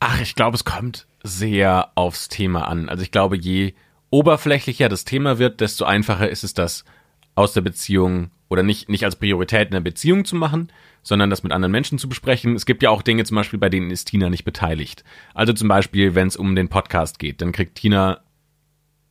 Ach, 0.00 0.20
ich 0.20 0.34
glaube, 0.34 0.56
es 0.56 0.64
kommt 0.64 1.06
sehr 1.22 1.90
aufs 1.94 2.28
Thema 2.28 2.68
an. 2.68 2.88
Also 2.88 3.02
ich 3.02 3.10
glaube, 3.10 3.36
je 3.36 3.74
oberflächlicher 4.10 4.88
das 4.88 5.04
Thema 5.04 5.38
wird, 5.38 5.60
desto 5.60 5.84
einfacher 5.84 6.28
ist 6.28 6.44
es, 6.44 6.54
das 6.54 6.84
aus 7.34 7.52
der 7.52 7.62
Beziehung 7.62 8.30
oder 8.48 8.62
nicht, 8.62 8.88
nicht 8.88 9.04
als 9.04 9.16
Priorität 9.16 9.68
in 9.68 9.72
der 9.72 9.80
Beziehung 9.80 10.24
zu 10.26 10.36
machen, 10.36 10.70
sondern 11.02 11.30
das 11.30 11.42
mit 11.42 11.52
anderen 11.52 11.72
Menschen 11.72 11.98
zu 11.98 12.08
besprechen. 12.08 12.54
Es 12.54 12.66
gibt 12.66 12.82
ja 12.82 12.90
auch 12.90 13.02
Dinge 13.02 13.24
zum 13.24 13.36
Beispiel, 13.36 13.58
bei 13.58 13.70
denen 13.70 13.90
ist 13.90 14.08
Tina 14.08 14.28
nicht 14.28 14.44
beteiligt. 14.44 15.04
Also 15.32 15.54
zum 15.54 15.68
Beispiel, 15.68 16.14
wenn 16.14 16.28
es 16.28 16.36
um 16.36 16.54
den 16.54 16.68
Podcast 16.68 17.18
geht, 17.18 17.40
dann 17.40 17.52
kriegt 17.52 17.76
Tina 17.76 18.20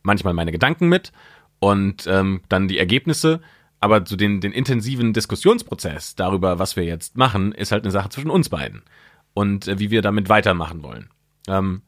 manchmal 0.02 0.34
meine 0.34 0.52
Gedanken 0.52 0.88
mit 0.88 1.12
und 1.58 2.06
ähm, 2.06 2.42
dann 2.48 2.68
die 2.68 2.78
Ergebnisse. 2.78 3.40
Aber 3.80 4.06
so 4.06 4.14
den, 4.14 4.40
den 4.40 4.52
intensiven 4.52 5.12
Diskussionsprozess 5.12 6.14
darüber, 6.14 6.60
was 6.60 6.76
wir 6.76 6.84
jetzt 6.84 7.16
machen, 7.16 7.50
ist 7.50 7.72
halt 7.72 7.82
eine 7.82 7.90
Sache 7.90 8.10
zwischen 8.10 8.30
uns 8.30 8.48
beiden 8.48 8.82
und 9.34 9.66
äh, 9.66 9.80
wie 9.80 9.90
wir 9.90 10.02
damit 10.02 10.28
weitermachen 10.28 10.84
wollen. 10.84 11.10
Ähm, 11.48 11.82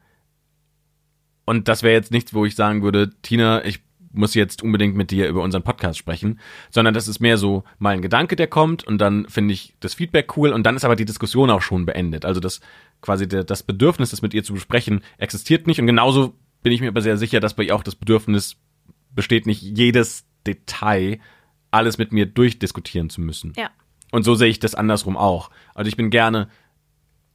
und 1.45 1.69
das 1.69 1.83
wäre 1.83 1.95
jetzt 1.95 2.11
nichts, 2.11 2.35
wo 2.35 2.45
ich 2.45 2.55
sagen 2.55 2.83
würde, 2.83 3.11
Tina, 3.23 3.65
ich 3.65 3.81
muss 4.13 4.35
jetzt 4.35 4.63
unbedingt 4.63 4.97
mit 4.97 5.11
dir 5.11 5.29
über 5.29 5.43
unseren 5.43 5.63
Podcast 5.63 5.99
sprechen, 5.99 6.39
sondern 6.71 6.95
das 6.95 7.09
ist 7.09 7.21
mehr 7.21 7.37
so 7.37 7.65
mal 7.79 7.91
ein 7.91 8.03
Gedanke, 8.03 8.37
der 8.37 8.47
kommt 8.47 8.85
und 8.85 8.99
dann 8.99 9.29
finde 9.29 9.55
ich 9.55 9.75
das 9.81 9.95
Feedback 9.95 10.37
cool 10.37 10.53
und 10.53 10.65
dann 10.65 10.77
ist 10.77 10.85
aber 10.85 10.97
die 10.97 11.05
Diskussion 11.05 11.51
auch 11.51 11.63
schon 11.63 11.85
beendet. 11.85 12.25
Also 12.25 12.41
das 12.41 12.61
quasi 13.01 13.29
der, 13.29 13.45
das 13.45 13.63
Bedürfnis, 13.63 14.11
das 14.11 14.23
mit 14.23 14.33
ihr 14.33 14.45
zu 14.45 14.55
besprechen, 14.55 15.03
existiert 15.19 15.67
nicht 15.67 15.81
und 15.81 15.87
genauso 15.87 16.35
bin 16.63 16.73
ich 16.73 16.81
mir 16.81 16.89
aber 16.89 17.03
sehr 17.03 17.17
sicher, 17.17 17.41
dass 17.41 17.55
bei 17.55 17.65
ihr 17.65 17.75
auch 17.75 17.83
das 17.83 17.97
Bedürfnis 17.97 18.57
besteht, 19.11 19.47
nicht 19.47 19.63
jedes 19.63 20.25
Detail 20.47 21.19
alles 21.71 21.99
mit 21.99 22.13
mir 22.13 22.27
durchdiskutieren 22.27 23.11
zu 23.11 23.21
müssen. 23.21 23.53
Ja. 23.57 23.71
Und 24.13 24.23
so 24.23 24.37
sehe 24.37 24.49
ich 24.49 24.61
das 24.61 24.77
andersrum 24.77 25.17
auch. 25.17 25.51
Also 25.75 25.89
ich 25.89 25.97
bin 25.97 26.11
gerne 26.11 26.49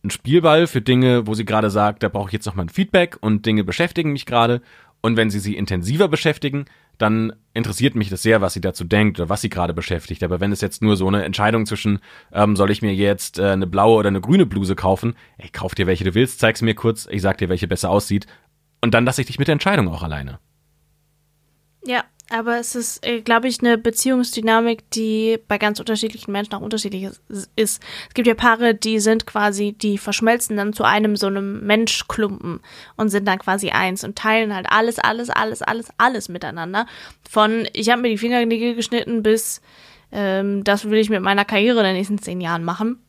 ein 0.03 0.09
Spielball 0.09 0.67
für 0.67 0.81
Dinge, 0.81 1.27
wo 1.27 1.33
sie 1.33 1.45
gerade 1.45 1.69
sagt, 1.69 2.03
da 2.03 2.09
brauche 2.09 2.29
ich 2.29 2.33
jetzt 2.33 2.45
noch 2.45 2.55
mal 2.55 2.63
ein 2.63 2.69
Feedback 2.69 3.17
und 3.19 3.45
Dinge 3.45 3.63
beschäftigen 3.63 4.11
mich 4.11 4.25
gerade. 4.25 4.61
Und 5.01 5.17
wenn 5.17 5.29
sie 5.29 5.39
sie 5.39 5.55
intensiver 5.55 6.07
beschäftigen, 6.07 6.65
dann 6.97 7.33
interessiert 7.53 7.95
mich 7.95 8.09
das 8.09 8.21
sehr, 8.21 8.41
was 8.41 8.53
sie 8.53 8.61
dazu 8.61 8.83
denkt 8.83 9.19
oder 9.19 9.29
was 9.29 9.41
sie 9.41 9.49
gerade 9.49 9.73
beschäftigt. 9.73 10.23
Aber 10.23 10.41
wenn 10.41 10.51
es 10.51 10.59
jetzt 10.59 10.81
nur 10.81 10.97
so 10.97 11.07
eine 11.07 11.23
Entscheidung 11.23 11.65
zwischen, 11.65 11.99
ähm, 12.33 12.57
soll 12.57 12.71
ich 12.71 12.81
mir 12.81 12.93
jetzt 12.93 13.39
äh, 13.39 13.51
eine 13.51 13.67
blaue 13.67 13.97
oder 13.97 14.09
eine 14.09 14.19
grüne 14.19 14.45
Bluse 14.45 14.75
kaufen, 14.75 15.15
ey, 15.37 15.49
kauf 15.49 15.75
dir 15.75 15.87
welche 15.87 16.03
du 16.03 16.15
willst, 16.15 16.39
zeig's 16.39 16.61
mir 16.61 16.75
kurz, 16.75 17.07
ich 17.09 17.21
sag 17.21 17.37
dir, 17.37 17.47
welche 17.47 17.67
besser 17.67 17.89
aussieht. 17.89 18.27
Und 18.81 18.93
dann 18.93 19.05
lasse 19.05 19.21
ich 19.21 19.27
dich 19.27 19.39
mit 19.39 19.47
der 19.47 19.53
Entscheidung 19.53 19.87
auch 19.87 20.03
alleine. 20.03 20.39
Ja, 21.85 22.03
aber 22.29 22.59
es 22.59 22.75
ist, 22.75 23.05
äh, 23.05 23.21
glaube 23.21 23.47
ich, 23.47 23.59
eine 23.59 23.77
Beziehungsdynamik, 23.77 24.89
die 24.91 25.39
bei 25.47 25.57
ganz 25.57 25.79
unterschiedlichen 25.79 26.31
Menschen 26.31 26.53
auch 26.53 26.61
unterschiedlich 26.61 27.09
ist. 27.27 27.49
Es 27.55 27.79
gibt 28.13 28.27
ja 28.27 28.35
Paare, 28.35 28.75
die 28.75 28.99
sind 28.99 29.25
quasi, 29.25 29.73
die 29.73 29.97
verschmelzen 29.97 30.55
dann 30.55 30.73
zu 30.73 30.83
einem 30.83 31.15
so 31.15 31.27
einem 31.27 31.65
Menschklumpen 31.65 32.59
und 32.97 33.09
sind 33.09 33.27
dann 33.27 33.39
quasi 33.39 33.71
eins 33.71 34.03
und 34.03 34.15
teilen 34.15 34.53
halt 34.53 34.67
alles, 34.69 34.99
alles, 34.99 35.29
alles, 35.29 35.61
alles, 35.61 35.89
alles 35.97 36.29
miteinander. 36.29 36.85
Von 37.27 37.67
ich 37.73 37.89
habe 37.89 38.03
mir 38.03 38.09
die 38.09 38.17
Fingernägel 38.17 38.75
geschnitten 38.75 39.23
bis 39.23 39.61
ähm, 40.11 40.63
das 40.63 40.89
will 40.89 40.99
ich 40.99 41.09
mit 41.09 41.21
meiner 41.21 41.45
Karriere 41.45 41.79
in 41.79 41.85
den 41.85 41.95
nächsten 41.95 42.19
zehn 42.19 42.41
Jahren 42.41 42.63
machen. 42.63 42.99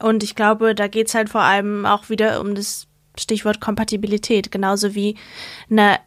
Und 0.00 0.22
ich 0.22 0.34
glaube, 0.34 0.74
da 0.74 0.88
geht's 0.88 1.14
halt 1.14 1.28
vor 1.28 1.42
allem 1.42 1.86
auch 1.86 2.08
wieder 2.08 2.40
um 2.40 2.54
das 2.54 2.88
Stichwort 3.18 3.60
Kompatibilität, 3.60 4.50
genauso 4.50 4.94
wie 4.94 5.16
eine 5.70 5.98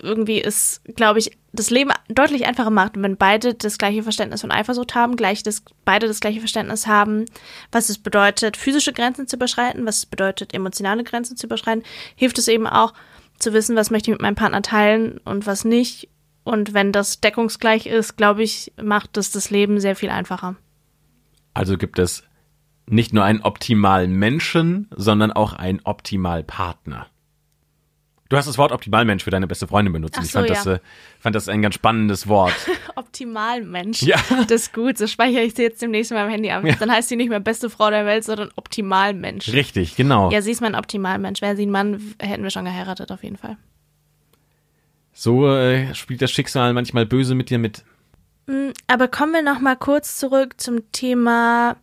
irgendwie 0.00 0.40
ist, 0.40 0.82
glaube 0.94 1.18
ich, 1.18 1.36
das 1.52 1.70
Leben 1.70 1.90
deutlich 2.08 2.46
einfacher 2.46 2.70
macht, 2.70 2.92
wenn 2.96 3.16
beide 3.16 3.54
das 3.54 3.78
gleiche 3.78 4.02
Verständnis 4.02 4.40
von 4.40 4.50
Eifersucht 4.50 4.94
haben, 4.94 5.16
gleich 5.16 5.42
das, 5.42 5.62
beide 5.84 6.06
das 6.06 6.20
gleiche 6.20 6.40
Verständnis 6.40 6.86
haben, 6.86 7.26
was 7.70 7.88
es 7.88 7.98
bedeutet, 7.98 8.56
physische 8.56 8.92
Grenzen 8.92 9.26
zu 9.26 9.36
überschreiten, 9.36 9.86
was 9.86 9.98
es 9.98 10.06
bedeutet, 10.06 10.54
emotionale 10.54 11.04
Grenzen 11.04 11.36
zu 11.36 11.46
überschreiten, 11.46 11.82
hilft 12.14 12.38
es 12.38 12.48
eben 12.48 12.66
auch 12.66 12.94
zu 13.38 13.52
wissen, 13.52 13.76
was 13.76 13.90
möchte 13.90 14.10
ich 14.10 14.14
mit 14.14 14.22
meinem 14.22 14.36
Partner 14.36 14.62
teilen 14.62 15.18
und 15.24 15.46
was 15.46 15.64
nicht. 15.64 16.08
Und 16.44 16.74
wenn 16.74 16.92
das 16.92 17.20
deckungsgleich 17.20 17.86
ist, 17.86 18.16
glaube 18.16 18.42
ich, 18.42 18.72
macht 18.80 19.16
es 19.16 19.30
das 19.30 19.50
Leben 19.50 19.80
sehr 19.80 19.96
viel 19.96 20.10
einfacher. 20.10 20.56
Also 21.54 21.76
gibt 21.76 21.98
es 21.98 22.24
nicht 22.86 23.12
nur 23.12 23.24
einen 23.24 23.42
optimalen 23.42 24.12
Menschen, 24.12 24.88
sondern 24.94 25.32
auch 25.32 25.52
einen 25.52 25.80
optimalen 25.84 26.46
Partner. 26.46 27.06
Du 28.32 28.38
hast 28.38 28.46
das 28.46 28.56
Wort 28.56 28.72
Optimalmensch 28.72 29.24
für 29.24 29.30
deine 29.30 29.46
beste 29.46 29.66
Freundin 29.66 29.92
benutzt. 29.92 30.16
Ach 30.18 30.24
ich 30.24 30.30
so, 30.30 30.38
fand, 30.38 30.48
ja. 30.48 30.54
das, 30.54 30.66
äh, 30.66 30.78
fand 31.20 31.36
das 31.36 31.50
ein 31.50 31.60
ganz 31.60 31.74
spannendes 31.74 32.28
Wort. 32.28 32.54
Optimalmensch. 32.96 34.00
Ja. 34.00 34.16
Das 34.48 34.62
ist 34.62 34.72
gut. 34.72 34.96
So 34.96 35.06
speichere 35.06 35.42
ich 35.42 35.52
sie 35.52 35.60
jetzt 35.60 35.82
demnächst 35.82 36.12
in 36.12 36.16
meinem 36.16 36.30
Handy 36.30 36.50
ab. 36.50 36.64
Ja. 36.64 36.74
Dann 36.76 36.90
heißt 36.90 37.10
sie 37.10 37.16
nicht 37.16 37.28
mehr 37.28 37.40
beste 37.40 37.68
Frau 37.68 37.90
der 37.90 38.06
Welt, 38.06 38.24
sondern 38.24 38.50
Optimalmensch. 38.56 39.52
Richtig, 39.52 39.96
genau. 39.96 40.30
Ja, 40.30 40.40
sie 40.40 40.50
ist 40.50 40.62
mein 40.62 40.74
Optimalmensch. 40.74 41.42
Wäre 41.42 41.56
sie 41.56 41.66
ein 41.66 41.70
Mann, 41.70 42.14
hätten 42.18 42.42
wir 42.42 42.48
schon 42.48 42.64
geheiratet, 42.64 43.12
auf 43.12 43.22
jeden 43.22 43.36
Fall. 43.36 43.58
So 45.12 45.46
äh, 45.54 45.94
spielt 45.94 46.22
das 46.22 46.30
Schicksal 46.30 46.72
manchmal 46.72 47.04
böse 47.04 47.34
mit 47.34 47.50
dir 47.50 47.58
mit. 47.58 47.84
Mm, 48.46 48.70
Aber 48.86 49.08
kommen 49.08 49.34
wir 49.34 49.42
noch 49.42 49.60
mal 49.60 49.76
kurz 49.76 50.16
zurück 50.16 50.58
zum 50.58 50.90
Thema 50.92 51.76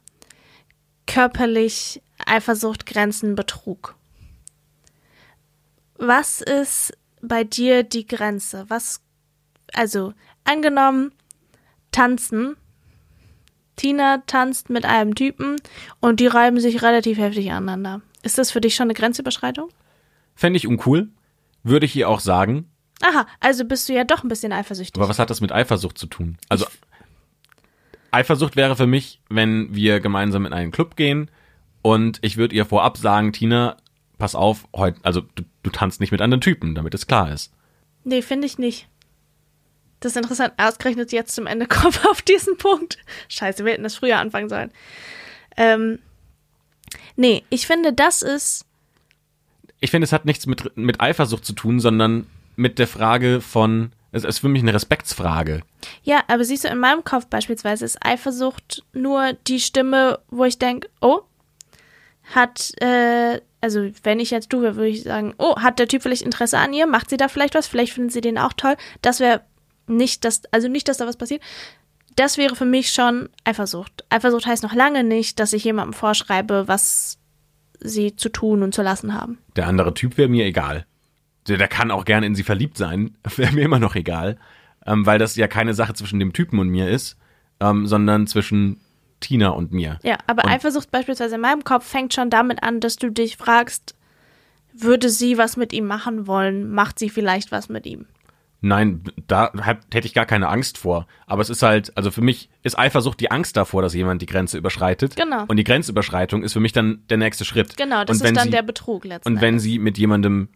körperlich 1.05 2.01
Eifersucht, 2.25 2.87
Grenzen, 2.87 3.35
Betrug. 3.35 3.98
Was 5.99 6.41
ist 6.41 6.97
bei 7.21 7.43
dir 7.43 7.83
die 7.83 8.07
Grenze? 8.07 8.65
Was, 8.69 9.01
also, 9.73 10.13
angenommen, 10.45 11.11
tanzen. 11.91 12.55
Tina 13.75 14.23
tanzt 14.25 14.69
mit 14.69 14.85
einem 14.85 15.13
Typen 15.15 15.57
und 15.99 16.19
die 16.19 16.27
reiben 16.27 16.59
sich 16.59 16.81
relativ 16.81 17.17
heftig 17.17 17.51
aneinander. 17.51 18.01
Ist 18.23 18.37
das 18.37 18.51
für 18.51 18.61
dich 18.61 18.75
schon 18.75 18.85
eine 18.85 18.93
Grenzüberschreitung? 18.93 19.69
Fände 20.35 20.57
ich 20.57 20.67
uncool. 20.67 21.09
Würde 21.63 21.85
ich 21.85 21.95
ihr 21.95 22.09
auch 22.09 22.21
sagen. 22.21 22.69
Aha, 23.01 23.27
also 23.39 23.65
bist 23.65 23.87
du 23.87 23.93
ja 23.93 24.03
doch 24.05 24.23
ein 24.23 24.29
bisschen 24.29 24.51
eifersüchtig. 24.51 24.99
Aber 24.99 25.09
was 25.09 25.19
hat 25.19 25.29
das 25.29 25.41
mit 25.41 25.51
Eifersucht 25.51 25.97
zu 25.97 26.07
tun? 26.07 26.37
Also, 26.47 26.65
Eifersucht 28.11 28.55
wäre 28.55 28.75
für 28.75 28.87
mich, 28.87 29.21
wenn 29.29 29.73
wir 29.75 29.99
gemeinsam 29.99 30.45
in 30.45 30.53
einen 30.53 30.71
Club 30.71 30.95
gehen 30.95 31.29
und 31.81 32.19
ich 32.21 32.37
würde 32.37 32.55
ihr 32.55 32.65
vorab 32.65 32.97
sagen, 32.97 33.33
Tina, 33.33 33.77
pass 34.19 34.35
auf, 34.35 34.67
heute, 34.75 34.99
also 35.03 35.21
du, 35.21 35.43
du 35.63 35.71
tanzt 35.71 35.99
nicht 35.99 36.11
mit 36.11 36.21
anderen 36.21 36.41
Typen, 36.41 36.75
damit 36.75 36.93
es 36.93 37.07
klar 37.07 37.31
ist. 37.31 37.51
Nee, 38.03 38.21
finde 38.21 38.45
ich 38.45 38.59
nicht. 38.59 38.87
Das 39.99 40.11
ist 40.11 40.17
interessant. 40.17 40.53
Ausgerechnet 40.57 41.11
jetzt 41.11 41.33
zum 41.33 41.47
Ende 41.47 41.65
kommen 41.67 41.95
wir 41.95 42.11
auf 42.11 42.21
diesen 42.21 42.57
Punkt. 42.57 42.99
Scheiße, 43.29 43.65
wir 43.65 43.73
hätten 43.73 43.83
das 43.83 43.95
früher 43.95 44.19
anfangen 44.19 44.49
sollen. 44.49 44.71
Ähm, 45.57 45.99
nee, 47.15 47.43
ich 47.49 47.65
finde, 47.65 47.93
das 47.93 48.21
ist. 48.21 48.65
Ich 49.79 49.91
finde, 49.91 50.05
es 50.05 50.13
hat 50.13 50.25
nichts 50.25 50.45
mit, 50.45 50.77
mit 50.77 51.01
Eifersucht 51.01 51.45
zu 51.45 51.53
tun, 51.53 51.79
sondern 51.79 52.27
mit 52.57 52.79
der 52.79 52.87
Frage 52.87 53.39
von, 53.39 53.93
es 54.11 54.25
ist 54.25 54.39
für 54.39 54.49
mich 54.49 54.61
eine 54.61 54.73
Respektsfrage. 54.73 55.61
Ja, 56.03 56.23
aber 56.27 56.43
siehst 56.43 56.65
du, 56.65 56.67
in 56.67 56.79
meinem 56.79 57.05
Kopf 57.05 57.27
beispielsweise 57.27 57.85
ist 57.85 58.05
Eifersucht 58.05 58.83
nur 58.91 59.33
die 59.47 59.61
Stimme, 59.61 60.19
wo 60.29 60.43
ich 60.43 60.59
denke, 60.59 60.89
oh, 60.99 61.21
hat, 62.35 62.73
äh, 62.81 63.39
also 63.61 63.89
wenn 64.03 64.19
ich 64.19 64.31
jetzt 64.31 64.53
du 64.53 64.61
wäre, 64.61 64.75
würde 64.75 64.89
ich 64.89 65.03
sagen, 65.03 65.33
oh, 65.37 65.57
hat 65.57 65.79
der 65.79 65.87
Typ 65.87 66.01
vielleicht 66.01 66.21
Interesse 66.21 66.57
an 66.57 66.73
ihr? 66.73 66.87
Macht 66.87 67.09
sie 67.09 67.17
da 67.17 67.27
vielleicht 67.27 67.55
was? 67.55 67.67
Vielleicht 67.67 67.93
finden 67.93 68.09
sie 68.09 68.21
den 68.21 68.37
auch 68.37 68.53
toll. 68.53 68.75
Das 69.01 69.19
wäre 69.19 69.41
nicht, 69.87 70.23
dass, 70.23 70.43
also 70.51 70.67
nicht, 70.67 70.87
dass 70.87 70.97
da 70.97 71.07
was 71.07 71.17
passiert. 71.17 71.41
Das 72.15 72.37
wäre 72.37 72.55
für 72.55 72.65
mich 72.65 72.91
schon 72.91 73.29
Eifersucht. 73.43 74.05
Eifersucht 74.09 74.45
heißt 74.45 74.63
noch 74.63 74.73
lange 74.73 75.03
nicht, 75.03 75.39
dass 75.39 75.53
ich 75.53 75.63
jemandem 75.63 75.93
vorschreibe, 75.93 76.67
was 76.67 77.17
sie 77.79 78.15
zu 78.15 78.29
tun 78.29 78.63
und 78.63 78.73
zu 78.73 78.81
lassen 78.81 79.13
haben. 79.13 79.37
Der 79.55 79.67
andere 79.67 79.93
Typ 79.93 80.17
wäre 80.17 80.29
mir 80.29 80.45
egal. 80.45 80.85
Der, 81.47 81.57
der 81.57 81.67
kann 81.67 81.91
auch 81.91 82.05
gerne 82.05 82.25
in 82.25 82.35
sie 82.35 82.43
verliebt 82.43 82.77
sein, 82.77 83.17
wäre 83.35 83.53
mir 83.53 83.63
immer 83.63 83.79
noch 83.79 83.95
egal. 83.95 84.37
Ähm, 84.85 85.05
weil 85.05 85.19
das 85.19 85.35
ja 85.35 85.47
keine 85.47 85.73
Sache 85.73 85.93
zwischen 85.93 86.19
dem 86.19 86.33
Typen 86.33 86.59
und 86.59 86.69
mir 86.69 86.89
ist, 86.89 87.17
ähm, 87.59 87.87
sondern 87.87 88.27
zwischen 88.27 88.79
Tina 89.19 89.49
und 89.49 89.71
mir. 89.71 89.99
Ja, 90.03 90.17
aber 90.27 90.45
Und- 90.45 90.51
Eifersucht 90.51 90.91
beispielsweise 90.91 91.35
in 91.35 91.41
meinem 91.41 91.63
Kopf 91.63 91.85
fängt 91.85 92.13
schon 92.13 92.29
damit 92.29 92.63
an, 92.63 92.79
dass 92.79 92.95
du 92.95 93.09
dich 93.11 93.37
fragst, 93.37 93.95
würde 94.73 95.09
sie 95.09 95.37
was 95.37 95.57
mit 95.57 95.73
ihm 95.73 95.85
machen 95.85 96.27
wollen? 96.27 96.69
Macht 96.71 96.99
sie 96.99 97.09
vielleicht 97.09 97.51
was 97.51 97.69
mit 97.69 97.85
ihm? 97.85 98.05
Nein, 98.61 99.03
da 99.27 99.51
hätte 99.91 100.05
ich 100.05 100.13
gar 100.13 100.25
keine 100.25 100.49
Angst 100.49 100.77
vor. 100.77 101.07
Aber 101.27 101.41
es 101.41 101.49
ist 101.49 101.63
halt, 101.63 101.95
also 101.95 102.11
für 102.11 102.21
mich 102.21 102.49
ist 102.61 102.77
Eifersucht 102.77 103.19
die 103.21 103.31
Angst 103.31 103.55
davor, 103.55 103.81
dass 103.81 103.93
jemand 103.93 104.21
die 104.21 104.25
Grenze 104.25 104.57
überschreitet. 104.57 105.15
Genau. 105.15 105.45
Und 105.47 105.55
die 105.55 105.63
Grenzüberschreitung 105.63 106.43
ist 106.43 106.53
für 106.53 106.59
mich 106.59 106.73
dann 106.73 107.01
der 107.09 107.17
nächste 107.17 107.45
Schritt. 107.45 107.77
Genau, 107.77 108.03
das 108.03 108.17
ist 108.21 108.35
dann 108.35 108.43
sie, 108.45 108.49
der 108.51 108.61
Betrug 108.63 109.05
letzten 109.05 109.29
Und 109.29 109.41
wenn 109.41 109.49
Endes. 109.55 109.63
sie 109.63 109.79
mit 109.79 109.97
jemandem 109.97 110.49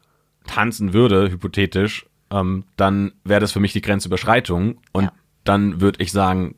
tanzen 0.45 0.91
würde, 0.93 1.31
hypothetisch, 1.31 2.05
ähm, 2.29 2.65
dann 2.75 3.13
wäre 3.23 3.39
das 3.39 3.53
für 3.53 3.61
mich 3.61 3.71
die 3.71 3.81
Grenzüberschreitung. 3.81 4.79
Und 4.91 5.05
Ja. 5.05 5.11
dann 5.45 5.79
würde 5.79 6.03
ich 6.03 6.11
sagen, 6.11 6.55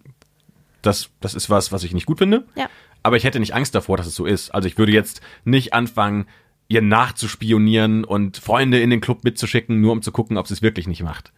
das, 0.86 1.10
das 1.20 1.34
ist 1.34 1.50
was, 1.50 1.72
was 1.72 1.84
ich 1.84 1.94
nicht 1.94 2.06
gut 2.06 2.20
finde. 2.20 2.46
Ja. 2.56 2.70
Aber 3.04 3.18
ich 3.18 3.24
hätte 3.24 3.40
nicht 3.40 3.54
Angst 3.54 3.76
davor, 3.76 3.98
dass 3.98 4.08
es 4.08 4.16
so 4.16 4.26
ist. 4.26 4.50
Also 4.52 4.68
ich 4.68 4.78
würde 4.78 4.92
jetzt 4.92 5.22
nicht 5.44 5.74
anfangen, 5.74 6.26
ihr 6.68 6.82
nachzuspionieren 6.82 8.04
und 8.04 8.38
Freunde 8.38 8.80
in 8.80 8.90
den 8.90 9.02
Club 9.02 9.24
mitzuschicken, 9.24 9.80
nur 9.80 9.92
um 9.92 10.02
zu 10.02 10.12
gucken, 10.12 10.38
ob 10.38 10.48
sie 10.48 10.54
es 10.56 10.62
wirklich 10.62 10.88
nicht 10.88 11.04
macht. 11.04 11.32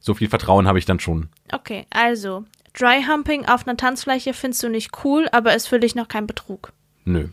So 0.00 0.14
viel 0.14 0.28
Vertrauen 0.28 0.66
habe 0.66 0.78
ich 0.78 0.84
dann 0.84 1.00
schon. 1.00 1.28
Okay, 1.52 1.86
also, 1.90 2.44
Dry 2.74 3.04
Humping 3.08 3.46
auf 3.46 3.66
einer 3.66 3.76
Tanzfläche 3.76 4.34
findest 4.34 4.62
du 4.62 4.68
nicht 4.68 4.90
cool, 5.04 5.28
aber 5.32 5.54
ist 5.54 5.68
für 5.68 5.80
dich 5.80 5.94
noch 5.94 6.08
kein 6.08 6.26
Betrug. 6.26 6.72
Nö. 7.04 7.28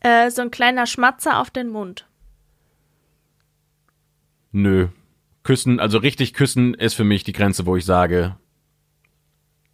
Äh, 0.00 0.30
so 0.30 0.42
ein 0.42 0.50
kleiner 0.50 0.86
Schmatzer 0.86 1.40
auf 1.40 1.50
den 1.50 1.68
Mund. 1.68 2.06
Nö. 4.52 4.88
Küssen, 5.42 5.80
also 5.80 5.98
richtig 5.98 6.34
küssen 6.34 6.74
ist 6.74 6.94
für 6.94 7.04
mich 7.04 7.22
die 7.22 7.32
Grenze, 7.32 7.66
wo 7.66 7.76
ich 7.76 7.84
sage, 7.84 8.36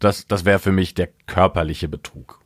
das, 0.03 0.27
das 0.27 0.45
wäre 0.45 0.59
für 0.59 0.71
mich 0.71 0.93
der 0.93 1.09
körperliche 1.27 1.87
Betrug. 1.87 2.41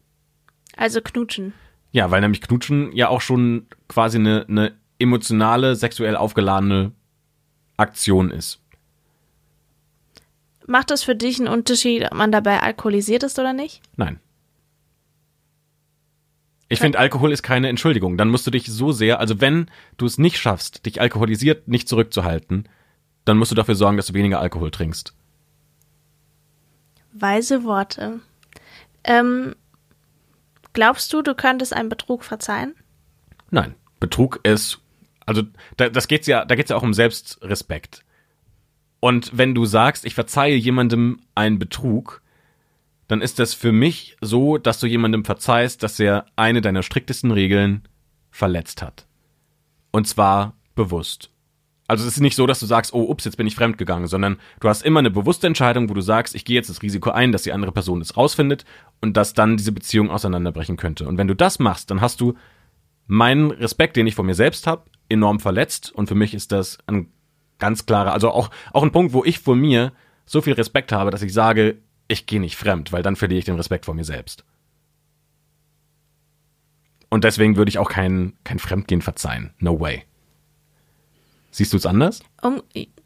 Also 0.75 1.01
knutschen. 1.01 1.53
Ja, 1.91 2.11
weil 2.11 2.21
nämlich 2.21 2.41
Knutschen 2.41 2.95
ja 2.95 3.09
auch 3.09 3.21
schon 3.21 3.67
quasi 3.87 4.17
eine, 4.17 4.45
eine 4.47 4.73
emotionale, 4.99 5.75
sexuell 5.75 6.15
aufgeladene 6.15 6.91
Aktion 7.77 8.31
ist. 8.31 8.61
Macht 10.67 10.91
das 10.91 11.03
für 11.03 11.15
dich 11.15 11.39
einen 11.39 11.47
Unterschied, 11.47 12.03
ob 12.05 12.13
man 12.13 12.31
dabei 12.31 12.61
alkoholisiert 12.61 13.23
ist 13.23 13.39
oder 13.39 13.53
nicht? 13.53 13.81
Nein. 13.95 14.19
Ich 16.69 16.79
finde, 16.79 16.99
Alkohol 16.99 17.31
ist 17.31 17.43
keine 17.43 17.69
Entschuldigung. 17.69 18.17
Dann 18.17 18.27
musst 18.27 18.45
du 18.45 18.51
dich 18.51 18.65
so 18.67 18.91
sehr, 18.91 19.21
also 19.21 19.39
wenn 19.39 19.71
du 19.95 20.05
es 20.05 20.17
nicht 20.17 20.37
schaffst, 20.37 20.85
dich 20.85 20.99
alkoholisiert 20.99 21.69
nicht 21.69 21.87
zurückzuhalten, 21.87 22.67
dann 23.23 23.37
musst 23.37 23.51
du 23.51 23.55
dafür 23.55 23.75
sorgen, 23.75 23.95
dass 23.95 24.07
du 24.07 24.13
weniger 24.13 24.41
Alkohol 24.41 24.71
trinkst. 24.71 25.15
Weise 27.21 27.63
Worte. 27.63 28.19
Ähm, 29.03 29.55
glaubst 30.73 31.11
du, 31.13 31.21
du 31.21 31.35
könntest 31.35 31.73
einen 31.73 31.89
Betrug 31.89 32.23
verzeihen? 32.23 32.75
Nein, 33.49 33.75
Betrug 33.99 34.39
ist, 34.43 34.79
also 35.25 35.43
da, 35.77 35.89
das 35.89 36.07
geht's 36.07 36.27
ja, 36.27 36.45
da 36.45 36.55
geht's 36.55 36.69
ja 36.69 36.75
auch 36.75 36.83
um 36.83 36.93
Selbstrespekt. 36.93 38.03
Und 38.99 39.37
wenn 39.37 39.53
du 39.53 39.65
sagst, 39.65 40.05
ich 40.05 40.15
verzeihe 40.15 40.55
jemandem 40.55 41.21
einen 41.35 41.59
Betrug, 41.59 42.21
dann 43.07 43.21
ist 43.21 43.39
das 43.39 43.53
für 43.53 43.71
mich 43.71 44.17
so, 44.21 44.57
dass 44.57 44.79
du 44.79 44.87
jemandem 44.87 45.23
verzeihst, 45.23 45.81
dass 45.83 45.99
er 45.99 46.25
eine 46.35 46.61
deiner 46.61 46.83
striktesten 46.83 47.31
Regeln 47.31 47.87
verletzt 48.31 48.81
hat. 48.81 49.07
Und 49.91 50.07
zwar 50.07 50.55
bewusst. 50.75 51.31
Also 51.87 52.05
es 52.05 52.15
ist 52.15 52.19
nicht 52.19 52.35
so, 52.35 52.45
dass 52.45 52.59
du 52.59 52.65
sagst, 52.65 52.93
oh, 52.93 53.03
ups, 53.03 53.23
jetzt 53.23 53.37
bin 53.37 53.47
ich 53.47 53.55
fremdgegangen, 53.55 54.07
sondern 54.07 54.37
du 54.59 54.67
hast 54.67 54.83
immer 54.83 54.99
eine 54.99 55.09
bewusste 55.09 55.47
Entscheidung, 55.47 55.89
wo 55.89 55.93
du 55.93 56.01
sagst, 56.01 56.35
ich 56.35 56.43
gehe 56.43 56.55
jetzt 56.55 56.69
das 56.69 56.81
Risiko 56.81 57.11
ein, 57.11 57.31
dass 57.31 57.43
die 57.43 57.53
andere 57.53 57.71
Person 57.71 58.01
es 58.01 58.17
rausfindet 58.17 58.65
und 58.99 59.15
dass 59.15 59.33
dann 59.33 59.55
diese 59.55 59.71
Beziehung 59.71 60.09
auseinanderbrechen 60.09 60.75
könnte. 60.75 61.07
Und 61.07 61.17
wenn 61.17 61.27
du 61.27 61.35
das 61.35 61.59
machst, 61.59 61.89
dann 61.89 62.01
hast 62.01 62.19
du 62.19 62.33
meinen 63.07 63.51
Respekt, 63.51 63.95
den 63.95 64.05
ich 64.05 64.15
vor 64.15 64.25
mir 64.25 64.35
selbst 64.35 64.67
habe, 64.67 64.83
enorm 65.07 65.39
verletzt. 65.39 65.93
Und 65.93 66.07
für 66.07 66.15
mich 66.15 66.33
ist 66.33 66.51
das 66.51 66.77
ein 66.87 67.09
ganz 67.57 67.85
klarer, 67.85 68.11
also 68.11 68.31
auch, 68.31 68.51
auch 68.73 68.83
ein 68.83 68.91
Punkt, 68.91 69.13
wo 69.13 69.23
ich 69.23 69.39
vor 69.39 69.55
mir 69.55 69.93
so 70.25 70.41
viel 70.41 70.53
Respekt 70.53 70.91
habe, 70.91 71.09
dass 71.09 71.21
ich 71.21 71.33
sage, 71.33 71.77
ich 72.09 72.25
gehe 72.25 72.41
nicht 72.41 72.57
fremd, 72.57 72.91
weil 72.91 73.01
dann 73.01 73.15
verliere 73.15 73.39
ich 73.39 73.45
den 73.45 73.55
Respekt 73.55 73.85
vor 73.85 73.93
mir 73.93 74.03
selbst. 74.03 74.43
Und 77.09 77.23
deswegen 77.23 77.55
würde 77.55 77.69
ich 77.69 77.79
auch 77.79 77.89
kein, 77.89 78.33
kein 78.43 78.59
Fremdgehen 78.59 79.01
verzeihen. 79.01 79.53
No 79.59 79.79
way. 79.79 80.03
Siehst 81.51 81.73
du 81.73 81.77
es 81.77 81.85
anders? 81.85 82.21
Um, 82.41 82.61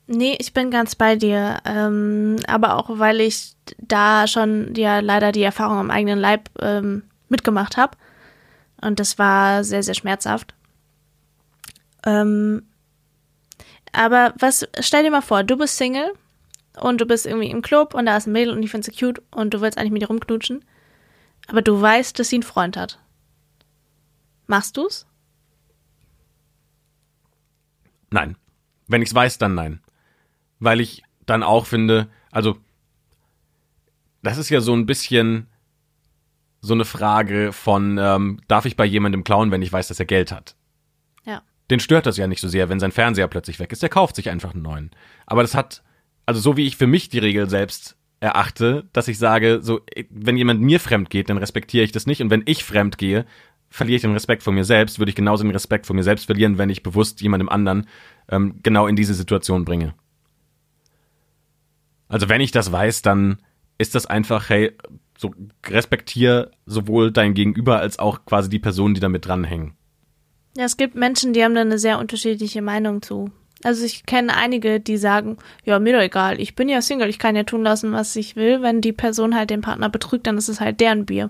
nee, 0.07 0.35
ich 0.39 0.53
bin 0.53 0.71
ganz 0.71 0.95
bei 0.95 1.15
dir. 1.15 1.59
Ähm, 1.65 2.37
aber 2.47 2.77
auch, 2.77 2.99
weil 2.99 3.21
ich 3.21 3.53
da 3.77 4.27
schon 4.27 4.73
ja 4.75 4.99
leider 4.99 5.31
die 5.31 5.43
Erfahrung 5.43 5.77
am 5.77 5.91
eigenen 5.91 6.19
Leib 6.19 6.49
ähm, 6.59 7.03
mitgemacht 7.29 7.77
habe. 7.77 7.97
Und 8.81 8.99
das 8.99 9.17
war 9.19 9.63
sehr, 9.63 9.83
sehr 9.83 9.93
schmerzhaft. 9.93 10.53
Ähm, 12.05 12.63
aber 13.93 14.33
was, 14.39 14.67
stell 14.79 15.03
dir 15.03 15.11
mal 15.11 15.21
vor, 15.21 15.43
du 15.43 15.57
bist 15.57 15.77
Single 15.77 16.13
und 16.79 17.01
du 17.01 17.05
bist 17.05 17.25
irgendwie 17.25 17.51
im 17.51 17.61
Club 17.61 17.93
und 17.93 18.05
da 18.05 18.17
ist 18.17 18.27
ein 18.27 18.31
Mädel 18.31 18.53
und 18.53 18.61
die 18.61 18.67
findest 18.67 19.01
du 19.01 19.05
cute 19.05 19.21
und 19.31 19.53
du 19.53 19.61
willst 19.61 19.77
eigentlich 19.77 19.91
mit 19.91 20.01
ihr 20.01 20.07
rumknutschen. 20.07 20.63
Aber 21.47 21.61
du 21.61 21.79
weißt, 21.79 22.17
dass 22.17 22.29
sie 22.29 22.37
einen 22.37 22.43
Freund 22.43 22.77
hat. 22.77 22.99
Machst 24.47 24.77
du's? 24.77 25.05
Nein. 28.11 28.35
Wenn 28.87 29.01
ich's 29.01 29.15
weiß, 29.15 29.37
dann 29.37 29.55
nein. 29.55 29.81
Weil 30.59 30.79
ich 30.79 31.03
dann 31.25 31.43
auch 31.43 31.65
finde, 31.65 32.09
also 32.31 32.57
das 34.21 34.37
ist 34.37 34.49
ja 34.49 34.61
so 34.61 34.73
ein 34.73 34.85
bisschen 34.85 35.47
so 36.59 36.73
eine 36.73 36.85
Frage 36.85 37.53
von, 37.53 37.97
ähm, 37.97 38.39
darf 38.47 38.65
ich 38.65 38.75
bei 38.75 38.85
jemandem 38.85 39.23
klauen, 39.23 39.49
wenn 39.49 39.63
ich 39.63 39.73
weiß, 39.73 39.87
dass 39.87 39.99
er 39.99 40.05
Geld 40.05 40.31
hat? 40.31 40.55
Ja. 41.25 41.41
Den 41.71 41.79
stört 41.79 42.05
das 42.05 42.17
ja 42.17 42.27
nicht 42.27 42.41
so 42.41 42.47
sehr, 42.47 42.69
wenn 42.69 42.79
sein 42.79 42.91
Fernseher 42.91 43.27
plötzlich 43.27 43.59
weg 43.59 43.71
ist. 43.71 43.81
Der 43.81 43.89
kauft 43.89 44.15
sich 44.15 44.29
einfach 44.29 44.53
einen 44.53 44.61
neuen. 44.61 44.91
Aber 45.25 45.41
das 45.41 45.55
hat, 45.55 45.81
also 46.25 46.39
so 46.39 46.57
wie 46.57 46.67
ich 46.67 46.77
für 46.77 46.87
mich 46.87 47.09
die 47.09 47.19
Regel 47.19 47.49
selbst 47.49 47.97
erachte, 48.19 48.87
dass 48.93 49.07
ich 49.07 49.17
sage, 49.17 49.59
so, 49.63 49.81
wenn 50.11 50.37
jemand 50.37 50.61
mir 50.61 50.79
fremd 50.79 51.09
geht, 51.09 51.29
dann 51.29 51.39
respektiere 51.39 51.83
ich 51.83 51.91
das 51.91 52.05
nicht. 52.05 52.21
Und 52.21 52.29
wenn 52.29 52.43
ich 52.45 52.63
fremd 52.63 52.99
gehe, 52.99 53.25
verliere 53.71 53.95
ich 53.95 54.01
den 54.01 54.13
Respekt 54.13 54.43
vor 54.43 54.53
mir 54.53 54.65
selbst, 54.65 54.99
würde 54.99 55.09
ich 55.09 55.15
genauso 55.15 55.43
den 55.43 55.51
Respekt 55.51 55.87
vor 55.87 55.95
mir 55.95 56.03
selbst 56.03 56.25
verlieren, 56.25 56.57
wenn 56.57 56.69
ich 56.69 56.83
bewusst 56.83 57.21
jemandem 57.21 57.49
anderen 57.49 57.87
ähm, 58.29 58.59
genau 58.61 58.85
in 58.85 58.95
diese 58.95 59.13
Situation 59.13 59.65
bringe. 59.65 59.95
Also 62.07 62.29
wenn 62.29 62.41
ich 62.41 62.51
das 62.51 62.71
weiß, 62.71 63.01
dann 63.01 63.37
ist 63.77 63.95
das 63.95 64.05
einfach, 64.05 64.49
hey, 64.49 64.73
so 65.17 65.33
respektier 65.65 66.51
sowohl 66.65 67.11
dein 67.11 67.33
Gegenüber 67.33 67.79
als 67.79 67.97
auch 67.97 68.25
quasi 68.25 68.49
die 68.49 68.59
Personen, 68.59 68.93
die 68.93 68.99
damit 68.99 69.25
dranhängen. 69.25 69.73
Ja, 70.57 70.65
es 70.65 70.75
gibt 70.75 70.95
Menschen, 70.95 71.31
die 71.31 71.43
haben 71.43 71.55
da 71.55 71.61
eine 71.61 71.79
sehr 71.79 71.97
unterschiedliche 71.97 72.61
Meinung 72.61 73.01
zu. 73.01 73.31
Also 73.63 73.85
ich 73.85 74.05
kenne 74.05 74.35
einige, 74.35 74.81
die 74.81 74.97
sagen, 74.97 75.37
ja, 75.63 75.79
mir 75.79 75.93
doch 75.93 76.03
egal, 76.03 76.41
ich 76.41 76.55
bin 76.55 76.67
ja 76.67 76.81
Single, 76.81 77.09
ich 77.09 77.19
kann 77.19 77.35
ja 77.35 77.43
tun 77.43 77.63
lassen, 77.63 77.93
was 77.93 78.15
ich 78.15 78.35
will. 78.35 78.61
Wenn 78.61 78.81
die 78.81 78.91
Person 78.91 79.35
halt 79.35 79.49
den 79.49 79.61
Partner 79.61 79.87
betrügt, 79.87 80.27
dann 80.27 80.37
ist 80.37 80.49
es 80.49 80.59
halt 80.59 80.81
deren 80.81 81.05
Bier. 81.05 81.29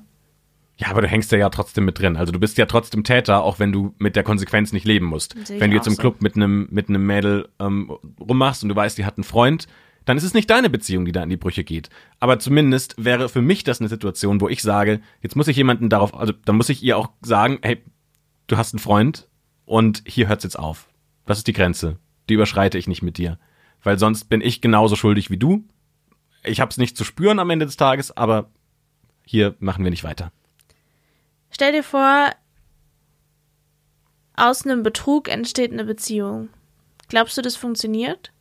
Ja, 0.81 0.89
aber 0.89 1.01
du 1.01 1.07
hängst 1.07 1.31
ja, 1.31 1.37
ja 1.37 1.49
trotzdem 1.49 1.85
mit 1.85 1.99
drin. 1.99 2.17
Also 2.17 2.31
du 2.31 2.39
bist 2.39 2.57
ja 2.57 2.65
trotzdem 2.65 3.03
Täter, 3.03 3.43
auch 3.43 3.59
wenn 3.59 3.71
du 3.71 3.93
mit 3.99 4.15
der 4.15 4.23
Konsequenz 4.23 4.73
nicht 4.73 4.85
leben 4.85 5.05
musst. 5.05 5.35
Wenn 5.47 5.69
du 5.69 5.77
jetzt 5.77 5.85
im 5.85 5.93
so. 5.93 6.01
Club 6.01 6.23
mit 6.23 6.35
einem 6.35 6.67
mit 6.71 6.89
einem 6.89 7.05
Mädel 7.05 7.49
ähm, 7.59 7.91
rummachst 8.19 8.63
und 8.63 8.69
du 8.69 8.75
weißt, 8.75 8.97
die 8.97 9.05
hat 9.05 9.15
einen 9.17 9.23
Freund, 9.23 9.67
dann 10.05 10.17
ist 10.17 10.23
es 10.23 10.33
nicht 10.33 10.49
deine 10.49 10.71
Beziehung, 10.71 11.05
die 11.05 11.11
da 11.11 11.21
in 11.21 11.29
die 11.29 11.37
Brüche 11.37 11.63
geht. 11.63 11.91
Aber 12.19 12.39
zumindest 12.39 12.95
wäre 12.97 13.29
für 13.29 13.43
mich 13.43 13.63
das 13.63 13.79
eine 13.79 13.89
Situation, 13.89 14.41
wo 14.41 14.49
ich 14.49 14.63
sage, 14.63 15.01
jetzt 15.21 15.35
muss 15.35 15.47
ich 15.47 15.55
jemanden 15.55 15.87
darauf, 15.87 16.15
also 16.17 16.33
dann 16.45 16.57
muss 16.57 16.69
ich 16.69 16.81
ihr 16.81 16.97
auch 16.97 17.11
sagen, 17.21 17.59
hey, 17.61 17.83
du 18.47 18.57
hast 18.57 18.73
einen 18.73 18.79
Freund 18.79 19.27
und 19.65 20.01
hier 20.07 20.29
hört's 20.29 20.43
jetzt 20.43 20.57
auf. 20.57 20.89
Das 21.27 21.37
ist 21.37 21.45
die 21.45 21.53
Grenze. 21.53 21.99
Die 22.27 22.33
überschreite 22.33 22.79
ich 22.79 22.87
nicht 22.87 23.03
mit 23.03 23.19
dir. 23.19 23.37
Weil 23.83 23.99
sonst 23.99 24.29
bin 24.29 24.41
ich 24.41 24.61
genauso 24.61 24.95
schuldig 24.95 25.29
wie 25.29 25.37
du. 25.37 25.63
Ich 26.43 26.59
hab's 26.59 26.77
nicht 26.77 26.97
zu 26.97 27.03
spüren 27.03 27.37
am 27.37 27.51
Ende 27.51 27.67
des 27.67 27.77
Tages, 27.77 28.17
aber 28.17 28.49
hier 29.23 29.55
machen 29.59 29.83
wir 29.83 29.91
nicht 29.91 30.03
weiter. 30.03 30.31
Stell 31.51 31.73
dir 31.73 31.83
vor, 31.83 32.31
aus 34.35 34.65
einem 34.65 34.83
Betrug 34.83 35.27
entsteht 35.29 35.71
eine 35.71 35.85
Beziehung. 35.85 36.49
Glaubst 37.09 37.37
du, 37.37 37.41
das 37.41 37.55
funktioniert? 37.55 38.31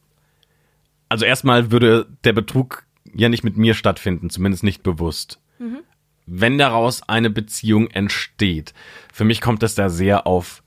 Also 1.08 1.24
erstmal 1.24 1.72
würde 1.72 2.06
der 2.24 2.32
Betrug 2.32 2.86
ja 3.12 3.28
nicht 3.28 3.44
mit 3.44 3.56
mir 3.56 3.74
stattfinden, 3.74 4.30
zumindest 4.30 4.62
nicht 4.62 4.82
bewusst. 4.82 5.40
Mhm. 5.58 5.80
Wenn 6.26 6.56
daraus 6.56 7.02
eine 7.08 7.30
Beziehung 7.30 7.88
entsteht, 7.88 8.72
für 9.12 9.24
mich 9.24 9.40
kommt 9.40 9.64
das 9.64 9.74
da 9.74 9.88
sehr 9.88 10.26
auf 10.28 10.62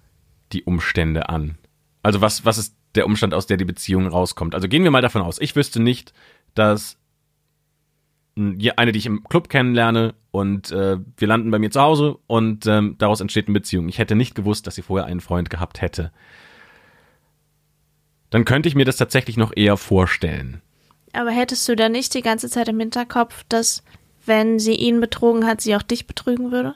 die 0.51 0.63
Umstände 0.63 1.29
an. 1.29 1.57
Also 2.03 2.19
was, 2.19 2.43
was 2.43 2.57
ist 2.57 2.75
der 2.95 3.05
Umstand, 3.05 3.33
aus 3.33 3.47
der 3.47 3.55
die 3.55 3.65
Beziehung 3.65 4.05
rauskommt? 4.05 4.53
Also 4.53 4.67
gehen 4.67 4.83
wir 4.83 4.91
mal 4.91 5.01
davon 5.01 5.21
aus, 5.21 5.39
ich 5.39 5.55
wüsste 5.55 5.81
nicht, 5.81 6.13
dass 6.53 6.97
eine, 8.35 8.91
die 8.91 8.99
ich 8.99 9.05
im 9.05 9.23
Club 9.23 9.49
kennenlerne 9.49 10.15
und 10.31 10.71
äh, 10.71 10.97
wir 11.17 11.27
landen 11.27 11.51
bei 11.51 11.59
mir 11.59 11.69
zu 11.69 11.81
Hause 11.81 12.17
und 12.27 12.65
ähm, 12.65 12.95
daraus 12.97 13.21
entsteht 13.21 13.47
eine 13.47 13.53
Beziehung. 13.53 13.89
Ich 13.89 13.99
hätte 13.99 14.15
nicht 14.15 14.33
gewusst, 14.33 14.65
dass 14.65 14.75
sie 14.75 14.81
vorher 14.81 15.05
einen 15.05 15.21
Freund 15.21 15.49
gehabt 15.49 15.81
hätte. 15.81 16.11
Dann 18.31 18.45
könnte 18.45 18.67
ich 18.67 18.75
mir 18.75 18.85
das 18.85 18.97
tatsächlich 18.97 19.37
noch 19.37 19.51
eher 19.55 19.77
vorstellen. 19.77 20.61
Aber 21.13 21.29
hättest 21.29 21.69
du 21.69 21.75
da 21.75 21.89
nicht 21.89 22.15
die 22.15 22.23
ganze 22.23 22.49
Zeit 22.49 22.67
im 22.67 22.79
Hinterkopf, 22.79 23.45
dass 23.47 23.83
wenn 24.25 24.57
sie 24.57 24.73
ihn 24.73 24.99
betrogen 24.99 25.45
hat, 25.45 25.61
sie 25.61 25.75
auch 25.75 25.83
dich 25.83 26.07
betrügen 26.07 26.51
würde? 26.51 26.73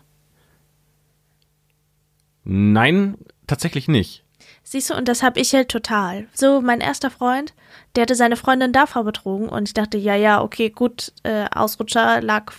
Nein, 2.43 3.17
tatsächlich 3.47 3.87
nicht. 3.87 4.23
Siehst 4.63 4.89
du, 4.89 4.95
und 4.95 5.07
das 5.07 5.23
habe 5.23 5.39
ich 5.39 5.53
halt 5.53 5.69
total. 5.69 6.27
So, 6.33 6.61
mein 6.61 6.81
erster 6.81 7.09
Freund, 7.09 7.53
der 7.97 8.03
hatte 8.03 8.15
seine 8.15 8.35
Freundin 8.35 8.71
davor 8.73 9.03
betrogen 9.03 9.49
und 9.49 9.67
ich 9.67 9.73
dachte, 9.73 9.97
ja, 9.97 10.13
ja, 10.13 10.43
okay, 10.43 10.69
gut, 10.69 11.13
äh, 11.23 11.45
Ausrutscher 11.49 12.21
lag, 12.21 12.53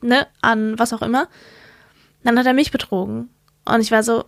ne, 0.00 0.28
an 0.40 0.78
was 0.78 0.92
auch 0.92 1.02
immer. 1.02 1.26
Dann 2.22 2.38
hat 2.38 2.46
er 2.46 2.52
mich 2.52 2.70
betrogen. 2.70 3.28
Und 3.64 3.80
ich 3.80 3.90
war 3.90 4.04
so, 4.04 4.24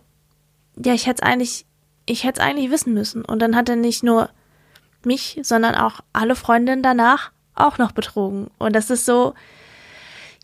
ja, 0.75 0.93
ich 0.93 1.07
hätte 1.07 1.21
es 1.21 1.27
eigentlich, 1.27 1.65
ich 2.05 2.25
hätte 2.25 2.41
es 2.41 2.45
eigentlich 2.45 2.69
wissen 2.69 2.93
müssen. 2.93 3.23
Und 3.23 3.41
dann 3.41 3.55
hat 3.55 3.69
er 3.69 3.77
nicht 3.77 4.03
nur 4.03 4.29
mich, 5.05 5.39
sondern 5.41 5.73
auch 5.73 6.01
alle 6.11 6.35
Freundinnen 6.35 6.83
danach 6.83 7.31
auch 7.55 7.77
noch 7.77 7.93
betrogen. 7.93 8.51
Und 8.57 8.75
das 8.75 8.89
ist 8.89 9.05
so, 9.05 9.35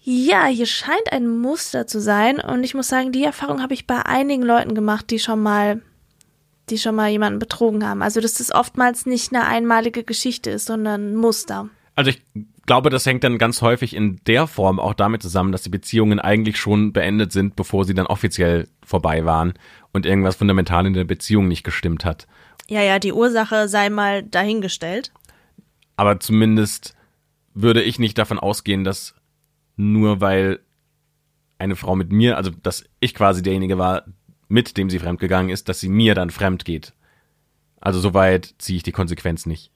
ja, 0.03 0.45
hier 0.45 0.67
scheint 0.67 1.11
ein 1.11 1.28
Muster 1.28 1.86
zu 1.86 1.99
sein. 1.99 2.39
Und 2.39 2.63
ich 2.63 2.76
muss 2.76 2.88
sagen, 2.88 3.11
die 3.11 3.26
Erfahrung 3.26 3.61
habe 3.61 3.74
ich 3.74 3.88
bei 3.88 4.05
einigen 4.05 4.43
Leuten 4.43 4.74
gemacht, 4.74 5.09
die 5.09 5.19
schon 5.19 5.43
mal 5.43 5.82
die 6.70 6.78
schon 6.78 6.95
mal 6.95 7.09
jemanden 7.09 7.39
betrogen 7.39 7.88
haben. 7.88 8.01
Also, 8.01 8.22
dass 8.22 8.36
das 8.36 8.53
oftmals 8.53 9.05
nicht 9.05 9.34
eine 9.34 9.45
einmalige 9.45 10.03
Geschichte 10.03 10.49
ist, 10.49 10.66
sondern 10.66 11.14
ein 11.14 11.16
Muster. 11.16 11.70
Also 11.95 12.09
ich 12.09 12.22
glaube, 12.66 12.89
das 12.89 13.05
hängt 13.05 13.24
dann 13.24 13.38
ganz 13.38 13.61
häufig 13.61 13.95
in 13.95 14.20
der 14.26 14.47
Form 14.47 14.80
auch 14.80 14.93
damit 14.93 15.22
zusammen, 15.22 15.51
dass 15.51 15.64
die 15.64 15.70
Beziehungen 15.70 16.20
eigentlich 16.20 16.57
schon 16.57 16.93
beendet 16.93 17.32
sind, 17.32 17.55
bevor 17.55 17.86
sie 17.86 17.93
dann 17.93 18.07
offiziell 18.07 18.68
vorbei 18.84 19.26
waren 19.26 19.53
und 19.91 20.05
irgendwas 20.05 20.38
fundamental 20.38 20.86
in 20.86 20.93
der 20.93 21.03
Beziehung 21.03 21.47
nicht 21.47 21.64
gestimmt 21.64 22.05
hat. 22.05 22.28
Ja, 22.68 22.82
ja, 22.82 22.99
die 22.99 23.14
Ursache 23.14 23.68
sei 23.68 23.89
mal 23.89 24.24
dahingestellt. 24.24 25.11
Aber 25.97 26.20
zumindest 26.20 26.95
würde 27.53 27.84
ich 27.84 27.99
nicht 27.99 28.18
davon 28.18 28.39
ausgehen, 28.39 28.84
dass 28.84 29.14
nur 29.76 30.22
weil 30.22 30.59
eine 31.59 31.76
Frau 31.76 31.95
mit 31.95 32.11
mir, 32.11 32.38
also 32.38 32.49
dass 32.49 32.84
ich 32.99 33.14
quasi 33.14 33.43
derjenige 33.43 33.78
war, 33.78 34.05
mit 34.53 34.77
dem 34.77 34.91
sie 34.91 34.99
fremdgegangen 34.99 35.49
ist, 35.49 35.67
dass 35.67 35.79
sie 35.79 35.89
mir 35.89 36.13
dann 36.13 36.29
fremd 36.29 36.63
geht. 36.63 36.93
Also 37.81 37.99
soweit 37.99 38.53
ziehe 38.59 38.77
ich 38.77 38.83
die 38.83 38.91
Konsequenz 38.91 39.47
nicht. 39.47 39.71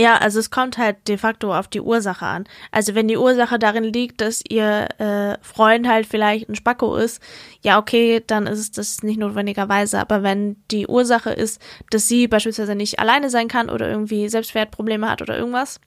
Ja, 0.00 0.16
also 0.16 0.38
es 0.38 0.50
kommt 0.50 0.78
halt 0.78 1.08
de 1.08 1.18
facto 1.18 1.54
auf 1.54 1.68
die 1.68 1.82
Ursache 1.82 2.24
an. 2.24 2.44
Also 2.70 2.94
wenn 2.94 3.06
die 3.06 3.18
Ursache 3.18 3.58
darin 3.58 3.84
liegt, 3.84 4.22
dass 4.22 4.42
ihr 4.48 4.88
äh, 4.98 5.36
Freund 5.42 5.86
halt 5.86 6.06
vielleicht 6.06 6.48
ein 6.48 6.54
Spacko 6.54 6.96
ist, 6.96 7.20
ja 7.62 7.78
okay, 7.78 8.22
dann 8.26 8.46
ist 8.46 8.60
es 8.60 8.70
das 8.70 9.02
nicht 9.02 9.18
notwendigerweise. 9.18 9.98
Aber 9.98 10.22
wenn 10.22 10.56
die 10.70 10.86
Ursache 10.86 11.30
ist, 11.30 11.60
dass 11.90 12.08
sie 12.08 12.28
beispielsweise 12.28 12.76
nicht 12.76 13.00
alleine 13.00 13.28
sein 13.28 13.48
kann 13.48 13.68
oder 13.68 13.90
irgendwie 13.90 14.28
Selbstwertprobleme 14.28 15.10
hat 15.10 15.20
oder 15.20 15.36
irgendwas, 15.36 15.80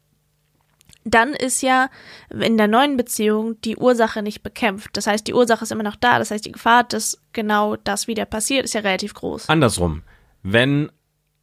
dann 1.04 1.34
ist 1.34 1.62
ja 1.62 1.90
in 2.30 2.58
der 2.58 2.68
neuen 2.68 2.98
Beziehung 2.98 3.60
die 3.62 3.78
Ursache 3.78 4.22
nicht 4.22 4.44
bekämpft. 4.44 4.92
Das 4.94 5.08
heißt, 5.08 5.28
die 5.28 5.34
Ursache 5.34 5.64
ist 5.64 5.72
immer 5.72 5.84
noch 5.84 5.96
da. 5.96 6.20
Das 6.20 6.32
heißt, 6.32 6.46
die 6.46 6.52
Gefahr, 6.52 6.84
dass 6.84 7.22
genau 7.34 7.76
das 7.76 8.08
wieder 8.08 8.26
passiert, 8.26 8.66
ist 8.66 8.74
ja 8.74 8.82
relativ 8.82 9.14
groß. 9.14 9.50
Andersrum. 9.50 10.04
Wenn 10.44 10.92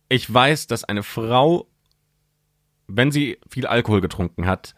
ich 0.08 0.32
weiß, 0.32 0.66
dass 0.66 0.84
eine 0.84 1.02
Frau, 1.02 1.66
wenn 2.86 3.10
sie 3.10 3.38
viel 3.48 3.66
Alkohol 3.66 4.00
getrunken 4.00 4.46
hat, 4.46 4.74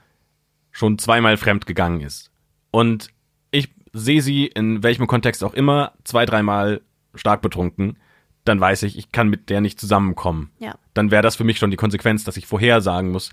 schon 0.73 0.99
zweimal 0.99 1.37
fremd 1.37 1.67
gegangen 1.67 2.01
ist, 2.01 2.31
und 2.71 3.09
ich 3.51 3.69
sehe 3.93 4.23
sie 4.23 4.47
in 4.47 4.83
welchem 4.83 5.07
Kontext 5.07 5.43
auch 5.43 5.55
immer 5.55 5.93
zwei, 6.05 6.25
dreimal 6.25 6.81
stark 7.15 7.43
betrunken, 7.43 7.99
dann 8.45 8.61
weiß 8.61 8.85
ich, 8.85 8.97
ich 8.97 9.13
kann 9.13 9.29
mit 9.29 9.51
der 9.51 9.61
nicht 9.61 9.81
zusammenkommen. 9.81 10.51
Ja. 10.59 10.77
Dann 10.95 11.11
wäre 11.11 11.23
das 11.23 11.37
für 11.37 11.45
mich 11.45 11.59
schon 11.59 11.71
die 11.71 11.77
Konsequenz, 11.77 12.25
dass 12.25 12.37
ich 12.37 12.47
vorher 12.47 12.81
sagen 12.81 13.11
muss, 13.11 13.31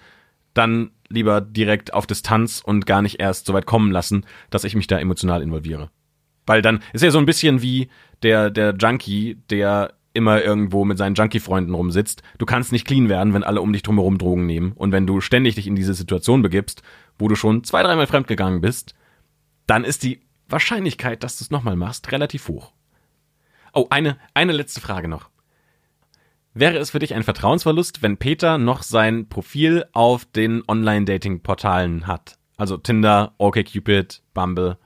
dann 0.57 0.91
lieber 1.09 1.41
direkt 1.41 1.93
auf 1.93 2.07
Distanz 2.07 2.61
und 2.63 2.85
gar 2.85 3.01
nicht 3.01 3.19
erst 3.19 3.45
so 3.45 3.53
weit 3.53 3.65
kommen 3.65 3.91
lassen, 3.91 4.25
dass 4.49 4.63
ich 4.63 4.75
mich 4.75 4.87
da 4.87 4.99
emotional 4.99 5.41
involviere. 5.41 5.89
Weil 6.45 6.61
dann 6.61 6.81
ist 6.93 7.03
ja 7.03 7.11
so 7.11 7.19
ein 7.19 7.25
bisschen 7.25 7.61
wie 7.61 7.89
der, 8.23 8.49
der 8.49 8.75
Junkie, 8.75 9.37
der 9.49 9.93
immer 10.13 10.41
irgendwo 10.41 10.83
mit 10.83 10.97
seinen 10.97 11.13
Junkie-Freunden 11.13 11.75
rumsitzt. 11.75 12.23
Du 12.39 12.45
kannst 12.45 12.71
nicht 12.71 12.87
clean 12.87 13.07
werden, 13.07 13.33
wenn 13.33 13.43
alle 13.43 13.61
um 13.61 13.71
dich 13.71 13.83
drumherum 13.83 14.17
Drogen 14.17 14.47
nehmen. 14.47 14.71
Und 14.71 14.91
wenn 14.91 15.05
du 15.05 15.21
ständig 15.21 15.55
dich 15.55 15.67
in 15.67 15.75
diese 15.75 15.93
Situation 15.93 16.41
begibst, 16.41 16.81
wo 17.19 17.27
du 17.27 17.35
schon 17.35 17.63
zwei, 17.63 17.83
dreimal 17.83 18.07
fremdgegangen 18.07 18.59
bist, 18.59 18.95
dann 19.67 19.83
ist 19.83 20.03
die 20.03 20.21
Wahrscheinlichkeit, 20.49 21.23
dass 21.23 21.37
du 21.37 21.43
es 21.43 21.51
nochmal 21.51 21.75
machst, 21.75 22.11
relativ 22.11 22.47
hoch. 22.47 22.73
Oh, 23.73 23.87
eine, 23.91 24.17
eine 24.33 24.53
letzte 24.53 24.81
Frage 24.81 25.07
noch. 25.07 25.29
Wäre 26.59 26.77
es 26.79 26.89
für 26.89 26.97
dich 26.97 27.13
ein 27.13 27.21
Vertrauensverlust, 27.21 28.01
wenn 28.01 28.17
Peter 28.17 28.57
noch 28.57 28.81
sein 28.81 29.29
Profil 29.29 29.85
auf 29.93 30.25
den 30.25 30.63
Online-Dating-Portalen 30.67 32.07
hat? 32.07 32.39
Also 32.57 32.77
Tinder, 32.77 33.35
OkCupid, 33.37 34.23
Bumble. 34.33 34.79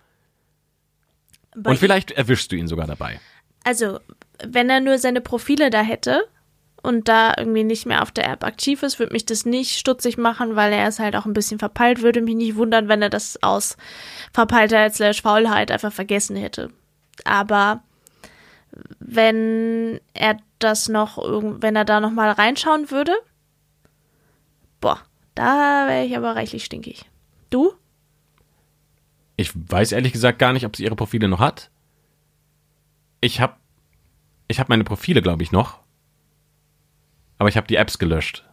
Bei 1.55 1.71
Und 1.71 1.77
vielleicht 1.77 2.11
erwischst 2.11 2.51
du 2.51 2.57
ihn 2.57 2.67
sogar 2.67 2.87
dabei. 2.87 3.21
Also, 3.63 3.99
wenn 4.45 4.69
er 4.69 4.81
nur 4.81 4.97
seine 4.97 5.21
Profile 5.21 5.69
da 5.69 5.81
hätte 5.81 6.27
und 6.81 7.07
da 7.07 7.33
irgendwie 7.37 7.63
nicht 7.63 7.85
mehr 7.85 8.01
auf 8.01 8.11
der 8.11 8.29
App 8.29 8.43
aktiv 8.43 8.83
ist, 8.83 8.99
würde 8.99 9.13
mich 9.13 9.25
das 9.25 9.45
nicht 9.45 9.79
stutzig 9.79 10.17
machen, 10.17 10.57
weil 10.57 10.73
er 10.73 10.89
ist 10.89 10.99
halt 10.99 11.15
auch 11.15 11.25
ein 11.25 11.33
bisschen 11.33 11.59
verpeilt. 11.59 12.01
Würde 12.01 12.21
mich 12.21 12.35
nicht 12.35 12.57
wundern, 12.57 12.89
wenn 12.89 13.01
er 13.01 13.09
das 13.09 13.41
aus 13.41 13.77
Verpeiltheit 14.33 14.93
slash 14.93 15.21
Faulheit 15.21 15.71
einfach 15.71 15.93
vergessen 15.93 16.35
hätte. 16.35 16.69
Aber 17.23 17.81
wenn 18.99 20.01
er 20.13 20.37
das 20.63 20.87
noch, 20.89 21.17
irgend- 21.17 21.61
wenn 21.61 21.75
er 21.75 21.85
da 21.85 21.99
noch 21.99 22.11
mal 22.11 22.31
reinschauen 22.31 22.91
würde, 22.91 23.13
boah, 24.79 24.99
da 25.35 25.87
wäre 25.87 26.05
ich 26.05 26.15
aber 26.15 26.35
reichlich 26.35 26.63
stinkig. 26.65 27.05
Du? 27.49 27.73
Ich 29.37 29.51
weiß 29.55 29.91
ehrlich 29.91 30.13
gesagt 30.13 30.39
gar 30.39 30.53
nicht, 30.53 30.65
ob 30.65 30.75
sie 30.75 30.83
ihre 30.83 30.95
Profile 30.95 31.27
noch 31.27 31.39
hat. 31.39 31.69
Ich 33.21 33.39
habe 33.41 33.55
ich 34.47 34.59
hab 34.59 34.69
meine 34.69 34.83
Profile, 34.83 35.21
glaube 35.21 35.43
ich, 35.43 35.51
noch. 35.51 35.79
Aber 37.37 37.49
ich 37.49 37.57
habe 37.57 37.67
die 37.67 37.75
Apps 37.77 37.97
gelöscht. 37.97 38.45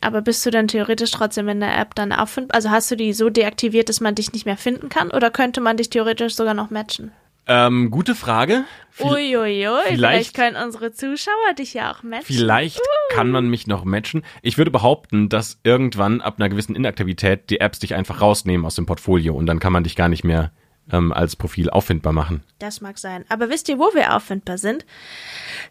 Aber 0.00 0.22
bist 0.22 0.44
du 0.46 0.50
dann 0.50 0.68
theoretisch 0.68 1.10
trotzdem 1.10 1.48
in 1.48 1.58
der 1.60 1.76
App 1.76 1.94
dann 1.96 2.12
auffindbar? 2.12 2.54
Also 2.54 2.70
hast 2.70 2.90
du 2.90 2.96
die 2.96 3.12
so 3.12 3.30
deaktiviert, 3.30 3.88
dass 3.88 4.00
man 4.00 4.14
dich 4.14 4.32
nicht 4.32 4.46
mehr 4.46 4.56
finden 4.56 4.88
kann? 4.88 5.10
Oder 5.10 5.30
könnte 5.30 5.60
man 5.60 5.76
dich 5.76 5.90
theoretisch 5.90 6.36
sogar 6.36 6.54
noch 6.54 6.70
matchen? 6.70 7.10
Ähm, 7.48 7.90
gute 7.90 8.14
Frage. 8.14 8.64
Uiuiui, 9.00 9.54
vielleicht, 9.86 9.88
vielleicht- 9.96 10.34
können 10.34 10.56
unsere 10.62 10.92
Zuschauer 10.92 11.54
dich 11.56 11.72
ja 11.74 11.92
auch 11.92 12.02
matchen. 12.02 12.24
Vielleicht 12.26 12.80
kann 13.14 13.30
man 13.30 13.48
mich 13.48 13.66
noch 13.66 13.84
matchen. 13.84 14.22
Ich 14.42 14.58
würde 14.58 14.70
behaupten, 14.70 15.28
dass 15.28 15.58
irgendwann 15.62 16.20
ab 16.20 16.34
einer 16.38 16.48
gewissen 16.48 16.74
Inaktivität 16.74 17.48
die 17.50 17.60
Apps 17.60 17.78
dich 17.78 17.94
einfach 17.94 18.20
rausnehmen 18.20 18.66
aus 18.66 18.74
dem 18.74 18.86
Portfolio 18.86 19.34
und 19.34 19.46
dann 19.46 19.60
kann 19.60 19.72
man 19.72 19.84
dich 19.84 19.96
gar 19.96 20.08
nicht 20.08 20.24
mehr 20.24 20.52
ähm, 20.92 21.12
als 21.12 21.36
Profil 21.36 21.70
auffindbar 21.70 22.12
machen. 22.12 22.42
Das 22.58 22.80
mag 22.80 22.98
sein. 22.98 23.24
Aber 23.28 23.50
wisst 23.50 23.68
ihr, 23.68 23.78
wo 23.78 23.94
wir 23.94 24.14
auffindbar 24.14 24.58
sind? 24.58 24.84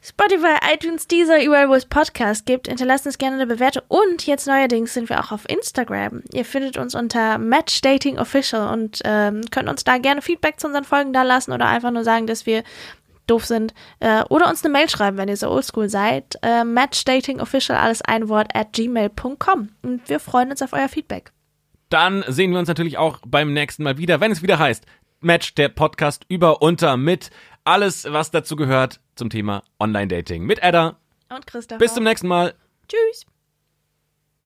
Spotify, 0.02 0.56
iTunes, 0.74 1.08
Deezer, 1.08 1.44
überall, 1.44 1.70
wo 1.70 1.74
es 1.74 1.86
Podcasts 1.86 2.46
gibt. 2.46 2.68
Hinterlasst 2.68 3.06
uns 3.06 3.18
gerne 3.18 3.36
eine 3.36 3.48
Bewertung. 3.48 3.84
Und 3.88 4.26
jetzt 4.26 4.48
neuerdings 4.48 4.94
sind 4.94 5.10
wir 5.10 5.20
auch 5.20 5.32
auf 5.32 5.50
Instagram. 5.50 6.24
Ihr 6.34 6.46
findet 6.46 6.78
uns 6.78 6.96
unter 6.96 7.38
Match 7.38 7.82
Dating 7.82 8.18
Official 8.20 8.74
und 8.74 9.02
ähm, 9.04 9.42
könnt 9.52 9.70
uns 9.70 9.84
da 9.84 9.98
gerne 9.98 10.22
Feedback 10.22 10.60
zu 10.60 10.68
unseren 10.68 10.86
Folgen 10.86 11.14
da 11.14 11.24
lassen 11.24 11.52
oder 11.52 11.68
einfach 11.68 11.92
nur 11.92 12.04
sagen, 12.04 12.28
dass 12.28 12.46
wir 12.46 12.64
doof 13.28 13.46
sind. 13.46 13.74
Äh, 14.00 14.24
oder 14.30 14.50
uns 14.50 14.64
eine 14.64 14.72
Mail 14.72 14.90
schreiben, 14.90 15.18
wenn 15.18 15.30
ihr 15.30 15.38
so 15.38 15.50
oldschool 15.50 15.90
seid. 15.90 16.36
Äh, 16.42 16.64
matchdatingofficial, 16.64 17.78
alles 17.78 18.02
ein 18.02 18.30
Wort, 18.30 18.56
at 18.56 18.74
gmail.com. 18.74 19.70
Und 19.84 20.10
wir 20.10 20.20
freuen 20.20 20.52
uns 20.52 20.62
auf 20.62 20.74
euer 20.74 20.90
Feedback. 20.90 21.32
Dann 21.90 22.24
sehen 22.28 22.52
wir 22.52 22.60
uns 22.60 22.68
natürlich 22.68 22.98
auch 22.98 23.20
beim 23.26 23.54
nächsten 23.54 23.84
Mal 23.84 23.98
wieder, 23.98 24.20
wenn 24.20 24.32
es 24.32 24.42
wieder 24.42 24.60
heißt 24.60 24.86
Match, 25.22 25.56
der 25.56 25.70
Podcast 25.70 26.26
über 26.30 26.62
unter 26.62 26.98
mit 26.98 27.32
alles, 27.64 28.06
was 28.12 28.32
dazu 28.32 28.56
gehört 28.56 29.00
zum 29.16 29.30
Thema 29.30 29.64
Online-Dating. 29.80 30.44
Mit 30.44 30.60
Edda. 30.60 30.98
Und 31.30 31.46
Christoph. 31.48 31.80
Bis 31.80 31.94
zum 31.94 32.04
nächsten 32.04 32.28
Mal. 32.28 32.54
Tschüss. 32.88 33.26